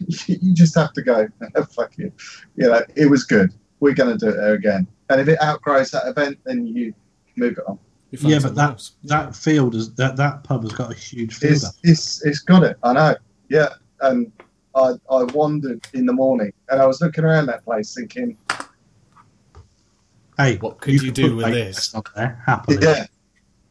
[0.26, 1.28] you just have to go.
[1.74, 2.12] Fuck you.
[2.56, 3.52] You know, it was good.
[3.80, 4.86] We're going to do it there again.
[5.10, 6.94] And if it outgrows that event, then you
[7.36, 7.78] move it on.
[8.22, 8.92] You Yeah, but something that else.
[9.04, 11.52] that field is that that pub has got a huge field.
[11.54, 12.76] It's, it's, it's got it.
[12.82, 13.16] I know.
[13.48, 13.68] Yeah.
[14.00, 14.30] And
[14.74, 18.36] I, I wandered in the morning and I was looking around that place thinking,
[20.36, 21.92] Hey, What could you do with this?
[21.92, 22.78] Fest there happily.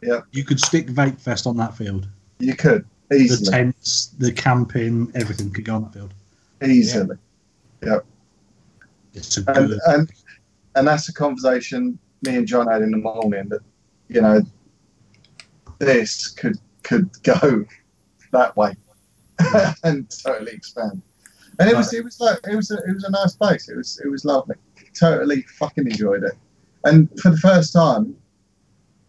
[0.01, 2.07] yeah, You could stick Vape Fest on that field.
[2.39, 3.45] you could easily.
[3.45, 6.13] The tents, the camping, everything could go on that field.
[6.63, 7.17] easily.
[9.13, 10.11] It's a And, and,
[10.75, 13.59] and that's a conversation me and John had in the morning that,
[14.09, 14.41] you know,
[15.79, 17.65] this could, could go
[18.31, 18.73] that way
[19.83, 21.01] and totally expand.
[21.59, 23.69] And it was, it was like, it was, a, it was a nice place.
[23.69, 24.55] It was, it was lovely.
[24.99, 26.33] Totally fucking enjoyed it.
[26.83, 28.15] And for the first time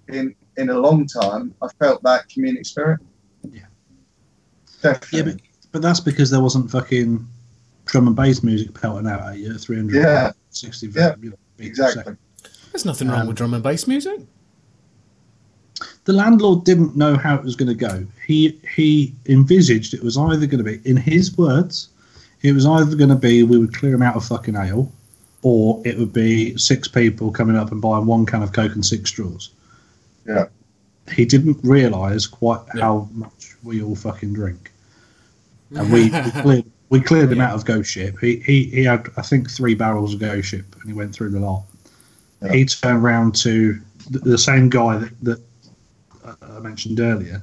[0.09, 3.01] in, in a long time, I felt that community spirit.
[3.51, 3.63] Yeah.
[4.83, 5.19] Definitely.
[5.19, 7.27] Yeah, but, but that's because there wasn't fucking
[7.87, 11.15] drum and bass music pelting out at you at 360 Yeah.
[11.21, 12.01] you know, beats a exactly.
[12.01, 12.19] second.
[12.73, 14.21] There's nothing wrong Um, with drum and bass music.
[16.05, 18.07] The landlord didn't know how it was going to go.
[18.27, 21.89] He he envisaged it was either going to be, in his words,
[22.43, 24.93] It was either going to be we would clear him out of fucking ale,
[25.43, 28.85] or it would be six people coming up and buying one can of Coke and
[28.85, 29.51] six straws.
[30.27, 30.47] Yeah.
[31.13, 32.83] He didn't realise quite Yeah.
[32.83, 34.71] how much we all fucking drink.
[35.77, 37.49] And we, we cleared, we cleared him Yeah.
[37.49, 38.15] out of Ghost Ship.
[38.21, 41.31] He, he, he had, I think, three barrels of Ghost Ship, and he went through
[41.31, 41.65] the lot.
[42.43, 42.53] Yeah.
[42.53, 45.41] He turned round to the, the same guy that, that
[46.55, 47.43] I mentioned earlier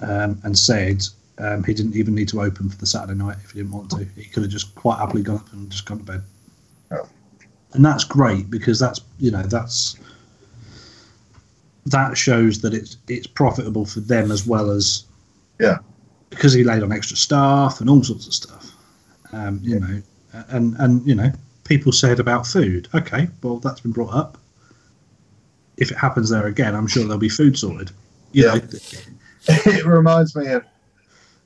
[0.00, 1.02] um, and said
[1.38, 3.90] um, he didn't even need to open for the Saturday night if he didn't want
[3.90, 4.04] to.
[4.16, 6.22] He could have just quite happily gone up and just gone to bed.
[6.90, 7.02] Yeah.
[7.72, 9.96] And that's great because that's you know that's
[11.86, 15.04] that shows that it's it's profitable for them as well as
[15.58, 15.78] Yeah.
[16.30, 18.72] because he laid on extra staff and all sorts of stuff.
[19.32, 20.02] Um, you know,
[20.48, 21.32] and and you know
[21.64, 22.88] people said about food.
[22.94, 24.36] Okay, well that's been brought up.
[25.80, 27.90] If it happens there again, I'm sure there'll be food sorted.
[28.32, 28.54] You Yeah.
[28.54, 28.60] know,
[29.48, 30.62] it reminds me of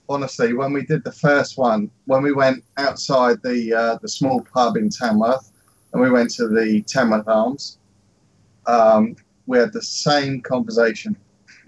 [0.09, 4.43] honestly when we did the first one when we went outside the uh, the small
[4.53, 5.51] pub in Tamworth
[5.93, 7.79] and we went to the Tamworth Arms.
[8.67, 9.17] Um,
[9.47, 11.17] we had the same conversation,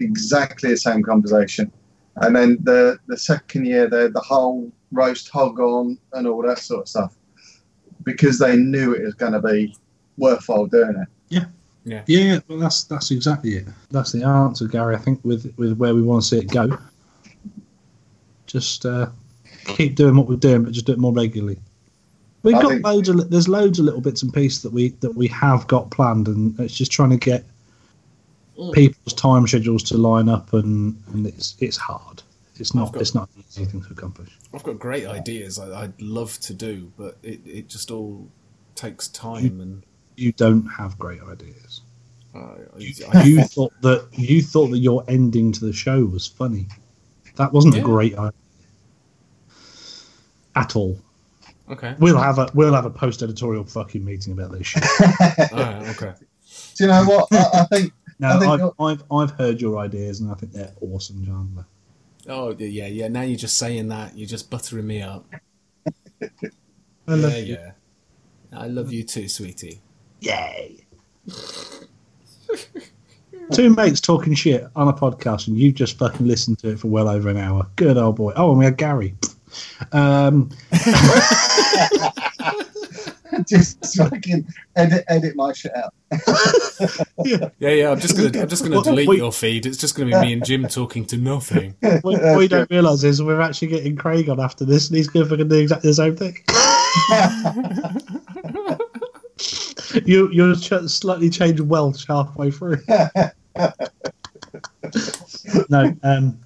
[0.01, 1.71] exactly the same conversation,
[2.17, 6.41] and then the the second year they had the whole roast hog on and all
[6.43, 7.15] that sort of stuff
[8.03, 9.75] because they knew it was going to be
[10.17, 11.07] worthwhile doing it.
[11.29, 11.45] Yeah,
[12.47, 13.67] well, that's that's exactly it.
[13.91, 14.95] That's the answer, Gary.
[14.95, 16.77] I think with with where we want to see it go.
[18.45, 19.07] Just uh,
[19.65, 21.57] keep doing what we're doing, but just do it more regularly.
[22.43, 24.71] We've I got think- loads of li- there's loads of little bits and pieces that
[24.71, 27.43] we that we have got planned, and it's just trying to get
[28.57, 28.73] Mm.
[28.73, 32.23] people's time schedules to line up, and, and it's it's hard.
[32.55, 34.35] It's not got- it's not an easy thing to accomplish.
[34.51, 38.27] I've got great ideas I, I'd love to do, but it, it just all
[38.73, 39.83] takes time and.
[40.17, 41.81] You don't have great ideas.
[42.35, 46.67] Uh, You, you thought that you thought that your ending to the show was funny.
[47.35, 48.33] That wasn't a great idea
[50.55, 50.99] at all.
[51.69, 51.95] okay.
[51.99, 54.83] We'll have a we'll have a post editorial fucking meeting about this shit.
[55.53, 56.13] Alright, okay.
[56.75, 57.27] Do you know what?
[57.31, 60.51] I, I think No, I think I've, I've I've heard your ideas and I think
[60.51, 61.65] they're awesome, Chandler.
[62.27, 63.07] Oh yeah, yeah, yeah.
[63.07, 64.17] Now you're just saying that.
[64.17, 65.25] You're just buttering me up.
[66.21, 66.29] I
[67.07, 67.53] Yeah, love you.
[67.53, 67.71] yeah.
[68.51, 69.81] I love you too, sweetie.
[70.19, 70.85] Yay!
[73.51, 76.87] Two mates talking shit on a podcast, and you just fucking listened to it for
[76.87, 77.65] well over an hour.
[77.77, 78.33] Good old boy.
[78.35, 79.15] Oh, and we had Gary.
[79.93, 80.49] Um,
[83.47, 84.45] just fucking
[84.75, 85.93] edit edit my shit out.
[87.59, 87.91] Yeah, yeah.
[87.91, 89.17] I'm just gonna, I'm just gonna delete wait.
[89.17, 89.65] your feed.
[89.65, 91.75] It's just gonna be me and Jim talking to nothing.
[91.81, 95.07] what what we don't realise is we're actually getting Craig on after this, and he's
[95.07, 96.37] going to fucking do exactly the same thing.
[100.05, 102.81] you you'll ch- slightly change Welsh halfway through.
[105.69, 106.39] no, um,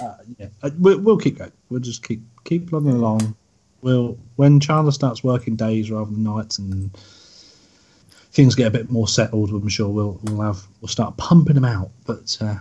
[0.00, 1.52] uh, yeah, uh, we'll, we'll keep going.
[1.70, 3.34] We'll just keep keep plodding along.
[3.82, 6.90] We'll when Chandler starts working days rather than nights, and
[8.32, 11.64] things get a bit more settled, I'm sure we'll we'll have we'll start pumping them
[11.64, 11.90] out.
[12.06, 12.56] But uh,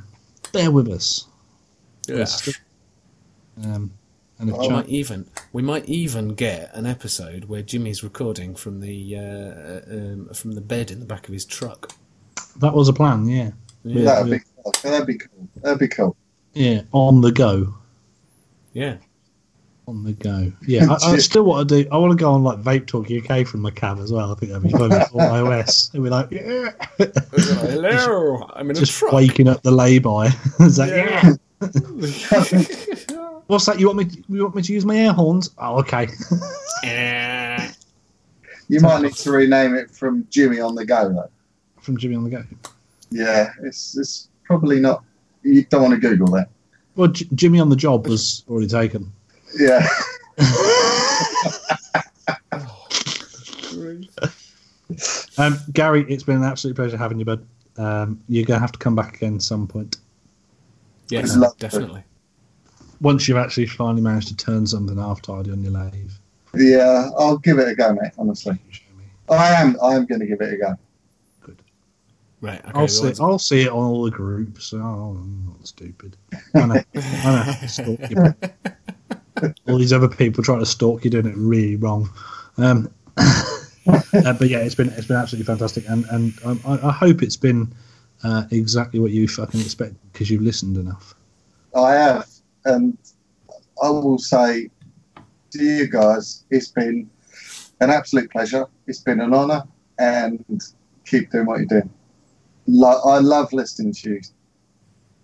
[0.51, 1.27] bear with us.
[2.07, 2.25] Yeah.
[3.63, 3.91] Um,
[4.49, 8.79] and Oh, We might even, we might even get an episode where Jimmy's recording from
[8.79, 11.93] the, uh, um, from the bed in the back of his truck.
[12.57, 13.51] that was a plan, yeah,
[13.83, 14.73] Yeah, That'd be cool.
[14.83, 15.47] That'd be cool.
[15.61, 16.15] That'd be cool.
[16.53, 17.73] yeah, on the go.
[18.73, 18.97] yeah.
[19.85, 20.49] On the go.
[20.65, 21.89] Yeah, I, I still want to do.
[21.91, 24.31] I want to go on like Vape Talk UK from my cab as well.
[24.31, 25.89] I think that'd be fun for iOS.
[25.93, 26.71] It'd be like, yeah,
[27.67, 29.11] Hello, I'm in a just truck.
[29.11, 30.29] waking up the lay-by.
[30.61, 31.33] it's like, Yeah.
[31.59, 33.12] yeah.
[33.47, 33.79] What's that?
[33.79, 34.05] You want me?
[34.05, 35.51] To, you want me to use my air horns?
[35.57, 36.07] Oh, okay.
[38.69, 41.29] You might need to rename it from Jimmy on the go though.
[41.81, 42.43] from Jimmy on the go.
[43.11, 45.03] Yeah, it's it's probably not.
[45.43, 46.49] You don't want to Google that.
[46.95, 49.11] Well, J- Jimmy on the job was already taken.
[49.59, 49.85] Yeah.
[55.37, 57.45] Um, Gary, it's been an absolute pleasure having you, bud.
[57.77, 59.97] Um, you're gonna have to come back again some point
[61.09, 61.57] yes, It's lovely.
[61.57, 62.03] definitely.
[63.03, 66.11] Once you've actually finally managed to turn something half tidy on your lathe.
[66.55, 68.13] Yeah, I'll give it a go, mate.
[68.17, 69.05] Honestly, Show me.
[69.29, 69.75] I am.
[69.83, 70.75] I am going to give it a go.
[71.41, 71.57] Good.
[72.41, 72.59] Right.
[72.59, 72.71] Okay.
[72.73, 73.07] I'll well, see.
[73.07, 74.73] it's- I'll see it on all the groups.
[74.73, 76.15] Oh, I'm not stupid.
[76.55, 76.81] I know.
[76.95, 77.67] I know.
[77.67, 79.51] stalk you.
[79.67, 82.09] all these other people trying to stalk you, doing it really wrong.
[82.57, 83.53] Um, uh,
[84.13, 87.37] but yeah, it's been it's been absolutely fantastic, and and um, I, I hope it's
[87.37, 87.73] been
[88.23, 91.15] uh, exactly what you fucking expect because you've listened enough.
[91.75, 92.27] I have,
[92.65, 92.97] and
[93.81, 94.69] I will say
[95.51, 97.09] to you guys, it's been
[97.81, 98.65] an absolute pleasure.
[98.87, 99.63] It's been an honour,
[99.99, 100.43] and
[101.05, 101.89] keep doing what you're doing.
[102.67, 104.21] Lo- I love listening to you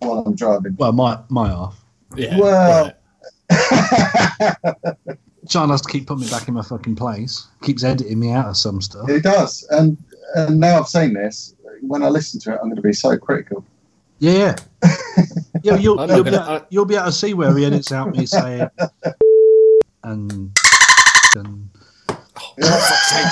[0.00, 0.76] while I'm driving.
[0.78, 1.82] Well, my my half.
[2.16, 2.38] yeah.
[2.38, 2.96] Well- right.
[5.46, 7.48] John has to keep putting me back in my fucking place.
[7.62, 9.08] Keeps editing me out of some stuff.
[9.10, 9.96] He does, and
[10.36, 11.54] and now I've seen this.
[11.80, 13.64] When I listen to it, I'm going to be so critical.
[14.20, 14.54] Yeah, yeah.
[15.62, 17.90] yeah you'll, you'll, be gonna- able, I- you'll be able to see where he edits
[17.92, 18.68] out me saying
[20.04, 20.50] and
[21.34, 21.70] and
[22.08, 22.26] Oh,
[22.58, 23.26] for fuck's sake.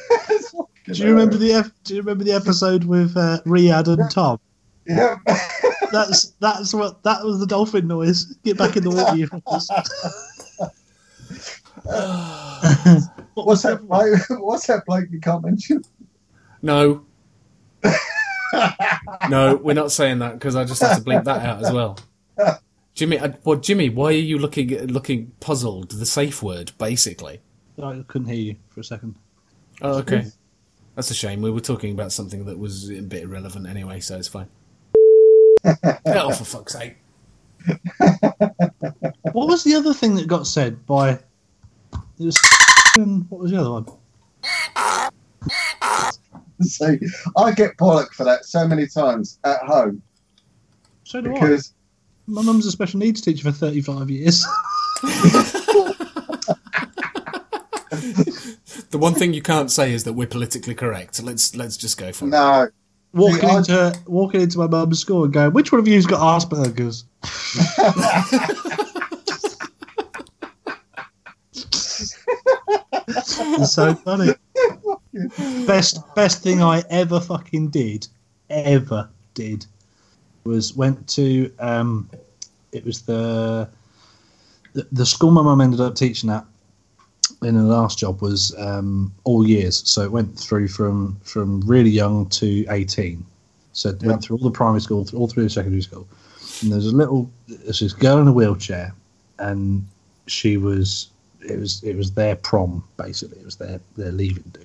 [0.85, 4.39] Do you remember the ep- do you remember the episode with uh, Riyadh and Tom?
[4.85, 5.15] Yeah.
[5.91, 8.25] That's that's what that was the dolphin noise.
[8.43, 9.69] Get back in the water, you fuckers.
[13.33, 13.87] what What's that?
[13.87, 15.83] Bloke, what's that bloke you can't mention?
[16.61, 17.05] No.
[19.29, 21.99] no, we're not saying that because I just have to bleep that out as well.
[22.95, 25.91] Jimmy, I, well, Jimmy, why are you looking looking puzzled?
[25.91, 27.41] The safe word, basically.
[27.81, 29.15] I couldn't hear you for a second.
[29.81, 30.25] Oh, okay.
[30.95, 31.41] That's a shame.
[31.41, 34.47] We were talking about something that was a bit irrelevant anyway, so it's fine.
[35.65, 36.97] oh, for fuck's sake!
[39.31, 41.19] What was the other thing that got said by?
[42.23, 42.39] It was
[42.95, 43.85] and what was the other one?
[46.61, 46.95] So
[47.35, 50.01] I get bollock for that so many times at home
[51.03, 51.33] So do I.
[51.33, 51.73] because
[52.27, 54.45] My mum's a special needs teacher for thirty-five years.
[58.89, 61.21] The one thing you can't say is that we're politically correct.
[61.21, 62.29] Let's let's just go for it.
[62.29, 62.69] no,
[63.13, 66.19] walking I- into walking into my mum's school and going, "Which one of you's got
[66.41, 67.05] Asperger's?"
[73.07, 74.33] it's so funny.
[75.65, 78.07] Best best thing I ever fucking did,
[78.49, 79.65] ever did,
[80.45, 82.09] was went to um,
[82.71, 83.69] it was the
[84.73, 86.45] the, the school my mum ended up teaching at
[87.43, 89.87] in her last job was um, all years.
[89.87, 93.25] So it went through from from really young to eighteen.
[93.73, 94.09] So it Yeah.
[94.09, 96.07] went through all the primary school, all through the secondary school.
[96.61, 98.93] And there's a little, there's this girl in a wheelchair,
[99.39, 99.85] and
[100.27, 101.09] she was,
[101.43, 103.39] it was, it was their prom basically.
[103.39, 104.61] It was their their leaving do.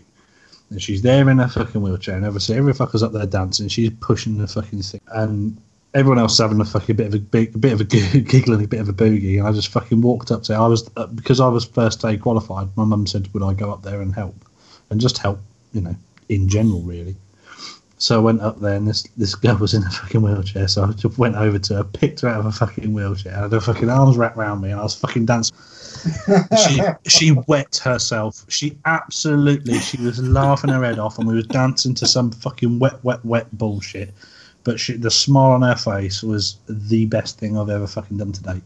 [0.71, 3.69] And she's there in her fucking wheelchair, and obviously every fucker's up there dancing.
[3.69, 5.57] She's pushing the fucking thing, and
[5.95, 8.69] everyone else having a fucking bit of a big, bit of a giggle and a
[8.69, 9.39] bit of a boogie.
[9.39, 10.61] And I just fucking walked up to her.
[10.61, 12.69] I was uh, because I was first day qualified.
[12.77, 14.37] My mum said, "Would I go up there and help?"
[14.91, 15.41] And just help,
[15.73, 15.97] you know,
[16.29, 17.17] in general, really.
[17.99, 20.69] So I went up there, and this this girl was in a fucking wheelchair.
[20.69, 23.43] So I just went over to her, picked her out of a fucking wheelchair, and
[23.43, 25.57] had her fucking arms wrapped around me, and I was fucking dancing.
[26.65, 28.45] She she wet herself.
[28.49, 32.79] She absolutely she was laughing her head off, and we was dancing to some fucking
[32.79, 34.13] wet, wet, wet bullshit.
[34.65, 38.33] But she, the smile on her face was the best thing I've ever fucking done
[38.33, 38.63] to date.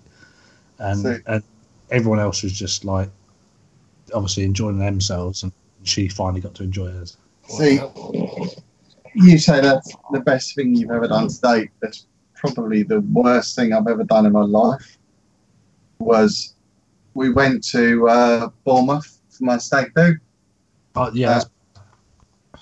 [0.78, 1.42] And So- and
[1.90, 3.08] everyone else was just like
[4.14, 5.52] obviously enjoying themselves, and
[5.84, 7.16] she finally got to enjoy hers.
[7.48, 7.80] see,
[9.14, 11.70] you say that's the best thing you've ever done to date.
[11.80, 14.96] That's probably the worst thing I've ever done in my life.
[15.98, 16.54] Was
[17.14, 20.16] we went to uh, Bournemouth for my stag do,
[20.94, 21.40] Oh yeah,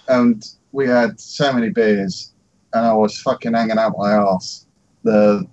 [0.09, 2.32] and we had so many beers,
[2.72, 4.66] and I was fucking hanging out my ass
[5.02, 5.47] the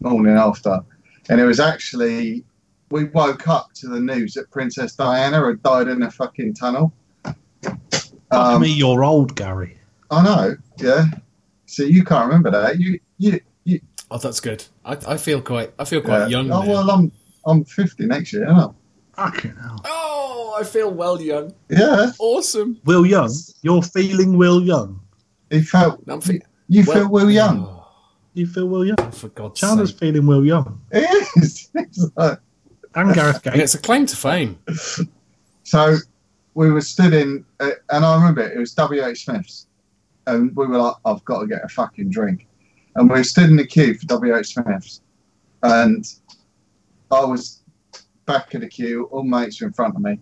[0.00, 0.80] morning after,
[1.28, 2.44] and it was actually
[2.90, 6.92] we woke up to the news that Princess Diana had died in a fucking tunnel.
[7.22, 9.78] Fuck Um, me, you're old, Garry.
[10.10, 11.04] I know, yeah.
[11.66, 12.78] So you can't remember that.
[12.78, 13.80] You, you, you.
[14.10, 14.64] Oh, that's good.
[14.84, 16.26] I, I feel quite I feel quite yeah.
[16.28, 16.50] young.
[16.50, 16.68] Oh now.
[16.68, 17.12] well, I'm
[17.46, 18.46] I'm 50 next year.
[18.48, 18.74] Aren't
[19.16, 19.80] Fucking hell.
[19.84, 21.52] Oh, I feel well young.
[21.68, 22.12] Yeah.
[22.20, 22.80] Awesome.
[22.84, 23.30] Will Young,
[23.62, 25.00] you're feeling Will Young.
[25.50, 26.00] He felt.
[26.08, 27.64] I'm fe- You feel Will Young.
[27.66, 27.86] Oh,
[28.34, 29.10] You feel Will Young.
[29.10, 29.98] for God's Chandler's sake.
[29.98, 30.80] feeling Will Young.
[30.92, 31.68] He is.
[31.74, 32.38] It's like-
[32.94, 33.74] And Gareth And Gates.
[33.74, 34.58] it's a claim to fame.
[35.64, 35.96] So
[36.54, 39.66] we were stood in, uh, and I remember it, it was WH Smith's,
[40.26, 42.46] and we were like, I've got to get a fucking drink.
[42.96, 45.02] And we stood in the queue for WH Smith's,
[45.62, 46.06] and
[47.10, 47.62] I was
[48.26, 50.20] back of the queue, all mates were in front of me,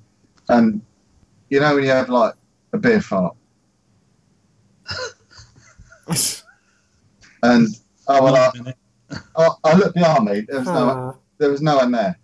[0.49, 0.81] and
[1.51, 2.35] you know when you have like
[2.73, 3.37] a beer fart,
[7.43, 7.69] and
[8.09, 8.77] I was like, Wait a minute.
[9.37, 12.19] I, I looked behind me, there was no, there was no one there.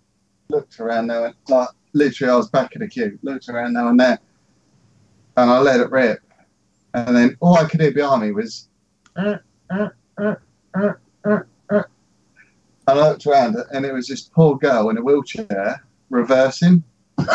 [0.49, 3.17] Looked around there, and, like literally, I was back of the queue.
[3.21, 4.19] Looked around there and there,
[5.37, 6.19] and I let it rip.
[6.93, 8.67] And then all I could hear behind me was,
[9.15, 9.37] "Uh,
[9.69, 10.35] uh, uh,
[10.75, 10.93] uh,
[11.25, 11.85] uh, uh." and
[12.87, 16.83] I looked around, and it was this poor girl in a wheelchair reversing.
[17.17, 17.25] I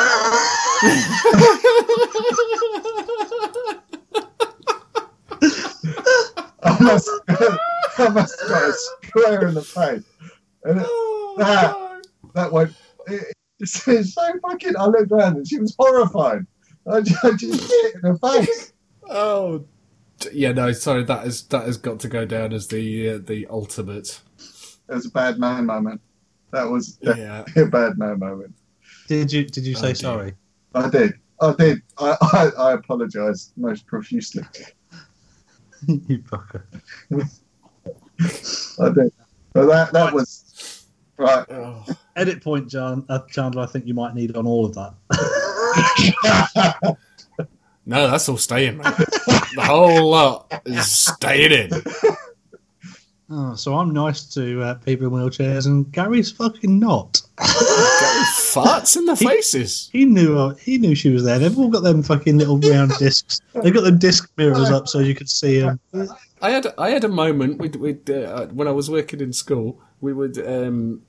[6.80, 7.10] must,
[7.98, 10.04] I must have got a square in the face.
[10.64, 10.86] And it,
[11.38, 12.02] that,
[12.34, 12.74] that went.
[13.06, 14.76] It, it's, it's so fucking.
[14.76, 16.46] I looked around and she was horrified.
[16.90, 18.72] I just, I just hit in her face.
[19.08, 19.64] Oh
[20.32, 21.04] Yeah, no, sorry.
[21.04, 24.20] That is that has got to go down as the uh, the ultimate.
[24.89, 26.01] It was a bad man moment.
[26.52, 27.44] That was Yeah.
[27.56, 28.55] a bad man moment.
[29.06, 29.94] Did you did you say dear.
[29.94, 30.35] sorry?
[30.74, 31.15] I did.
[31.40, 31.82] I did.
[31.98, 34.43] I, I, I apologise most profusely.
[35.86, 36.62] you fucker.
[38.81, 39.12] I did.
[39.52, 40.85] But that that was
[41.16, 41.44] right.
[41.51, 41.85] Oh.
[42.16, 43.62] Edit point, John, uh, Chandler.
[43.62, 44.94] I think you might need on all of that.
[47.86, 48.85] No, that's all staying, mate.
[48.85, 51.82] the whole lot is staying in.
[53.30, 57.20] Oh, so I'm nice to uh, people in wheelchairs, and Garry's fucking not.
[57.36, 59.90] Garry farts in the faces.
[59.92, 61.38] He knew uh, he knew she was there.
[61.38, 63.40] They've all got them fucking little round discs.
[63.62, 65.78] They've got them disc mirrors up so you could see them.
[66.40, 69.80] I had I had a moment we'd, we'd, uh, when I was working in school.
[70.00, 71.02] We would um,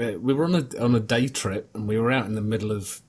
[0.00, 2.40] uh, we were on a on a day trip and we were out in the
[2.40, 3.02] middle of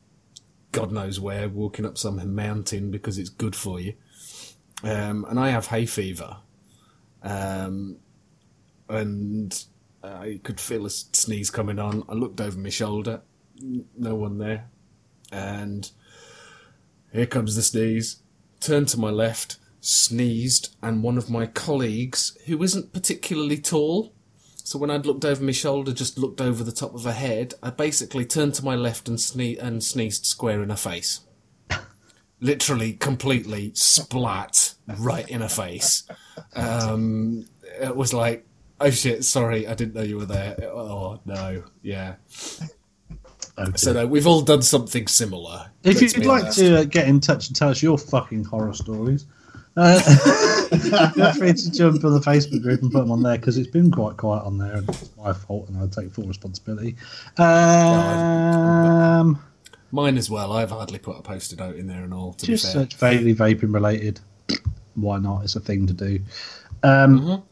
[0.72, 3.94] God knows where, walking up some mountain because it's good for you.
[4.84, 6.38] Um, and I have hay fever,
[7.22, 7.98] um,
[8.92, 9.64] and
[10.04, 12.04] I could feel a sneeze coming on.
[12.10, 13.22] I looked over my shoulder,
[13.98, 14.70] no one there,
[15.32, 15.90] and
[17.12, 18.18] here comes the sneeze.
[18.60, 24.14] Turned to my left, sneezed, and one of my colleagues, who isn't particularly tall,
[24.64, 27.56] so when I'd looked over my shoulder, just looked over the top of her head,
[27.62, 31.22] I basically turned to my left and, sne- and sneezed square in her face.
[32.40, 36.04] Literally, completely splat right in her face.
[36.56, 37.48] Um,
[37.82, 38.48] it was like,
[38.82, 40.56] oh shit, sorry, I didn't know you were there.
[40.64, 42.16] Oh no, yeah.
[43.58, 43.72] Okay.
[43.76, 45.70] So no, we've all done something similar.
[45.84, 46.60] If you'd be like honest.
[46.60, 49.26] to uh, get in touch and tell us your fucking horror stories,
[49.78, 49.99] uh,
[51.14, 53.70] feel free to jump on the Facebook group and put them on there because it's
[53.70, 56.95] been quite quiet on there and it's my fault and I take full responsibility.
[57.38, 59.41] Um,
[59.91, 60.53] Mine as well.
[60.53, 62.34] I've hardly put a post-it note in there and all.
[62.34, 64.20] To just be fair, search vaguely vaping related.
[64.95, 65.44] Why not?
[65.44, 66.20] It's a thing to do.
[66.84, 67.44] Um, Mhm.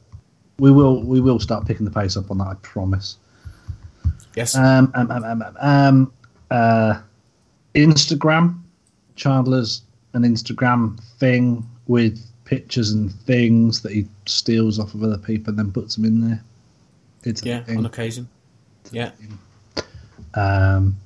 [0.60, 2.48] We will we will start picking the pace up on that.
[2.48, 3.18] I promise.
[4.36, 4.56] yes.
[4.56, 6.14] Um, um, um, um, um, um,
[6.52, 7.02] uh,
[7.76, 8.61] Instagram.
[9.15, 9.81] Chandler's
[10.14, 15.60] an Instagram thing with pictures and things that he steals off of other people and
[15.60, 16.44] then puts them in there.
[17.23, 18.27] It's yeah, on occasion.
[18.91, 19.11] Yeah.
[20.34, 20.98] Um,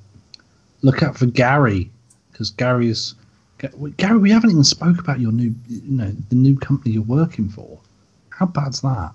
[0.82, 1.90] look out for Garry
[2.30, 3.14] because Garry's
[3.58, 4.18] Ga- Garry.
[4.18, 7.78] We haven't even spoke about your new, you know, the new company you're working for.
[8.30, 9.14] How bad's that?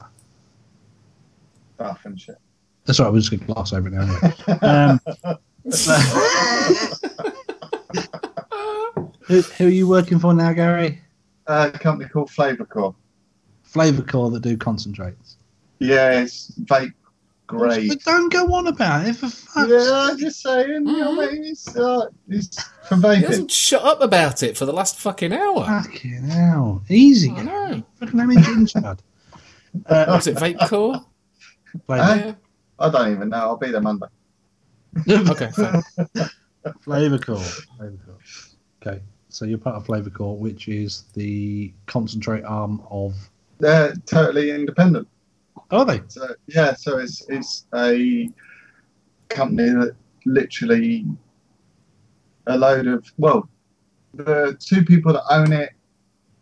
[1.79, 2.35] Stuff and shit.
[2.85, 3.09] That's right.
[3.09, 4.01] We're just going to gloss over it now.
[4.01, 4.33] Anyway.
[4.61, 4.99] Um,
[9.21, 10.99] who, who are you working for now, Garry?
[11.47, 12.93] Uh, a company called Flavorcore.
[13.63, 15.37] Flavor Core that do concentrates.
[15.79, 16.91] Yeah, it's vape
[17.47, 17.87] great.
[17.87, 20.85] But don't go on about it for fuck's Yeah, I'm just saying.
[20.85, 21.45] You know what I mean?
[21.45, 23.25] It's, uh, it's for He vaping.
[23.27, 25.63] hasn't shut up about it for the last fucking hour.
[25.65, 26.83] Fucking hell.
[26.89, 27.75] Easy, I Garry.
[27.77, 27.83] know.
[28.01, 28.97] Fucking having ginger.
[29.85, 31.05] Uh, Was it Vape Core?
[31.85, 32.15] Flavor, Huh?
[32.25, 32.33] Yeah.
[32.79, 33.37] I don't even know.
[33.37, 34.07] I'll be there Monday.
[35.07, 35.83] Okay, fair.
[36.81, 37.37] Flavor Core.
[37.77, 38.17] Flavor Core.
[38.81, 39.01] Okay.
[39.29, 43.13] So you're part of Flavor Core, which is the concentrate arm of.
[43.59, 45.07] They're totally independent.
[45.71, 46.01] Are they?
[46.07, 48.29] So yeah, so it's it's a
[49.27, 51.05] company that literally
[52.47, 53.47] a load of well,
[54.15, 55.73] the two people that own it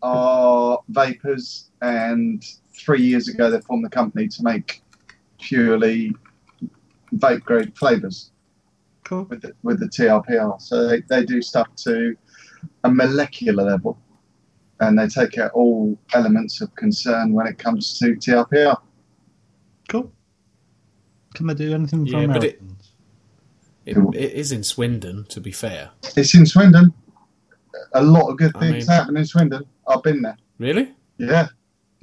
[0.02, 4.82] are vapers, and three years ago they formed the company to make
[5.40, 6.14] purely
[7.16, 8.32] vape grade flavors
[9.04, 9.24] Cool.
[9.26, 10.62] with the, with the TRPR.
[10.62, 12.16] So they, they do stuff to
[12.84, 13.98] a molecular level,
[14.80, 18.78] and they take out all elements of concern when it comes to TRPR.
[19.90, 20.12] Cool.
[21.36, 22.62] Can they do anything for Yeah, but it-
[23.86, 25.92] It, it is in Swindon, to be fair.
[26.18, 26.94] It's in Swindon.
[27.94, 29.64] A lot of good I things mean- happen in Swindon.
[29.88, 30.36] I've been there.
[30.60, 30.94] Really?
[31.18, 31.48] Yeah,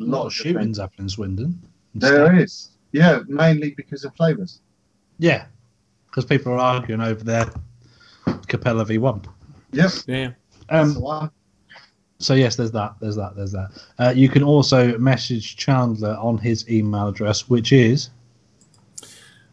[0.00, 0.78] a A lot of good shootings things.
[0.78, 1.60] happen in Swindon.
[1.94, 2.70] There is.
[2.94, 4.60] Yeah, mainly because of flavours.
[5.18, 5.46] Yeah.
[6.06, 7.46] Because people are arguing over their
[8.46, 9.26] Capella V1.
[9.72, 10.04] Yes.
[10.06, 10.30] Yeah.
[10.70, 11.30] that's Um,
[12.20, 12.94] so yes, there's that.
[13.00, 13.34] There's that.
[13.34, 13.70] There's that.
[13.98, 18.10] Uh, you can also message Chandler on his email address, which is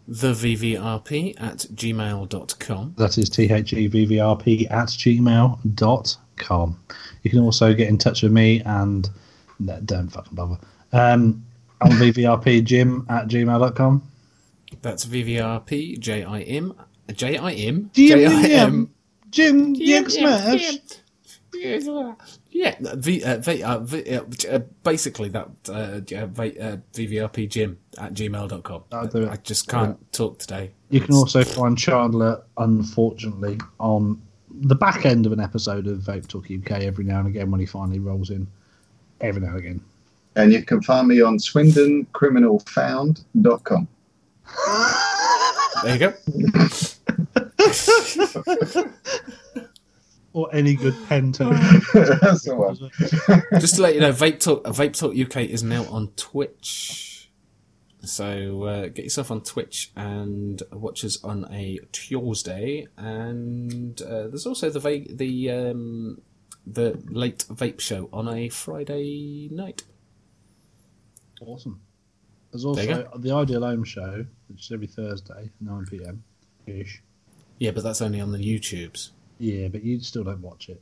[0.07, 2.93] The VVRP at gmail.com.
[2.99, 6.79] that is t h e v v r p at gmail dot com.
[7.23, 9.09] You can also get in touch with me and
[9.59, 10.59] no, don't fucking bother.
[10.93, 11.43] Um,
[11.81, 14.03] on vvrpjim at gmail.com.
[14.81, 16.73] That's VVRP J-I-M.
[17.13, 17.89] J-I-M?
[17.93, 18.89] Jim, J-I-M.
[19.29, 20.79] Jim, Smash.
[22.51, 27.77] Yeah, v, uh, v, uh, v, uh, uh, basically that uh, v, uh, VVRP Jim
[27.97, 28.83] at gmail.com.
[28.91, 29.29] I'll do it.
[29.29, 30.71] I just can't talk today.
[30.89, 36.27] You can also find Chandler, unfortunately, on the back end of an episode of Vape
[36.27, 38.47] Talk UK every now and again when he finally rolls in.
[39.21, 39.81] every now and again.
[40.35, 43.87] And you can find me on swindoncriminalfound.com.
[45.83, 46.13] There you go.
[50.33, 51.43] Or any good pen to.
[52.21, 52.77] That's the one.
[53.59, 57.29] Just to let you know, Vape Talk, Vape Talk UK is now on Twitch.
[58.03, 62.87] So uh, get yourself on Twitch and watch us on a Tuesday.
[62.97, 66.21] And uh, there's also the va- the um,
[66.65, 69.83] the late vape show on a Friday night.
[71.41, 71.81] Awesome.
[72.51, 72.69] There's There
[73.07, 76.23] also the Ideal Home Show, which is every Thursday, 9 pm
[76.67, 77.01] ish.
[77.59, 79.11] Yeah, but that's only on the YouTubes.
[79.39, 80.81] Yeah, but you still don't watch it.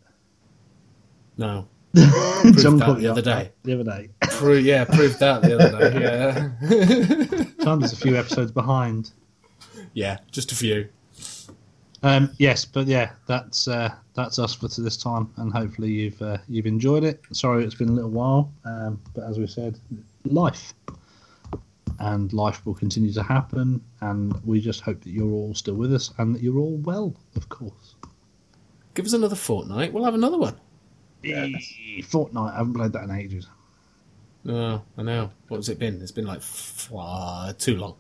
[1.38, 3.52] No, John that the other day.
[3.64, 4.10] The other day.
[4.22, 6.02] Pro- yeah, proved that the other day.
[6.02, 9.12] Yeah, is a few episodes behind.
[9.94, 10.90] yeah, just a few.
[12.04, 16.38] Um, yes, but yeah, that's uh, that's us for this time, and hopefully you've uh,
[16.48, 17.22] you've enjoyed it.
[17.32, 19.80] Sorry, it's been a little while, um, but as we said,
[20.26, 20.74] life,
[22.00, 25.94] and life will continue to happen, and we just hope that you're all still with
[25.94, 27.96] us and that you're all well, of course.
[28.94, 29.94] Give us another fortnight.
[29.94, 30.60] We'll have another one.
[31.24, 33.48] Fortnite, I haven't played that in ages.
[34.48, 35.32] Oh, I know.
[35.50, 36.02] What has it been?
[36.02, 37.96] It's been like f- uh, too long.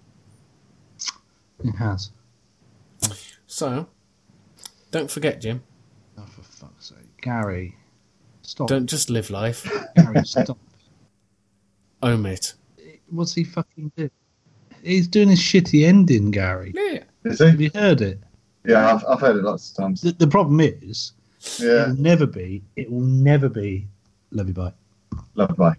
[1.63, 2.11] It has.
[3.47, 3.87] So,
[4.91, 5.63] don't forget, Jim.
[6.17, 7.75] Oh, for fuck's sake, Garry,
[8.41, 8.67] stop!
[8.67, 9.69] Don't just live life.
[9.95, 10.57] Garry, stop!
[12.01, 12.53] Oh, Own it.
[13.09, 14.11] What's he fucking doing?
[14.83, 16.71] He's doing his shitty ending, Garry.
[16.75, 17.03] Yeah.
[17.25, 17.65] Is Have he?
[17.65, 18.19] you heard it?
[18.65, 20.01] Yeah, I've, I've heard it lots of times.
[20.01, 21.13] The, the problem is,
[21.57, 22.63] Yeah, it will never be.
[22.75, 23.87] It will never be.
[24.31, 24.73] Love you, bye.
[25.35, 25.75] love, you, bye.